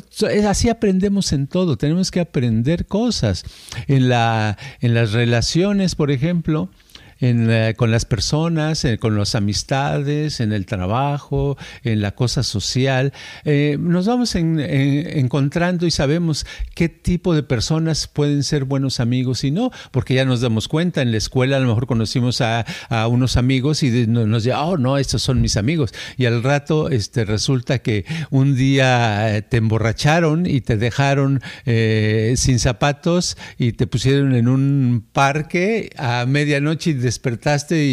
así 0.47 0.70
aprendemos 0.70 1.32
en 1.32 1.47
todo. 1.47 1.78
Tenemos 1.78 2.11
que 2.11 2.20
aprender 2.20 2.86
cosas. 2.86 3.45
En, 3.88 4.09
la, 4.09 4.57
en 4.82 4.93
las 4.93 5.11
relaciones, 5.11 5.95
por 5.95 6.11
ejemplo, 6.11 6.70
con 7.78 7.91
las 7.91 8.05
personas, 8.05 8.86
con 8.99 9.18
las 9.18 9.36
amistades, 9.36 10.39
en 10.39 10.51
el 10.51 10.66
trabajo, 10.66 11.57
en 11.84 12.01
la 12.01 12.13
cosa 12.13 12.43
social. 12.43 13.13
Eh, 13.45 13.78
nos 13.80 14.07
vamos 14.07 14.36
encontrando 14.36 15.86
y 15.86 15.91
sabemos 15.91 16.45
qué 16.74 16.89
tipo 16.89 17.34
de 17.34 17.43
personas 17.43 18.07
pueden 18.07 18.43
ser 18.43 18.66
buenos 18.66 18.99
amigos 18.99 19.43
y 19.43 19.51
no, 19.51 19.72
porque 19.91 20.16
ya 20.16 20.26
nos 20.26 20.41
damos 20.41 20.68
cuenta. 20.68 21.01
En 21.01 21.11
la 21.11 21.18
escuela 21.18 21.57
a 21.57 21.59
lo 21.59 21.68
mejor 21.68 21.88
conocimos 21.88 22.41
a, 22.41 22.66
unos 23.09 23.38
amigos 23.38 23.84
y 23.84 24.07
nos 24.07 24.43
decían, 24.43 24.59
oh, 24.59 24.78
no, 24.78 24.97
estos 24.97 25.22
son 25.22 25.41
mis 25.41 25.57
amigos. 25.57 25.93
Y 26.18 26.26
al 26.26 26.43
rato 26.43 26.89
este, 26.89 27.26
resulta 27.26 27.80
que 27.80 28.05
un 28.30 28.55
día 28.55 29.45
te 29.49 29.57
emborracharon 29.57 30.45
y 30.45 30.61
te 30.61 30.78
dejaron 30.78 31.41
eh, 31.66 32.34
sin 32.38 32.59
zapatos 32.59 33.38
y 33.57 33.74
te 33.74 33.88
pusieron 33.88 34.36
en 34.36 34.47
un 34.47 35.05
parque 35.13 35.91
a 35.97 36.26
medianoche 36.28 36.91
y 36.91 36.93
despertaste 37.06 37.84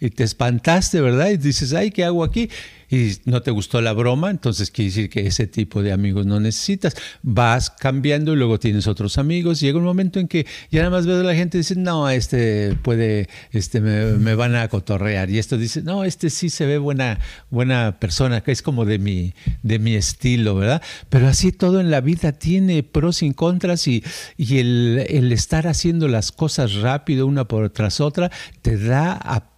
y, 0.00 0.10
te 0.10 0.24
espantaste, 0.24 1.00
¿verdad? 1.00 1.30
Y 1.30 1.36
dices, 1.36 1.72
ay, 1.72 1.90
¿qué 1.90 2.04
hago 2.04 2.24
aquí? 2.24 2.50
Y 2.90 3.12
no 3.24 3.42
te 3.42 3.50
gustó 3.50 3.80
la 3.80 3.92
broma, 3.92 4.30
entonces 4.30 4.70
quiere 4.70 4.90
decir 4.90 5.10
que 5.10 5.26
ese 5.26 5.46
tipo 5.46 5.82
de 5.82 5.92
amigos 5.92 6.26
no 6.26 6.40
necesitas. 6.40 6.94
Vas 7.22 7.70
cambiando 7.70 8.32
y 8.32 8.36
luego 8.36 8.58
tienes 8.58 8.86
otros 8.86 9.18
amigos. 9.18 9.60
Llega 9.60 9.78
un 9.78 9.84
momento 9.84 10.20
en 10.20 10.28
que 10.28 10.46
ya 10.70 10.80
nada 10.80 10.90
más 10.90 11.06
ves 11.06 11.20
a 11.20 11.22
la 11.22 11.34
gente 11.34 11.58
y 11.58 11.60
dice, 11.60 11.76
no, 11.76 12.08
este 12.08 12.76
puede, 12.82 13.28
este 13.52 13.80
me, 13.80 14.34
van 14.34 14.54
a 14.56 14.68
cotorrear. 14.68 15.30
Y 15.30 15.38
esto 15.38 15.56
dice, 15.56 15.82
no, 15.82 16.04
este 16.04 16.30
sí 16.30 16.50
se 16.50 16.66
ve 16.66 16.78
buena, 16.78 17.20
buena 17.50 17.98
persona, 17.98 18.42
que 18.42 18.52
es 18.52 18.62
como 18.62 18.84
de 18.84 18.98
mi, 18.98 19.34
de 19.62 19.78
mi 19.78 19.94
estilo, 19.94 20.54
¿verdad? 20.54 20.82
Pero 21.08 21.28
así 21.28 21.52
todo 21.52 21.80
en 21.80 21.90
la 21.90 22.00
vida 22.00 22.32
tiene 22.32 22.82
pros 22.82 23.22
y 23.22 23.32
contras 23.32 23.88
y, 23.88 24.04
y 24.36 24.58
el, 24.58 25.06
el 25.08 25.32
estar 25.32 25.66
haciendo 25.66 26.08
las 26.08 26.32
cosas 26.32 26.74
rápido 26.74 27.26
una 27.26 27.46
por 27.46 27.70
tras 27.70 28.00
otra 28.00 28.30
te 28.62 28.76
da 28.76 29.18
a 29.22 29.53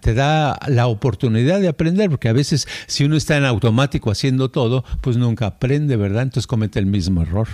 te 0.00 0.14
da 0.14 0.58
la 0.68 0.86
oportunidad 0.86 1.60
de 1.60 1.68
aprender, 1.68 2.10
porque 2.10 2.28
a 2.28 2.32
veces 2.32 2.66
si 2.86 3.04
uno 3.04 3.16
está 3.16 3.36
en 3.36 3.44
automático 3.44 4.10
haciendo 4.10 4.50
todo, 4.50 4.84
pues 5.00 5.16
nunca 5.16 5.46
aprende, 5.46 5.96
¿verdad? 5.96 6.22
Entonces 6.22 6.46
comete 6.46 6.78
el 6.78 6.86
mismo 6.86 7.22
error. 7.22 7.48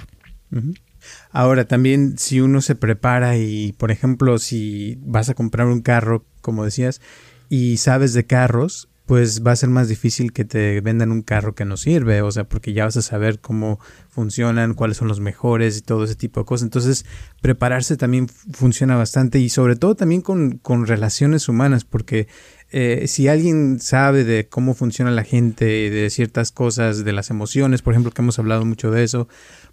Ahora 1.30 1.66
también 1.66 2.18
si 2.18 2.40
uno 2.40 2.60
se 2.60 2.74
prepara 2.74 3.36
y, 3.36 3.72
por 3.72 3.90
ejemplo, 3.90 4.38
si 4.38 4.98
vas 5.02 5.28
a 5.28 5.34
comprar 5.34 5.66
un 5.66 5.80
carro, 5.80 6.24
como 6.40 6.64
decías, 6.64 7.00
y 7.48 7.76
sabes 7.76 8.12
de 8.12 8.26
carros, 8.26 8.88
pues 9.06 9.46
va 9.46 9.52
a 9.52 9.56
ser 9.56 9.68
más 9.68 9.88
difícil 9.88 10.32
que 10.32 10.44
te 10.44 10.80
vendan 10.80 11.12
un 11.12 11.22
carro 11.22 11.54
que 11.54 11.64
no 11.64 11.76
sirve, 11.76 12.22
o 12.22 12.32
sea, 12.32 12.44
porque 12.44 12.72
ya 12.72 12.84
vas 12.84 12.96
a 12.96 13.02
saber 13.02 13.38
cómo 13.38 13.78
funcionan, 14.08 14.74
cuáles 14.74 14.96
son 14.96 15.06
los 15.06 15.20
mejores 15.20 15.78
y 15.78 15.82
todo 15.82 16.02
ese 16.04 16.16
tipo 16.16 16.40
de 16.40 16.46
cosas. 16.46 16.64
Entonces, 16.64 17.06
prepararse 17.40 17.96
también 17.96 18.28
funciona 18.28 18.96
bastante 18.96 19.38
y 19.38 19.48
sobre 19.48 19.76
todo 19.76 19.94
también 19.94 20.22
con, 20.22 20.58
con 20.58 20.88
relaciones 20.88 21.48
humanas, 21.48 21.84
porque 21.84 22.26
eh, 22.72 23.04
si 23.06 23.28
alguien 23.28 23.78
sabe 23.78 24.24
de 24.24 24.48
cómo 24.48 24.74
funciona 24.74 25.12
la 25.12 25.22
gente, 25.22 25.64
de 25.64 26.10
ciertas 26.10 26.50
cosas, 26.50 27.04
de 27.04 27.12
las 27.12 27.30
emociones, 27.30 27.82
por 27.82 27.92
ejemplo, 27.92 28.10
que 28.10 28.22
hemos 28.22 28.40
hablado 28.40 28.64
mucho 28.64 28.90
de 28.90 29.04
eso, 29.04 29.28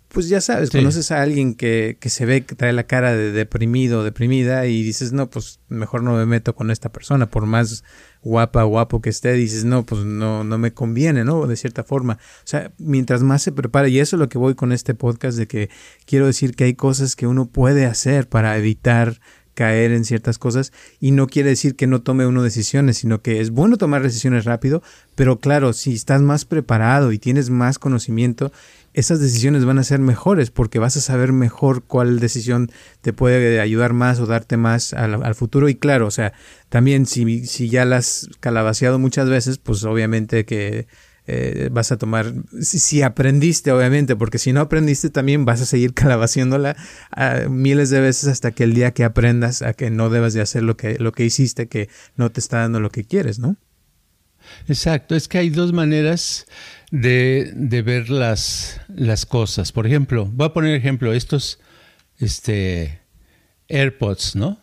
pues 0.09 0.29
ya 0.29 0.41
sabes, 0.41 0.69
conoces 0.69 1.09
a 1.09 1.23
alguien 1.23 1.55
que, 1.55 1.97
que, 1.99 2.11
se 2.11 2.27
ve 2.27 2.45
que 2.45 2.53
trae 2.53 2.71
la 2.71 2.83
cara 2.83 3.15
de 3.15 3.31
deprimido, 3.31 4.03
deprimida 4.03 4.67
y 4.67 4.83
dices, 4.83 5.11
no, 5.11 5.27
pues 5.31 5.59
mejor 5.69 6.03
no 6.03 6.15
me 6.15 6.27
meto 6.27 6.53
con 6.53 6.69
esta 6.69 6.91
persona, 6.91 7.31
por 7.31 7.47
más 7.47 7.83
guapa, 8.23 8.63
guapo 8.63 9.01
que 9.01 9.09
esté, 9.09 9.33
dices, 9.33 9.65
no, 9.65 9.85
pues 9.85 10.03
no, 10.03 10.43
no 10.43 10.57
me 10.57 10.73
conviene, 10.73 11.23
¿no? 11.23 11.45
De 11.47 11.55
cierta 11.55 11.83
forma. 11.83 12.13
O 12.13 12.47
sea, 12.47 12.71
mientras 12.77 13.23
más 13.23 13.41
se 13.41 13.51
prepara, 13.51 13.87
y 13.87 13.99
eso 13.99 14.15
es 14.15 14.19
lo 14.19 14.29
que 14.29 14.37
voy 14.37 14.55
con 14.55 14.71
este 14.71 14.93
podcast, 14.93 15.37
de 15.37 15.47
que 15.47 15.69
quiero 16.05 16.27
decir 16.27 16.55
que 16.55 16.63
hay 16.63 16.73
cosas 16.73 17.15
que 17.15 17.27
uno 17.27 17.45
puede 17.47 17.85
hacer 17.85 18.27
para 18.27 18.57
evitar 18.57 19.19
caer 19.53 19.91
en 19.91 20.03
ciertas 20.03 20.39
cosas 20.39 20.73
y 20.99 21.11
no 21.11 21.27
quiere 21.27 21.49
decir 21.49 21.75
que 21.75 21.87
no 21.87 22.01
tome 22.01 22.25
uno 22.25 22.43
decisiones, 22.43 22.97
sino 22.97 23.21
que 23.21 23.39
es 23.39 23.51
bueno 23.51 23.77
tomar 23.77 24.01
decisiones 24.01 24.45
rápido, 24.45 24.81
pero 25.15 25.39
claro, 25.39 25.73
si 25.73 25.93
estás 25.93 26.21
más 26.21 26.45
preparado 26.45 27.11
y 27.11 27.19
tienes 27.19 27.49
más 27.49 27.79
conocimiento, 27.79 28.51
esas 28.93 29.19
decisiones 29.19 29.65
van 29.65 29.79
a 29.79 29.83
ser 29.83 29.99
mejores 29.99 30.51
porque 30.51 30.79
vas 30.79 30.97
a 30.97 31.01
saber 31.01 31.33
mejor 31.33 31.83
cuál 31.83 32.19
decisión 32.19 32.71
te 33.01 33.13
puede 33.13 33.59
ayudar 33.59 33.93
más 33.93 34.19
o 34.19 34.25
darte 34.25 34.57
más 34.57 34.93
al, 34.93 35.35
futuro. 35.35 35.67
Y 35.69 35.75
claro, 35.75 36.07
o 36.07 36.11
sea, 36.11 36.33
también 36.69 37.05
si, 37.05 37.69
ya 37.69 37.85
las 37.85 38.03
has 38.03 38.29
calabaceado 38.39 38.99
muchas 38.99 39.29
veces, 39.29 39.57
pues 39.57 39.83
obviamente 39.83 40.45
que 40.45 40.87
eh, 41.25 41.69
vas 41.71 41.91
a 41.91 41.97
tomar, 41.97 42.33
si, 42.61 43.01
aprendiste 43.01 43.71
obviamente, 43.71 44.15
porque 44.15 44.37
si 44.37 44.51
no 44.51 44.61
aprendiste 44.61 45.09
también 45.09 45.45
vas 45.45 45.61
a 45.61 45.65
seguir 45.65 45.93
calabaciándola 45.95 46.75
ah, 47.11 47.41
miles 47.49 47.89
de 47.89 48.01
veces 48.01 48.29
hasta 48.29 48.51
que 48.51 48.63
el 48.65 48.73
día 48.73 48.91
que 48.91 49.03
aprendas 49.03 49.61
a 49.61 49.73
que 49.73 49.89
no 49.89 50.09
debas 50.09 50.33
de 50.33 50.41
hacer 50.41 50.63
lo 50.63 50.77
que, 50.77 50.99
lo 50.99 51.13
que 51.13 51.25
hiciste, 51.25 51.67
que 51.67 51.89
no 52.15 52.31
te 52.31 52.39
está 52.39 52.59
dando 52.59 52.79
lo 52.79 52.89
que 52.89 53.05
quieres, 53.05 53.39
¿no? 53.39 53.57
Exacto, 54.67 55.15
es 55.15 55.27
que 55.27 55.37
hay 55.37 55.49
dos 55.49 55.73
maneras 55.73 56.47
de, 56.91 57.51
de 57.55 57.81
ver 57.81 58.09
las, 58.09 58.79
las, 58.95 59.25
cosas. 59.25 59.71
Por 59.71 59.87
ejemplo, 59.87 60.25
voy 60.25 60.47
a 60.47 60.53
poner 60.53 60.75
ejemplo, 60.75 61.13
estos 61.13 61.59
este, 62.19 63.01
AirPods, 63.69 64.35
¿no? 64.35 64.59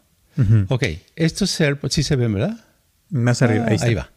Ok, 0.69 0.85
estos 1.17 1.61
AirPods 1.61 1.93
sí 1.95 2.03
se 2.03 2.17
ven, 2.17 2.33
¿verdad? 2.33 2.65
Más 3.11 3.43
arriba, 3.43 3.67
ahí, 3.69 3.77
ahí 3.81 3.95
va. 3.95 4.11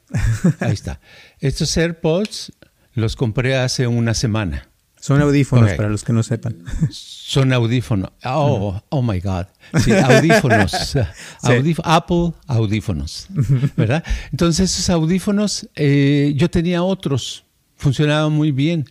Ahí 0.60 0.74
está. 0.74 1.02
Estos 1.40 1.76
AirPods 1.76 2.54
los 2.94 3.16
compré 3.16 3.58
hace 3.58 3.88
una 3.88 4.14
semana. 4.14 4.70
Son 5.04 5.20
audífonos, 5.22 5.74
para 5.74 5.90
los 5.90 6.06
que 6.06 6.14
no 6.14 6.24
sepan. 6.24 6.64
Son 6.90 7.52
audífonos. 7.52 8.12
Oh, 8.24 8.82
oh 8.88 9.02
my 9.02 9.20
God. 9.20 9.48
Sí, 9.84 9.92
audífonos. 9.92 10.96
Apple 11.84 12.32
audífonos. 12.48 13.28
¿Verdad? 13.76 14.02
Entonces, 14.32 14.72
esos 14.72 14.90
audífonos, 14.90 15.68
eh, 15.76 16.32
yo 16.38 16.50
tenía 16.50 16.84
otros. 16.84 17.44
Funcionaban 17.76 18.32
muy 18.32 18.54
bien. 18.54 18.86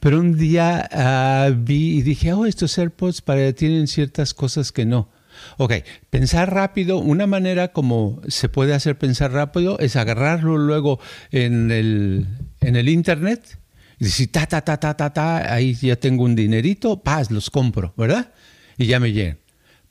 Pero 0.00 0.18
un 0.18 0.38
día 0.38 0.88
ah, 0.90 1.50
vi 1.54 1.98
y 1.98 2.00
dije, 2.00 2.32
oh, 2.32 2.46
estos 2.46 2.78
AirPods 2.78 3.20
para, 3.20 3.52
tienen 3.52 3.86
ciertas 3.86 4.32
cosas 4.32 4.72
que 4.72 4.86
no. 4.86 5.10
Ok, 5.58 5.74
pensar 6.08 6.54
rápido, 6.54 6.96
una 6.96 7.26
manera 7.26 7.68
como 7.68 8.22
se 8.28 8.48
puede 8.48 8.72
hacer 8.72 8.96
pensar 8.96 9.32
rápido 9.32 9.78
es 9.78 9.94
agarrarlo 9.96 10.56
luego 10.56 11.00
en 11.32 11.70
el, 11.70 12.28
en 12.62 12.76
el 12.76 12.88
Internet 12.88 13.58
decir, 14.04 14.30
ta, 14.30 14.46
ta, 14.46 14.60
ta, 14.60 14.78
ta, 14.78 14.94
ta, 14.96 15.12
ta, 15.12 15.52
ahí 15.52 15.74
ya 15.74 15.96
tengo 15.96 16.24
un 16.24 16.34
dinerito, 16.34 17.02
paz, 17.02 17.30
los 17.30 17.50
compro, 17.50 17.94
¿verdad? 17.96 18.32
Y 18.78 18.86
ya 18.86 19.00
me 19.00 19.12
llegan. 19.12 19.38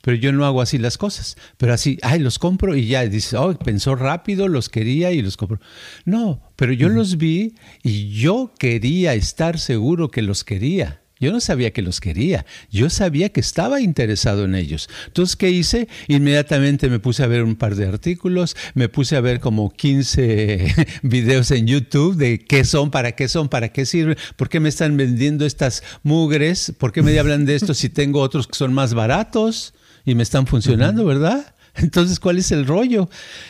Pero 0.04 0.18
yo 0.18 0.32
no 0.32 0.44
hago 0.44 0.60
así 0.60 0.76
las 0.76 0.98
cosas. 0.98 1.36
Pero 1.56 1.72
así, 1.72 1.98
ay, 2.02 2.18
los 2.18 2.38
compro 2.38 2.76
y 2.76 2.86
ya 2.86 3.06
dice, 3.06 3.38
oh, 3.38 3.58
pensó 3.58 3.94
rápido, 3.94 4.48
los 4.48 4.68
quería 4.68 5.12
y 5.12 5.22
los 5.22 5.38
compro. 5.38 5.60
No, 6.04 6.42
pero 6.56 6.74
yo 6.74 6.90
los 6.90 7.16
vi 7.16 7.54
y 7.82 8.10
yo 8.10 8.52
quería 8.58 9.14
estar 9.14 9.58
seguro 9.58 10.10
que 10.10 10.20
los 10.20 10.44
quería. 10.44 11.00
Yo 11.20 11.30
no 11.30 11.38
sabía 11.40 11.72
que 11.72 11.80
los 11.80 12.00
quería, 12.00 12.44
yo 12.70 12.90
sabía 12.90 13.28
que 13.28 13.38
estaba 13.40 13.80
interesado 13.80 14.44
en 14.44 14.56
ellos. 14.56 14.88
Entonces, 15.06 15.36
¿qué 15.36 15.50
hice? 15.50 15.88
Inmediatamente 16.08 16.90
me 16.90 16.98
puse 16.98 17.22
a 17.22 17.28
ver 17.28 17.44
un 17.44 17.54
par 17.54 17.76
de 17.76 17.86
artículos, 17.86 18.56
me 18.74 18.88
puse 18.88 19.16
a 19.16 19.20
ver 19.20 19.38
como 19.38 19.72
15 19.72 20.74
videos 21.02 21.52
en 21.52 21.68
YouTube 21.68 22.16
de 22.16 22.40
qué 22.40 22.64
son, 22.64 22.90
para 22.90 23.12
qué 23.12 23.28
son, 23.28 23.48
para 23.48 23.68
qué 23.68 23.86
sirven, 23.86 24.16
por 24.36 24.48
qué 24.48 24.58
me 24.58 24.68
están 24.68 24.96
vendiendo 24.96 25.46
estas 25.46 25.84
mugres, 26.02 26.72
por 26.78 26.90
qué 26.90 27.02
me 27.02 27.16
hablan 27.16 27.44
de 27.44 27.54
esto 27.54 27.74
si 27.74 27.88
tengo 27.88 28.20
otros 28.20 28.48
que 28.48 28.56
son 28.56 28.74
más 28.74 28.92
baratos 28.92 29.72
y 30.04 30.16
me 30.16 30.24
están 30.24 30.48
funcionando, 30.48 31.04
¿verdad? 31.04 31.53
Entonces, 31.76 32.20
¿cuál 32.20 32.38
es 32.38 32.52
el 32.52 32.66
rollo? 32.66 33.08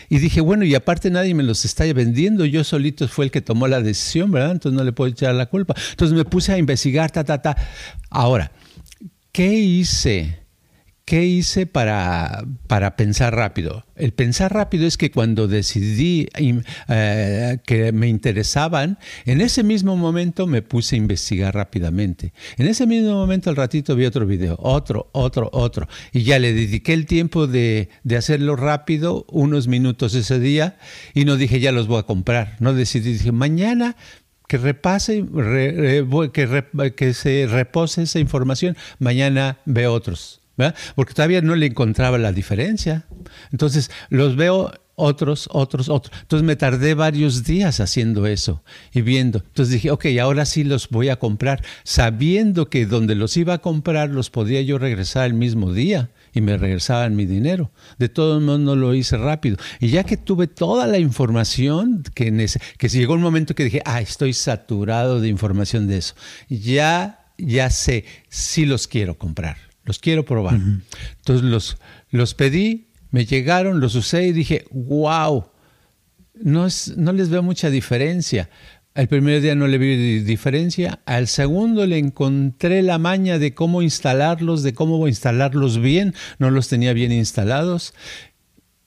Y 0.08 0.18
dije, 0.18 0.40
bueno, 0.40 0.64
y 0.64 0.74
aparte 0.74 1.10
nadie 1.10 1.34
me 1.34 1.42
los 1.42 1.64
está 1.64 1.84
vendiendo, 1.92 2.44
yo 2.44 2.64
solito 2.64 3.06
fue 3.08 3.26
el 3.26 3.30
que 3.30 3.40
tomó 3.40 3.68
la 3.68 3.80
decisión, 3.80 4.30
¿verdad? 4.30 4.52
Entonces 4.52 4.76
no 4.76 4.84
le 4.84 4.92
puedo 4.92 5.10
echar 5.10 5.34
la 5.34 5.46
culpa. 5.46 5.74
Entonces 5.90 6.16
me 6.16 6.24
puse 6.24 6.52
a 6.52 6.58
investigar, 6.58 7.10
ta, 7.10 7.24
ta, 7.24 7.40
ta. 7.42 7.56
Ahora, 8.10 8.52
¿qué 9.32 9.52
hice? 9.52 10.43
¿Qué 11.06 11.22
hice 11.26 11.66
para, 11.66 12.46
para, 12.66 12.96
pensar 12.96 13.34
rápido? 13.34 13.84
El 13.94 14.14
pensar 14.14 14.54
rápido 14.54 14.86
es 14.86 14.96
que 14.96 15.10
cuando 15.10 15.48
decidí 15.48 16.28
eh, 16.88 17.58
que 17.66 17.92
me 17.92 18.08
interesaban, 18.08 18.98
en 19.26 19.42
ese 19.42 19.64
mismo 19.64 19.98
momento 19.98 20.46
me 20.46 20.62
puse 20.62 20.96
a 20.96 20.98
investigar 20.98 21.54
rápidamente. 21.54 22.32
En 22.56 22.68
ese 22.68 22.86
mismo 22.86 23.12
momento 23.12 23.50
al 23.50 23.56
ratito 23.56 23.94
vi 23.96 24.06
otro 24.06 24.24
video, 24.24 24.56
otro, 24.58 25.10
otro, 25.12 25.50
otro. 25.52 25.88
Y 26.10 26.22
ya 26.22 26.38
le 26.38 26.54
dediqué 26.54 26.94
el 26.94 27.04
tiempo 27.04 27.46
de, 27.46 27.90
de 28.02 28.16
hacerlo 28.16 28.56
rápido, 28.56 29.26
unos 29.28 29.68
minutos 29.68 30.14
ese 30.14 30.38
día, 30.38 30.78
y 31.12 31.26
no 31.26 31.36
dije 31.36 31.60
ya 31.60 31.70
los 31.70 31.86
voy 31.86 31.98
a 31.98 32.04
comprar. 32.04 32.56
No 32.60 32.72
decidí, 32.72 33.12
dije 33.12 33.30
mañana 33.30 33.94
que 34.48 34.56
repase, 34.56 35.22
que, 36.32 36.92
que 36.96 37.14
se 37.14 37.46
repose 37.46 38.02
esa 38.04 38.20
información, 38.20 38.74
mañana 38.98 39.58
ve 39.66 39.86
otros 39.86 40.40
porque 40.94 41.14
todavía 41.14 41.40
no 41.40 41.56
le 41.56 41.66
encontraba 41.66 42.18
la 42.18 42.32
diferencia. 42.32 43.04
Entonces 43.50 43.90
los 44.10 44.36
veo 44.36 44.72
otros, 44.96 45.48
otros, 45.52 45.88
otros. 45.88 46.16
Entonces 46.22 46.46
me 46.46 46.56
tardé 46.56 46.94
varios 46.94 47.44
días 47.44 47.80
haciendo 47.80 48.26
eso 48.26 48.62
y 48.92 49.02
viendo. 49.02 49.42
Entonces 49.44 49.74
dije, 49.74 49.90
ok, 49.90 50.06
ahora 50.20 50.44
sí 50.44 50.64
los 50.64 50.88
voy 50.88 51.08
a 51.08 51.16
comprar, 51.16 51.64
sabiendo 51.82 52.68
que 52.68 52.86
donde 52.86 53.14
los 53.14 53.36
iba 53.36 53.54
a 53.54 53.58
comprar 53.58 54.10
los 54.10 54.30
podía 54.30 54.62
yo 54.62 54.78
regresar 54.78 55.26
el 55.26 55.34
mismo 55.34 55.72
día 55.72 56.10
y 56.32 56.40
me 56.40 56.56
regresaban 56.56 57.16
mi 57.16 57.26
dinero. 57.26 57.72
De 57.98 58.08
todos 58.08 58.42
modos 58.42 58.60
no 58.60 58.76
lo 58.76 58.94
hice 58.94 59.16
rápido. 59.16 59.56
Y 59.80 59.88
ya 59.88 60.04
que 60.04 60.16
tuve 60.16 60.46
toda 60.46 60.86
la 60.86 60.98
información, 60.98 62.04
que, 62.14 62.48
que 62.78 62.88
llegó 62.88 63.14
un 63.14 63.22
momento 63.22 63.54
que 63.54 63.64
dije, 63.64 63.82
ah, 63.84 64.00
estoy 64.00 64.32
saturado 64.32 65.20
de 65.20 65.28
información 65.28 65.88
de 65.88 65.98
eso. 65.98 66.14
Ya, 66.48 67.26
ya 67.38 67.70
sé, 67.70 68.04
sí 68.28 68.66
los 68.66 68.86
quiero 68.86 69.18
comprar 69.18 69.73
los 69.84 69.98
quiero 69.98 70.24
probar. 70.24 70.54
Entonces 70.54 71.44
los, 71.44 71.76
los 72.10 72.34
pedí, 72.34 72.88
me 73.10 73.26
llegaron, 73.26 73.80
los 73.80 73.94
usé 73.94 74.26
y 74.26 74.32
dije, 74.32 74.64
wow, 74.70 75.46
no, 76.34 76.66
es, 76.66 76.96
no 76.96 77.12
les 77.12 77.28
veo 77.28 77.42
mucha 77.42 77.70
diferencia. 77.70 78.50
El 78.94 79.08
primer 79.08 79.40
día 79.40 79.54
no 79.54 79.66
le 79.66 79.76
vi 79.78 80.20
diferencia, 80.20 81.00
al 81.04 81.26
segundo 81.26 81.84
le 81.84 81.98
encontré 81.98 82.80
la 82.82 82.98
maña 82.98 83.38
de 83.38 83.52
cómo 83.52 83.82
instalarlos, 83.82 84.62
de 84.62 84.72
cómo 84.72 85.08
instalarlos 85.08 85.78
bien, 85.80 86.14
no 86.38 86.50
los 86.50 86.68
tenía 86.68 86.92
bien 86.92 87.10
instalados. 87.10 87.92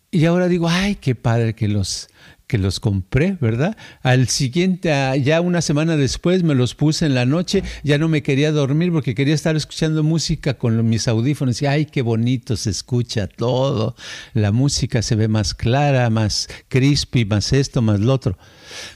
Y 0.09 0.23
ahora 0.25 0.47
digo, 0.47 0.69
ay, 0.69 0.95
qué 0.95 1.13
padre 1.13 1.55
que 1.55 1.67
los, 1.67 2.07
que 2.47 2.57
los 2.57 2.79
compré, 2.79 3.37
¿verdad? 3.41 3.77
Al 4.01 4.29
siguiente, 4.29 4.89
ya 5.21 5.41
una 5.41 5.61
semana 5.61 5.97
después 5.97 6.43
me 6.43 6.55
los 6.55 6.75
puse 6.75 7.05
en 7.05 7.13
la 7.13 7.25
noche, 7.25 7.61
ya 7.83 7.97
no 7.97 8.07
me 8.07 8.23
quería 8.23 8.53
dormir 8.53 8.91
porque 8.91 9.15
quería 9.15 9.35
estar 9.35 9.57
escuchando 9.57 10.01
música 10.01 10.53
con 10.53 10.87
mis 10.87 11.09
audífonos 11.09 11.61
y 11.61 11.65
ay, 11.65 11.85
qué 11.85 12.01
bonito 12.01 12.55
se 12.55 12.69
escucha 12.69 13.27
todo, 13.27 13.95
la 14.33 14.53
música 14.53 15.01
se 15.01 15.15
ve 15.15 15.27
más 15.27 15.53
clara, 15.53 16.09
más 16.09 16.47
crispy, 16.69 17.25
más 17.25 17.51
esto, 17.51 17.81
más 17.81 17.99
lo 17.99 18.13
otro. 18.13 18.37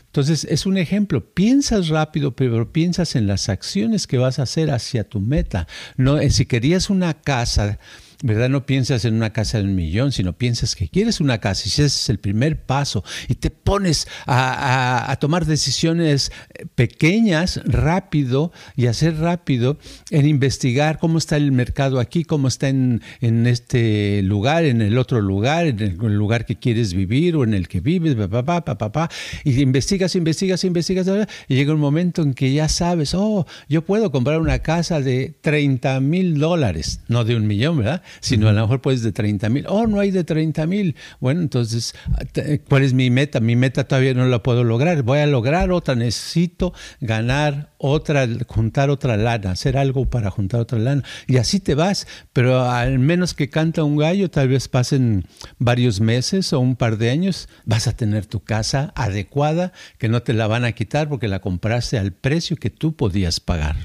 Entonces 0.05 0.45
es 0.49 0.65
un 0.65 0.77
ejemplo, 0.77 1.33
piensas 1.33 1.87
rápido, 1.87 2.35
pero 2.35 2.73
piensas 2.73 3.15
en 3.15 3.27
las 3.27 3.47
acciones 3.47 4.07
que 4.07 4.17
vas 4.17 4.39
a 4.39 4.43
hacer 4.43 4.69
hacia 4.71 5.05
tu 5.05 5.21
meta. 5.21 5.67
No, 5.95 6.19
eh, 6.19 6.29
si 6.31 6.45
querías 6.45 6.89
una 6.89 7.13
casa, 7.13 7.79
¿verdad? 8.24 8.49
No 8.49 8.65
piensas 8.65 9.05
en 9.05 9.15
una 9.15 9.34
casa 9.34 9.57
de 9.57 9.63
un 9.63 9.76
millón, 9.76 10.11
sino 10.11 10.34
piensas 10.34 10.76
que 10.76 10.88
quieres 10.89 11.19
una 11.19 11.39
casa 11.39 11.63
y 11.65 11.69
ese 11.69 11.86
es 11.86 12.09
el 12.09 12.19
primer 12.19 12.63
paso 12.65 13.03
y 13.28 13.36
te 13.36 13.49
pones 13.49 14.07
a, 14.28 15.17
tomar 15.19 15.45
decisiones 15.45 16.32
pequeñas, 16.76 17.61
rápido 17.65 18.51
y 18.76 18.88
hacer 18.88 19.17
rápido 19.17 19.78
en 20.09 20.28
investigar 20.28 20.99
cómo 20.99 21.17
está 21.17 21.38
el 21.38 21.51
mercado 21.51 21.99
aquí, 21.99 22.24
cómo 22.24 22.47
está 22.47 22.69
en, 22.69 23.01
este 23.22 24.22
lugar, 24.24 24.65
en 24.65 24.82
el 24.82 24.97
otro 24.97 25.22
lugar, 25.22 25.65
en 25.67 25.80
el, 25.80 25.95
lugar 25.97 26.45
que 26.45 26.57
quieres 26.57 26.93
vivir 26.93 27.36
o 27.36 27.43
en 27.43 27.53
el 27.53 27.67
que 27.67 27.80
vives, 27.80 28.15
papá, 28.15 28.43
papá, 28.43 28.78
papá, 28.78 29.09
y 29.43 29.59
investigas, 29.61 30.15
investigas, 30.15 30.63
investigas, 30.63 31.07
y 31.47 31.55
llega 31.55 31.74
un 31.74 31.80
momento 31.80 32.22
en 32.22 32.34
que 32.34 32.53
ya 32.53 32.67
sabes, 32.69 33.13
oh, 33.13 33.45
yo 33.69 33.84
puedo 33.84 34.11
comprar 34.11 34.39
una 34.39 34.59
casa 34.59 35.01
de 35.01 35.36
30 35.41 35.99
mil 35.99 36.39
dólares, 36.39 37.01
no 37.07 37.24
de 37.24 37.36
un 37.36 37.47
millón, 37.47 37.78
¿verdad? 37.78 38.01
Sino 38.20 38.49
a 38.49 38.53
lo 38.53 38.62
mejor 38.62 38.82
puedes 38.82 39.01
de 39.03 39.12
30 39.12 39.49
mil. 39.49 39.66
Oh, 39.68 39.88
no 39.88 39.99
hay 39.99 40.12
de 40.12 40.24
30 40.24 40.68
mil. 40.68 40.95
Bueno, 41.20 41.41
entonces, 41.41 41.95
¿cuál 42.68 42.84
es 42.84 42.93
mi 42.93 43.09
meta? 43.09 43.39
Mi 43.39 43.55
meta 43.55 43.86
todavía 43.86 44.14
no 44.14 44.26
la 44.26 44.43
puedo 44.43 44.64
lograr. 44.64 45.03
Voy 45.03 45.20
a 45.20 45.28
lograr 45.28 45.72
otra. 45.72 45.95
Necesito 45.95 46.74
ganar 46.99 47.72
otra, 47.78 48.28
juntar 48.47 48.89
otra 48.89 49.18
lana, 49.18 49.51
hacer 49.51 49.78
algo 49.78 50.09
para 50.09 50.30
juntar 50.30 50.62
otra 50.62 50.80
lana. 50.80 51.03
Y 51.28 51.38
así 51.38 51.59
te 51.59 51.76
vas. 51.76 52.07
Pero 52.34 52.70
al 52.70 52.99
menos 52.99 53.34
que 53.34 53.49
canta 53.49 53.84
un 53.84 53.97
gallo, 53.97 54.30
tal 54.30 54.49
vez 54.49 54.68
pasen 54.68 55.26
varios 55.57 55.99
meses 55.99 56.53
o 56.53 56.59
un 56.59 56.76
par 56.76 56.97
de 56.97 57.09
años, 57.09 57.49
vas 57.66 57.88
a 57.88 57.95
tener 57.95 58.26
tu 58.26 58.41
casa 58.41 58.93
adecuada, 58.95 59.74
que 59.97 60.09
no 60.09 60.24
te 60.24 60.34
la 60.34 60.47
van 60.47 60.66
a 60.66 60.74
quitar 60.74 61.09
porque 61.09 61.28
la 61.28 61.39
compraste 61.39 61.97
al 61.97 62.12
precio 62.12 62.57
que 62.57 62.70
tú 62.70 62.95
podías 62.95 63.39
pagar. 63.39 63.76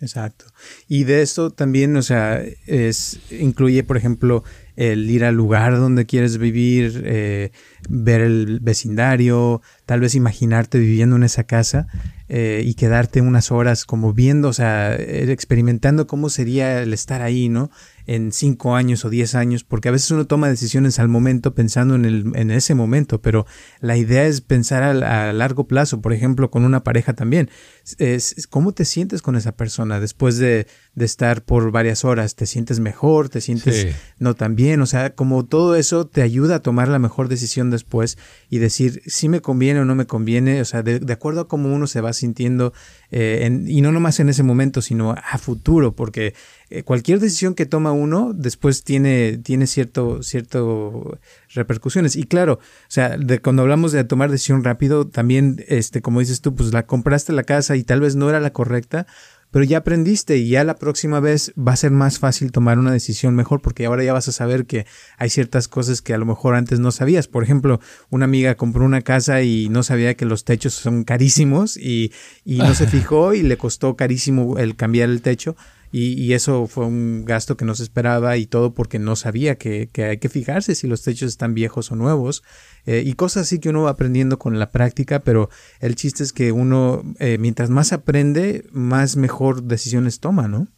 Exacto. 0.00 0.46
Y 0.88 1.04
de 1.04 1.20
esto 1.20 1.50
también, 1.50 1.94
o 1.96 2.02
sea, 2.02 2.42
es, 2.66 3.20
incluye, 3.30 3.84
por 3.84 3.98
ejemplo, 3.98 4.44
el 4.76 5.10
ir 5.10 5.24
al 5.24 5.34
lugar 5.34 5.76
donde 5.76 6.06
quieres 6.06 6.38
vivir, 6.38 7.02
eh, 7.04 7.52
ver 7.90 8.22
el 8.22 8.60
vecindario, 8.60 9.60
tal 9.84 10.00
vez 10.00 10.14
imaginarte 10.14 10.78
viviendo 10.78 11.16
en 11.16 11.24
esa 11.24 11.44
casa 11.44 11.86
eh, 12.30 12.62
y 12.64 12.74
quedarte 12.74 13.20
unas 13.20 13.50
horas 13.50 13.84
como 13.84 14.14
viendo, 14.14 14.48
o 14.48 14.52
sea, 14.54 14.96
experimentando 14.96 16.06
cómo 16.06 16.30
sería 16.30 16.80
el 16.82 16.94
estar 16.94 17.20
ahí, 17.20 17.50
¿no? 17.50 17.70
En 18.10 18.32
cinco 18.32 18.74
años 18.74 19.04
o 19.04 19.08
diez 19.08 19.36
años, 19.36 19.62
porque 19.62 19.88
a 19.88 19.92
veces 19.92 20.10
uno 20.10 20.26
toma 20.26 20.48
decisiones 20.48 20.98
al 20.98 21.06
momento 21.06 21.54
pensando 21.54 21.94
en, 21.94 22.04
el, 22.04 22.32
en 22.34 22.50
ese 22.50 22.74
momento, 22.74 23.22
pero 23.22 23.46
la 23.78 23.96
idea 23.96 24.26
es 24.26 24.40
pensar 24.40 24.82
a, 24.82 25.32
largo 25.32 25.68
plazo, 25.68 26.00
por 26.00 26.12
ejemplo, 26.12 26.50
con 26.50 26.64
una 26.64 26.82
pareja 26.82 27.12
también. 27.12 27.50
Es, 27.98 28.48
¿Cómo 28.50 28.72
te 28.72 28.84
sientes 28.84 29.22
con 29.22 29.36
esa 29.36 29.52
persona 29.52 30.00
después 30.00 30.38
de, 30.38 30.66
de, 30.96 31.04
estar 31.04 31.42
por 31.42 31.70
varias 31.70 32.04
horas? 32.04 32.34
¿Te 32.34 32.46
sientes 32.46 32.80
mejor? 32.80 33.28
¿Te 33.28 33.40
sientes 33.40 33.94
no 34.18 34.34
tan 34.34 34.56
bien? 34.56 34.80
O 34.80 34.86
sea, 34.86 35.14
como 35.14 35.44
todo 35.44 35.76
eso 35.76 36.04
te 36.04 36.22
ayuda 36.22 36.56
a 36.56 36.62
tomar 36.62 36.88
la 36.88 36.98
mejor 36.98 37.28
decisión 37.28 37.70
después 37.70 38.18
y 38.48 38.58
decir 38.58 39.02
si 39.06 39.28
me 39.28 39.40
conviene 39.40 39.80
o 39.80 39.84
no 39.84 39.94
me 39.94 40.06
conviene, 40.06 40.60
o 40.60 40.64
sea, 40.64 40.82
de, 40.82 40.98
de 40.98 41.12
acuerdo 41.12 41.42
a 41.42 41.48
cómo 41.48 41.72
uno 41.72 41.86
se 41.86 42.00
va 42.00 42.12
sintiendo 42.12 42.72
eh, 43.12 43.64
y 43.66 43.80
no 43.82 43.92
nomás 43.92 44.20
en 44.20 44.28
ese 44.28 44.42
momento, 44.42 44.82
sino 44.82 45.12
a 45.12 45.38
futuro, 45.38 45.94
porque 45.94 46.34
eh, 46.70 46.84
cualquier 46.84 47.18
decisión 47.18 47.54
que 47.54 47.66
toma 47.66 47.90
uno 47.90 48.32
después 48.32 48.84
tiene, 48.84 49.38
tiene 49.38 49.66
cierto, 49.66 50.22
cierto 50.22 51.18
repercusiones. 51.52 52.14
Y 52.14 52.24
claro, 52.24 52.54
o 52.54 52.60
sea, 52.86 53.16
de 53.18 53.40
cuando 53.40 53.62
hablamos 53.62 53.90
de 53.90 54.04
tomar 54.04 54.30
decisión 54.30 54.62
rápido, 54.62 55.08
también, 55.08 55.64
este, 55.66 56.00
como 56.00 56.20
dices 56.20 56.40
tú, 56.40 56.54
pues 56.54 56.72
la 56.72 56.86
compraste 56.86 57.32
la 57.32 57.42
casa 57.42 57.74
y 57.74 57.82
tal 57.82 58.00
vez 58.00 58.14
no 58.14 58.28
era 58.30 58.38
la 58.38 58.52
correcta, 58.52 59.08
pero 59.50 59.64
ya 59.64 59.78
aprendiste 59.78 60.36
y 60.36 60.48
ya 60.48 60.62
la 60.62 60.76
próxima 60.76 61.18
vez 61.18 61.52
va 61.58 61.72
a 61.72 61.76
ser 61.76 61.90
más 61.90 62.20
fácil 62.20 62.52
tomar 62.52 62.78
una 62.78 62.92
decisión 62.92 63.34
mejor 63.34 63.60
porque 63.60 63.84
ahora 63.84 64.04
ya 64.04 64.12
vas 64.12 64.28
a 64.28 64.32
saber 64.32 64.64
que 64.64 64.86
hay 65.18 65.28
ciertas 65.28 65.66
cosas 65.66 66.02
que 66.02 66.14
a 66.14 66.18
lo 66.18 66.24
mejor 66.26 66.54
antes 66.54 66.78
no 66.78 66.92
sabías. 66.92 67.26
Por 67.26 67.42
ejemplo, 67.42 67.80
una 68.10 68.26
amiga 68.26 68.54
compró 68.54 68.84
una 68.84 69.02
casa 69.02 69.42
y 69.42 69.68
no 69.68 69.82
sabía 69.82 70.14
que 70.14 70.24
los 70.24 70.44
techos 70.44 70.74
son 70.74 71.02
carísimos 71.02 71.76
y, 71.76 72.12
y 72.44 72.58
no 72.58 72.74
se 72.74 72.86
fijó 72.86 73.34
y 73.34 73.42
le 73.42 73.58
costó 73.58 73.96
carísimo 73.96 74.56
el 74.56 74.76
cambiar 74.76 75.10
el 75.10 75.20
techo 75.20 75.56
y, 75.92 76.32
eso 76.34 76.66
fue 76.68 76.86
un 76.86 77.24
gasto 77.24 77.56
que 77.56 77.64
no 77.64 77.74
se 77.74 77.82
esperaba 77.82 78.36
y 78.36 78.46
todo 78.46 78.74
porque 78.74 78.98
no 78.98 79.16
sabía 79.16 79.56
que, 79.56 79.90
hay 79.96 80.18
que 80.18 80.28
fijarse 80.28 80.74
si 80.74 80.86
los 80.86 81.02
techos 81.02 81.28
están 81.28 81.52
viejos 81.54 81.90
o 81.90 81.96
nuevos 81.96 82.44
eh, 82.86 83.02
y 83.04 83.14
cosas 83.14 83.42
así 83.42 83.58
que 83.58 83.70
uno 83.70 83.82
va 83.82 83.90
aprendiendo 83.90 84.38
con 84.38 84.58
la 84.58 84.70
práctica, 84.70 85.20
pero 85.20 85.50
el 85.80 85.96
chiste 85.96 86.22
es 86.22 86.32
que 86.32 86.52
uno, 86.52 87.02
eh, 87.18 87.38
mientras 87.38 87.70
más 87.70 87.92
aprende, 87.92 88.66
más 88.70 89.16
mejor 89.16 89.64
decisiones 89.64 90.20
toma, 90.20 90.46
¿no? 90.48 90.68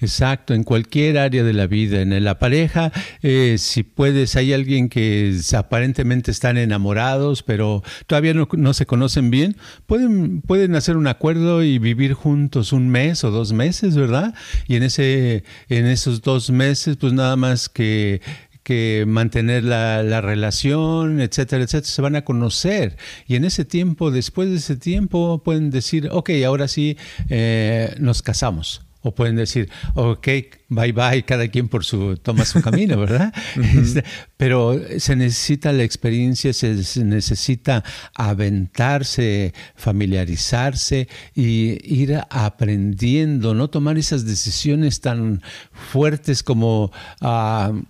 Exacto, 0.00 0.54
en 0.54 0.64
cualquier 0.64 1.18
área 1.18 1.44
de 1.44 1.52
la 1.52 1.66
vida, 1.66 2.00
en 2.00 2.24
la 2.24 2.38
pareja, 2.38 2.92
eh, 3.22 3.56
si 3.58 3.82
puedes, 3.82 4.36
hay 4.36 4.52
alguien 4.52 4.88
que 4.88 5.38
aparentemente 5.56 6.30
están 6.30 6.58
enamorados, 6.58 7.42
pero 7.42 7.82
todavía 8.06 8.34
no, 8.34 8.74
se 8.74 8.86
conocen 8.86 9.30
bien, 9.30 9.56
pueden, 9.86 10.40
pueden 10.42 10.74
hacer 10.74 10.96
un 10.96 11.06
acuerdo 11.06 11.62
y 11.62 11.78
vivir 11.78 12.14
juntos 12.14 12.72
un 12.72 12.88
mes 12.88 13.24
o 13.24 13.30
dos 13.30 13.52
meses, 13.52 13.96
¿verdad? 13.96 14.34
Y 14.66 14.76
en, 14.76 14.82
ese, 14.82 15.44
en 15.68 15.86
esos 15.86 16.22
dos 16.22 16.50
meses, 16.50 16.96
pues 16.96 17.12
nada 17.12 17.36
más 17.36 17.68
que 17.68 18.20
que 18.62 19.04
mantener 19.06 19.64
la, 19.64 20.02
la, 20.02 20.20
relación, 20.20 21.20
etcétera, 21.20 21.64
etcétera, 21.64 21.90
se 21.90 22.02
van 22.02 22.16
a 22.16 22.24
conocer. 22.24 22.96
Y 23.26 23.36
en 23.36 23.44
ese 23.44 23.64
tiempo, 23.64 24.10
después 24.10 24.50
de 24.50 24.56
ese 24.56 24.76
tiempo, 24.76 25.42
pueden 25.42 25.70
decir, 25.70 26.08
ok, 26.10 26.30
ahora 26.46 26.68
sí 26.68 26.96
eh, 27.28 27.94
nos 27.98 28.22
casamos. 28.22 28.82
O 29.02 29.14
pueden 29.14 29.36
decir, 29.36 29.68
ok, 29.94 30.28
bye 30.68 30.92
bye, 30.92 31.24
cada 31.24 31.48
quien 31.48 31.68
por 31.68 31.84
su, 31.84 32.16
toma 32.16 32.44
su 32.44 32.60
camino, 32.62 32.96
¿verdad? 32.98 33.32
Este, 33.82 34.04
pero 34.36 34.80
se 34.98 35.16
necesita 35.16 35.72
la 35.72 35.82
experiencia, 35.82 36.52
se, 36.52 36.74
necesita 37.04 37.84
aventarse, 38.14 39.54
familiarizarse 39.74 41.08
y 41.34 41.78
ir 41.82 42.20
aprendiendo, 42.30 43.54
no 43.54 43.70
tomar 43.70 43.98
esas 43.98 44.24
decisiones 44.24 45.00
tan 45.00 45.42
fuertes 45.72 46.42
como 46.42 46.92
uh, 47.20 47.82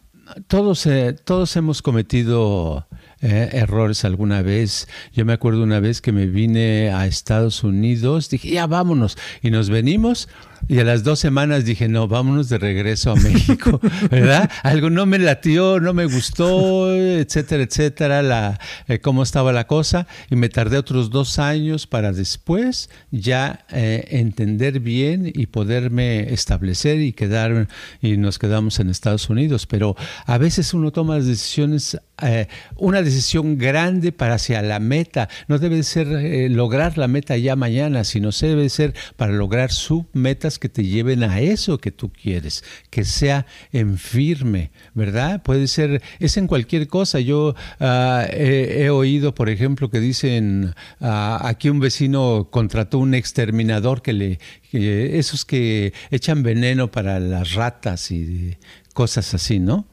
todos, 0.47 0.87
eh, 0.87 1.15
todos 1.25 1.57
hemos 1.57 1.83
cometido 1.83 2.87
eh, 3.21 3.51
errores 3.53 4.05
alguna 4.05 4.43
vez. 4.43 4.89
Yo 5.13 5.25
me 5.25 5.33
acuerdo 5.33 5.63
una 5.63 5.81
vez 5.81 6.01
que 6.01 6.13
me 6.13 6.27
vine 6.27 6.91
a 6.91 7.07
Estados 7.07 7.65
Unidos, 7.65 8.31
dije, 8.31 8.51
ya 8.51 8.67
vámonos, 8.67 9.17
y 9.43 9.51
nos 9.51 9.71
venimos 9.71 10.29
y 10.69 10.79
a 10.79 10.85
las 10.85 11.03
dos 11.03 11.19
semanas 11.19 11.65
dije, 11.65 11.89
no, 11.89 12.09
vámonos 12.09 12.49
de 12.49 12.59
regreso 12.59 13.13
a 13.13 13.17
México, 13.17 13.81
¿verdad? 14.11 14.51
Algo 14.63 14.91
no 14.91 15.07
me 15.07 15.19
latió, 15.19 15.81
no 15.81 15.93
me 15.93 16.07
gustó, 16.07 16.95
etcétera, 16.95 17.65
etcétera, 17.65 18.23
la, 18.23 18.61
eh, 18.89 19.01
cómo 19.01 19.23
estaba 19.23 19.53
la 19.53 19.67
cosa. 19.67 20.07
Y 20.31 20.37
me 20.37 20.49
tardé 20.49 20.79
otros 20.79 21.11
dos 21.11 21.39
años 21.39 21.87
para 21.87 22.13
después 22.13 22.91
ya 23.11 23.65
eh, 23.71 24.07
entender 24.11 24.81
bien 24.81 25.31
y 25.35 25.47
poderme 25.47 26.33
establecer 26.33 27.01
y 27.01 27.13
quedar, 27.13 27.69
y 28.01 28.17
nos 28.17 28.39
quedamos 28.39 28.79
en 28.81 28.91
Estados 28.91 29.29
Unidos. 29.29 29.67
Pero 29.67 29.97
a 30.27 30.39
veces 30.39 30.75
uno 30.75 30.93
toma 30.93 31.17
las 31.17 31.27
decisiones, 31.27 31.99
eh, 32.23 32.47
una 32.77 33.03
decisión 33.03 33.59
grande 33.59 34.13
para 34.13 34.35
hacia 34.35 34.63
la 34.63 34.79
meta. 34.79 35.29
No 35.49 35.59
debe 35.59 35.83
ser 35.83 36.07
lograr 36.51 36.99
la 36.99 37.09
meta 37.09 37.37
ya 37.37 37.57
mañana, 37.57 38.05
sino 38.05 38.31
debe 38.31 38.69
ser 38.69 38.95
para 39.17 39.33
lograr 39.33 39.71
su 39.71 40.07
meta 40.13 40.49
que 40.59 40.69
te 40.69 40.85
lleven 40.85 41.23
a 41.23 41.41
eso 41.41 41.79
que 41.79 41.91
tú 41.91 42.11
quieres, 42.11 42.65
que 42.91 43.05
sea 43.05 43.47
en 43.73 43.99
firme, 43.99 44.71
¿verdad? 44.95 45.43
Puede 45.43 45.67
ser, 45.67 46.03
es 46.19 46.37
en 46.37 46.47
cualquier 46.47 46.89
cosa. 46.89 47.21
Yo 47.21 47.55
ah, 47.81 48.27
he, 48.31 48.91
oído, 48.91 49.35
por 49.35 49.49
ejemplo, 49.49 49.91
que 49.91 50.01
dicen, 50.01 50.75
ah, 51.01 51.41
aquí 51.43 51.69
un 51.71 51.81
vecino 51.81 52.49
contrató 52.51 52.99
un 52.99 53.15
exterminador 53.15 54.03
que 54.03 54.13
le, 54.13 54.39
esos 54.73 55.45
que 55.45 55.93
echan 56.11 56.43
veneno 56.43 56.91
para 56.91 57.21
las 57.21 57.55
ratas 57.55 58.11
y 58.11 58.57
cosas 58.95 59.35
así, 59.35 59.59
¿no? 59.59 59.87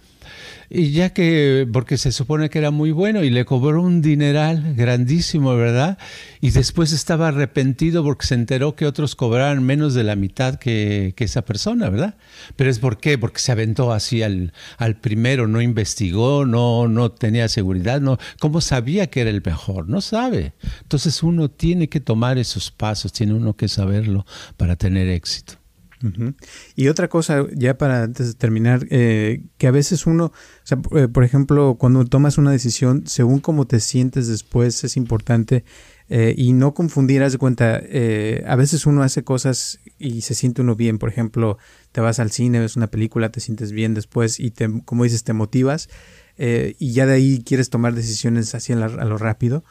Y 0.70 0.92
ya 0.92 1.10
que, 1.14 1.68
porque 1.72 1.98
se 1.98 2.12
supone 2.12 2.50
que 2.50 2.60
era 2.60 2.70
muy 2.70 2.92
bueno 2.92 3.24
y 3.24 3.32
le 3.32 3.44
cobró 3.44 3.82
un 3.82 4.04
dineral 4.04 4.76
grandísimo, 4.76 5.56
¿verdad? 5.56 5.98
Y 6.42 6.52
después 6.52 6.92
estaba 6.94 7.30
arrepentido 7.30 8.04
porque 8.04 8.28
se 8.28 8.36
enteró 8.36 8.76
que 8.76 8.86
otros 8.86 9.16
cobraban 9.16 9.64
menos 9.64 9.96
de 9.96 10.04
la 10.04 10.16
mitad 10.16 10.56
que, 10.56 11.16
esa 11.18 11.44
persona, 11.44 11.90
¿verdad? 11.90 12.16
Pero 12.56 12.70
es 12.70 12.80
por 12.80 13.00
qué, 13.00 13.18
porque 13.18 13.40
se 13.40 13.52
aventó 13.52 13.92
así 13.92 14.22
al, 14.22 14.54
al 14.78 14.96
primero, 14.96 15.48
no 15.48 15.62
investigó, 15.62 16.46
no, 16.46 16.88
no 16.88 17.12
tenía 17.12 17.48
seguridad, 17.50 18.00
no, 18.00 18.18
¿cómo 18.40 18.62
sabía 18.62 19.08
que 19.08 19.22
era 19.22 19.32
el 19.32 19.42
mejor? 19.44 19.90
No 19.90 20.02
sabe. 20.02 20.54
Entonces 20.82 21.24
uno 21.24 21.50
tiene 21.50 21.90
que 21.90 22.00
tomar 22.00 22.38
esos 22.38 22.70
pasos, 22.70 23.12
tiene 23.12 23.34
uno 23.34 23.56
que 23.56 23.68
saberlo 23.68 24.26
para 24.56 24.76
tener 24.76 25.08
éxito. 25.10 25.56
Y 26.76 26.88
otra 26.88 27.10
cosa, 27.10 27.46
ya 27.54 27.78
para 27.78 28.04
antes 28.04 28.28
de 28.28 28.34
terminar, 28.34 28.88
eh, 28.90 29.44
que 29.58 29.68
a 29.68 29.72
veces 29.72 30.06
uno, 30.06 30.26
o 30.26 30.34
sea, 30.64 30.80
eh, 30.96 31.08
por 31.08 31.24
ejemplo, 31.24 31.76
cuando 31.78 32.06
tomas 32.06 32.38
una 32.38 32.52
decisión, 32.52 33.04
según 33.06 33.40
cómo 33.40 33.68
te 33.68 33.80
sientes 33.80 34.28
después, 34.28 34.84
es 34.84 34.96
importante 34.96 35.66
eh, 36.08 36.34
y 36.38 36.54
no 36.54 36.74
confundir, 36.74 37.22
haz 37.22 37.34
de 37.34 37.38
cuenta, 37.38 37.76
a 37.76 38.56
veces 38.56 38.86
uno 38.86 39.04
hace 39.04 39.24
cosas 39.24 39.80
y 39.98 40.22
se 40.22 40.36
siente 40.36 40.62
uno 40.62 40.76
bien, 40.76 40.98
por 40.98 41.10
ejemplo, 41.10 41.58
te 41.92 42.02
vas 42.02 42.20
al 42.20 42.32
cine, 42.32 42.60
ves 42.60 42.78
una 42.78 42.88
película, 42.88 43.32
te 43.32 43.42
sientes 43.42 43.72
bien 43.72 43.94
después 43.94 44.40
y 44.40 44.52
te, 44.52 44.70
como 44.86 45.04
dices, 45.04 45.24
te 45.24 45.34
motivas 45.34 45.90
y 46.38 46.94
ya 46.94 47.06
de 47.06 47.14
ahí 47.14 47.44
quieres 47.46 47.70
tomar 47.70 47.94
decisiones 47.94 48.56
así 48.56 48.72
a 48.72 48.78
lo 48.78 49.18
rápido. 49.18 49.64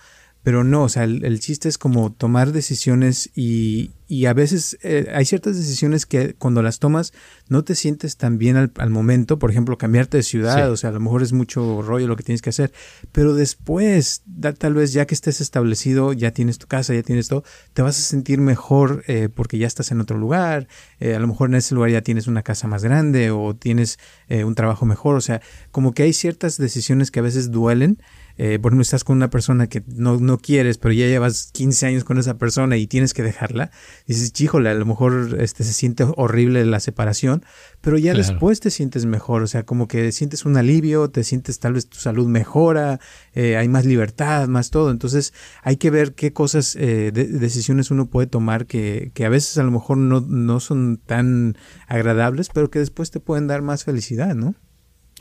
Pero 0.42 0.64
no, 0.64 0.84
o 0.84 0.88
sea, 0.88 1.04
el, 1.04 1.40
chiste 1.40 1.68
es 1.68 1.78
como 1.78 2.12
tomar 2.12 2.52
decisiones 2.52 3.30
y, 3.34 3.90
y 4.08 4.24
a 4.24 4.32
veces 4.32 4.78
eh, 4.82 5.12
hay 5.14 5.26
ciertas 5.26 5.56
decisiones 5.56 6.06
que 6.06 6.34
cuando 6.34 6.62
las 6.62 6.78
tomas 6.78 7.12
no 7.48 7.64
te 7.64 7.74
sientes 7.74 8.16
tan 8.16 8.38
bien 8.38 8.56
al, 8.56 8.90
momento, 8.90 9.38
por 9.38 9.50
ejemplo, 9.50 9.78
cambiarte 9.78 10.16
de 10.18 10.22
ciudad, 10.22 10.70
o 10.70 10.76
sea, 10.76 10.90
a 10.90 10.92
lo 10.92 11.00
mejor 11.00 11.22
es 11.22 11.32
mucho 11.32 11.82
rollo 11.82 12.06
lo 12.06 12.16
que 12.16 12.22
tienes 12.22 12.42
que 12.42 12.50
hacer, 12.50 12.72
pero 13.12 13.34
después, 13.34 14.22
tal 14.58 14.74
vez 14.74 14.92
ya 14.92 15.06
que 15.06 15.14
estés 15.14 15.40
establecido, 15.40 16.12
ya 16.12 16.32
tienes 16.32 16.58
tu 16.58 16.66
casa, 16.66 16.94
ya 16.94 17.02
tienes 17.02 17.28
todo, 17.28 17.44
te 17.72 17.82
vas 17.82 17.98
a 17.98 18.02
sentir 18.02 18.40
mejor 18.40 19.04
eh, 19.06 19.28
porque 19.34 19.58
ya 19.58 19.66
estás 19.66 19.90
en 19.90 20.00
otro 20.00 20.18
lugar, 20.18 20.68
eh, 21.00 21.14
a 21.14 21.18
lo 21.18 21.26
mejor 21.26 21.48
en 21.48 21.56
ese 21.56 21.74
lugar 21.74 21.90
ya 21.90 22.02
tienes 22.02 22.26
una 22.26 22.42
casa 22.42 22.68
más 22.68 22.84
grande 22.84 23.30
o 23.30 23.54
tienes 23.56 23.98
un 24.28 24.54
trabajo 24.54 24.84
mejor, 24.84 25.16
o 25.16 25.20
sea, 25.20 25.40
como 25.70 25.92
que 25.92 26.02
hay 26.02 26.12
ciertas 26.12 26.58
decisiones 26.58 27.10
que 27.10 27.20
a 27.20 27.22
veces 27.22 27.50
duelen 27.50 27.98
eh, 28.38 28.60
por 28.60 28.70
ejemplo, 28.70 28.82
estás 28.82 29.02
con 29.02 29.16
una 29.16 29.30
persona 29.30 29.66
que 29.66 29.82
no, 29.88 30.18
no, 30.18 30.38
quieres, 30.38 30.78
pero 30.78 30.94
ya 30.94 31.06
llevas 31.06 31.50
15 31.52 31.86
años 31.86 32.04
con 32.04 32.18
esa 32.18 32.38
persona 32.38 32.76
y 32.76 32.86
tienes 32.86 33.12
que 33.12 33.24
dejarla, 33.24 33.72
dices, 34.06 34.32
híjole, 34.40 34.70
a 34.70 34.74
lo 34.74 34.86
mejor 34.86 35.36
este, 35.40 35.64
se 35.64 35.72
siente 35.72 36.06
horrible 36.16 36.64
la 36.64 36.78
separación, 36.78 37.37
pero 37.80 37.98
ya 37.98 38.14
después 38.14 38.60
te 38.60 38.70
sientes 38.70 39.06
mejor, 39.06 39.42
o 39.42 39.46
sea, 39.46 39.64
como 39.64 39.88
que 39.88 40.12
sientes 40.12 40.44
un 40.44 40.56
alivio, 40.56 41.10
te 41.10 41.24
sientes 41.24 41.58
tal 41.58 41.74
vez 41.74 41.88
tu 41.88 41.98
salud 41.98 42.26
mejora, 42.26 43.00
eh, 43.34 43.56
hay 43.56 43.68
más 43.68 43.84
libertad, 43.84 44.48
más 44.48 44.70
todo, 44.70 44.90
entonces 44.90 45.32
hay 45.62 45.76
que 45.76 45.90
ver 45.90 46.14
qué 46.14 46.32
cosas, 46.32 46.76
eh, 46.76 47.12
decisiones 47.12 47.90
uno 47.90 48.06
puede 48.06 48.26
tomar 48.26 48.66
que, 48.66 49.10
que 49.14 49.24
a 49.24 49.28
veces 49.28 49.58
a 49.58 49.62
lo 49.62 49.70
mejor 49.70 49.98
no, 49.98 50.20
no 50.20 50.60
son 50.60 51.00
tan 51.04 51.56
agradables, 51.86 52.48
pero 52.52 52.70
que 52.70 52.78
después 52.78 53.10
te 53.10 53.20
pueden 53.20 53.46
dar 53.46 53.62
más 53.62 53.84
felicidad, 53.84 54.34
¿no? 54.34 54.54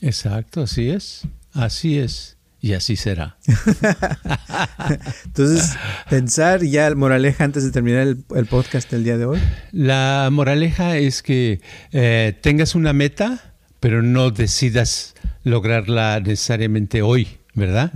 Exacto, 0.01 0.61
así 0.61 0.89
es, 0.89 1.27
así 1.53 1.97
es. 1.97 2.36
Y 2.59 2.73
así 2.73 2.95
será. 2.95 3.37
Entonces, 5.25 5.75
pensar 6.09 6.63
ya 6.63 6.93
moraleja 6.95 7.43
antes 7.43 7.63
de 7.63 7.71
terminar 7.71 8.07
el, 8.07 8.45
podcast 8.45 8.91
del 8.91 9.03
día 9.03 9.17
de 9.17 9.25
hoy. 9.25 9.39
La 9.71 10.29
moraleja 10.31 10.97
es 10.97 11.21
que 11.21 11.61
eh, 11.91 12.37
tengas 12.41 12.73
una 12.73 12.93
meta, 12.93 13.53
pero 13.79 14.01
no 14.01 14.31
decidas 14.31 15.13
lograrla 15.43 16.19
necesariamente 16.19 17.01
hoy, 17.03 17.27
¿verdad? 17.53 17.91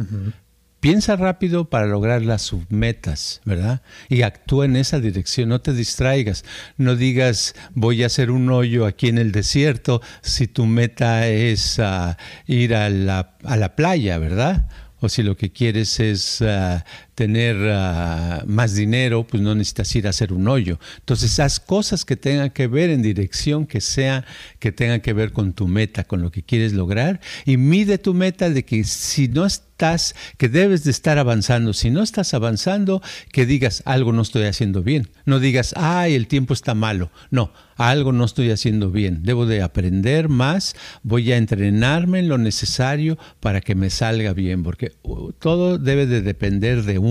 Piensa 0.82 1.16
rápido 1.16 1.70
para 1.70 1.86
lograr 1.86 2.24
las 2.24 2.42
submetas, 2.42 3.40
¿verdad? 3.46 3.84
Y 4.10 4.24
actúa 4.24 4.66
en 4.66 4.76
esa 4.76 5.00
dirección, 5.00 5.50
no 5.50 5.62
te 5.62 5.74
distraigas, 5.74 6.44
no 6.76 6.96
digas 6.96 7.54
voy 7.76 8.02
a 8.02 8.08
hacer 8.08 8.32
un 8.32 8.50
hoyo 8.50 8.88
aquí 8.88 9.08
en 9.08 9.20
el 9.20 9.32
desierto 9.32 10.02
si 10.22 10.48
tu 10.48 10.66
meta 10.66 11.28
es 11.28 11.78
ah, 11.80 12.18
ir 12.48 12.74
a 12.74 12.90
la, 12.90 13.38
a 13.44 13.58
la 13.58 13.76
playa, 13.76 14.18
¿verdad? 14.18 14.68
o 15.02 15.10
si 15.10 15.24
lo 15.24 15.36
que 15.36 15.52
quieres 15.52 16.00
es 16.00 16.42
ah, 16.42 16.86
tener 17.22 17.56
ah, 17.70 18.44
más 18.48 18.74
dinero, 18.74 19.28
pues 19.28 19.44
no 19.44 19.54
necesitas 19.54 19.96
ir 19.96 20.08
a 20.08 20.10
hacer 20.10 20.34
un 20.34 20.48
hoyo. 20.48 20.80
Entonces, 20.98 21.40
haz 21.40 21.60
cosas 21.60 22.04
que 22.04 22.16
tengan 22.16 22.50
que 22.50 22.66
ver 22.66 22.90
en 22.90 23.04
dirección 23.04 23.68
que 23.68 23.80
sea, 23.80 24.26
que 24.58 24.72
tengan 24.72 25.02
que 25.02 25.14
ver 25.14 25.32
con 25.32 25.54
tu 25.54 25.68
meta, 25.68 26.04
con 26.04 26.24
lo 26.24 26.32
que 26.32 26.42
quieres 26.42 26.74
lograr, 26.74 27.22
y 27.46 27.58
mide 27.58 28.00
tu 28.00 28.16
meta 28.16 28.50
de 28.50 28.66
que 28.66 28.84
si 28.86 29.28
no 29.28 29.46
es 29.46 29.62
estás, 29.82 30.16
que 30.38 30.48
debes 30.48 30.84
de 30.84 30.92
estar 30.92 31.18
avanzando. 31.18 31.74
Si 31.74 31.90
no 31.90 32.04
estás 32.04 32.36
avanzando, 32.36 33.02
que 33.32 33.48
digas 33.48 33.82
algo 33.86 34.14
no 34.14 34.22
estoy 34.22 34.44
haciendo 34.44 34.84
bien. 34.84 35.10
No 35.26 35.40
digas, 35.40 35.74
ay, 35.76 36.14
el 36.14 36.28
tiempo 36.28 36.54
está 36.54 36.76
malo. 36.76 37.10
No, 37.32 37.52
algo 37.78 38.12
no 38.12 38.26
estoy 38.26 38.52
haciendo 38.52 38.92
bien. 38.92 39.24
Debo 39.24 39.48
de 39.48 39.64
aprender 39.64 40.30
más, 40.30 40.76
voy 41.02 41.32
a 41.32 41.38
entrenarme 41.38 42.20
en 42.20 42.28
lo 42.28 42.38
necesario 42.38 43.18
para 43.40 43.62
que 43.62 43.74
me 43.74 43.90
salga 43.90 44.34
bien, 44.34 44.62
porque 44.62 44.92
uh, 45.02 45.32
todo 45.32 45.80
debe 45.80 46.06
de 46.06 46.22
depender 46.22 46.84
de 46.84 47.00
uno, 47.00 47.11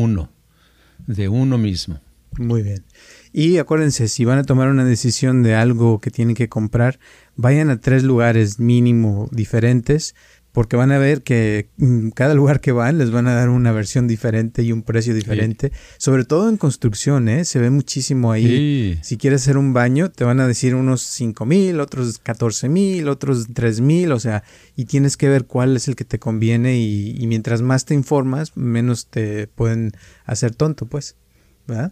de 1.06 1.28
uno 1.28 1.58
mismo. 1.58 2.00
Muy 2.38 2.62
bien. 2.62 2.84
Y 3.32 3.58
acuérdense, 3.58 4.08
si 4.08 4.24
van 4.24 4.38
a 4.38 4.44
tomar 4.44 4.68
una 4.68 4.84
decisión 4.84 5.42
de 5.42 5.54
algo 5.54 6.00
que 6.00 6.10
tienen 6.10 6.34
que 6.34 6.48
comprar, 6.48 6.98
vayan 7.36 7.70
a 7.70 7.80
tres 7.80 8.02
lugares 8.02 8.58
mínimo 8.58 9.28
diferentes, 9.32 10.14
porque 10.52 10.76
van 10.76 10.92
a 10.92 10.98
ver 10.98 11.22
que 11.22 11.68
mm, 11.76 12.10
cada 12.10 12.34
lugar 12.34 12.60
que 12.60 12.72
van 12.72 12.98
les 12.98 13.10
van 13.10 13.26
a 13.28 13.34
dar 13.34 13.48
una 13.48 13.72
versión 13.72 14.08
diferente 14.08 14.62
y 14.62 14.72
un 14.72 14.82
precio 14.82 15.14
diferente. 15.14 15.72
Sobre 15.98 16.24
todo 16.24 16.48
en 16.48 16.56
construcción, 16.56 17.28
¿eh? 17.28 17.44
se 17.44 17.58
ve 17.58 17.70
muchísimo 17.70 18.32
ahí. 18.32 18.98
Si 19.02 19.16
quieres 19.16 19.42
hacer 19.42 19.56
un 19.56 19.72
baño, 19.72 20.10
te 20.10 20.24
van 20.24 20.40
a 20.40 20.46
decir 20.46 20.74
unos 20.74 21.02
5 21.02 21.44
mil, 21.46 21.80
otros 21.80 22.18
14 22.18 22.68
mil, 22.68 23.08
otros 23.08 23.46
3 23.52 23.80
mil, 23.80 24.12
o 24.12 24.20
sea, 24.20 24.42
y 24.76 24.86
tienes 24.86 25.16
que 25.16 25.28
ver 25.28 25.46
cuál 25.46 25.76
es 25.76 25.88
el 25.88 25.96
que 25.96 26.04
te 26.04 26.18
conviene 26.18 26.78
y, 26.78 27.16
y 27.16 27.26
mientras 27.26 27.62
más 27.62 27.84
te 27.84 27.94
informas, 27.94 28.56
menos 28.56 29.06
te 29.06 29.46
pueden 29.46 29.92
hacer 30.24 30.54
tonto, 30.54 30.86
pues. 30.86 31.16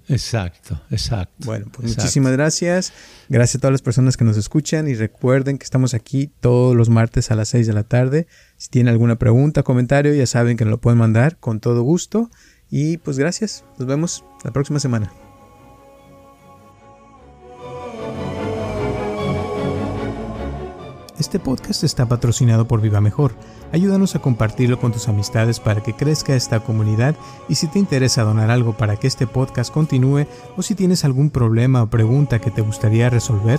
Exacto, 0.09 0.81
exacto. 0.91 1.47
Bueno, 1.47 1.67
pues 1.73 1.97
muchísimas 1.97 2.33
gracias. 2.33 2.93
Gracias 3.29 3.57
a 3.57 3.59
todas 3.61 3.73
las 3.73 3.83
personas 3.83 4.17
que 4.17 4.25
nos 4.25 4.37
escuchan 4.37 4.89
y 4.89 4.95
recuerden 4.95 5.59
que 5.59 5.65
estamos 5.65 5.95
aquí 5.95 6.31
todos 6.41 6.75
los 6.75 6.89
martes 6.89 7.31
a 7.31 7.37
las 7.37 7.49
6 7.51 7.67
de 7.67 7.73
la 7.73 7.85
tarde. 7.85 8.27
Si 8.59 8.71
tienen 8.71 8.93
alguna 8.93 9.17
pregunta, 9.17 9.63
comentario, 9.63 10.13
ya 10.15 10.27
saben 10.27 10.57
que 10.57 10.65
nos 10.65 10.73
lo 10.73 10.81
pueden 10.81 10.99
mandar 10.99 11.39
con 11.39 11.61
todo 11.61 11.83
gusto. 11.83 12.29
Y 12.69 12.99
pues 12.99 13.19
gracias. 13.19 13.65
Nos 13.79 13.87
vemos 13.87 14.25
la 14.45 14.51
próxima 14.51 14.81
semana. 14.81 15.13
Este 21.19 21.41
podcast 21.41 21.83
está 21.83 22.07
patrocinado 22.07 22.69
por 22.69 22.81
Viva 22.81 23.01
Mejor. 23.01 23.35
Ayúdanos 23.73 24.15
a 24.15 24.21
compartirlo 24.21 24.79
con 24.79 24.93
tus 24.93 25.09
amistades 25.09 25.59
para 25.59 25.83
que 25.83 25.93
crezca 25.93 26.37
esta 26.37 26.61
comunidad 26.61 27.17
y 27.49 27.57
si 27.57 27.67
te 27.67 27.81
interesa 27.81 28.23
donar 28.23 28.51
algo 28.51 28.77
para 28.77 28.97
que 28.97 29.09
este 29.09 29.27
podcast 29.27 29.73
continúe 29.73 30.27
o 30.57 30.63
si 30.63 30.77
tienes 30.77 31.05
algún 31.05 31.31
problema 31.31 31.83
o 31.83 31.91
pregunta 31.91 32.41
que 32.41 32.53
te 32.53 32.63
gustaría 32.63 33.11
resolver, 33.11 33.59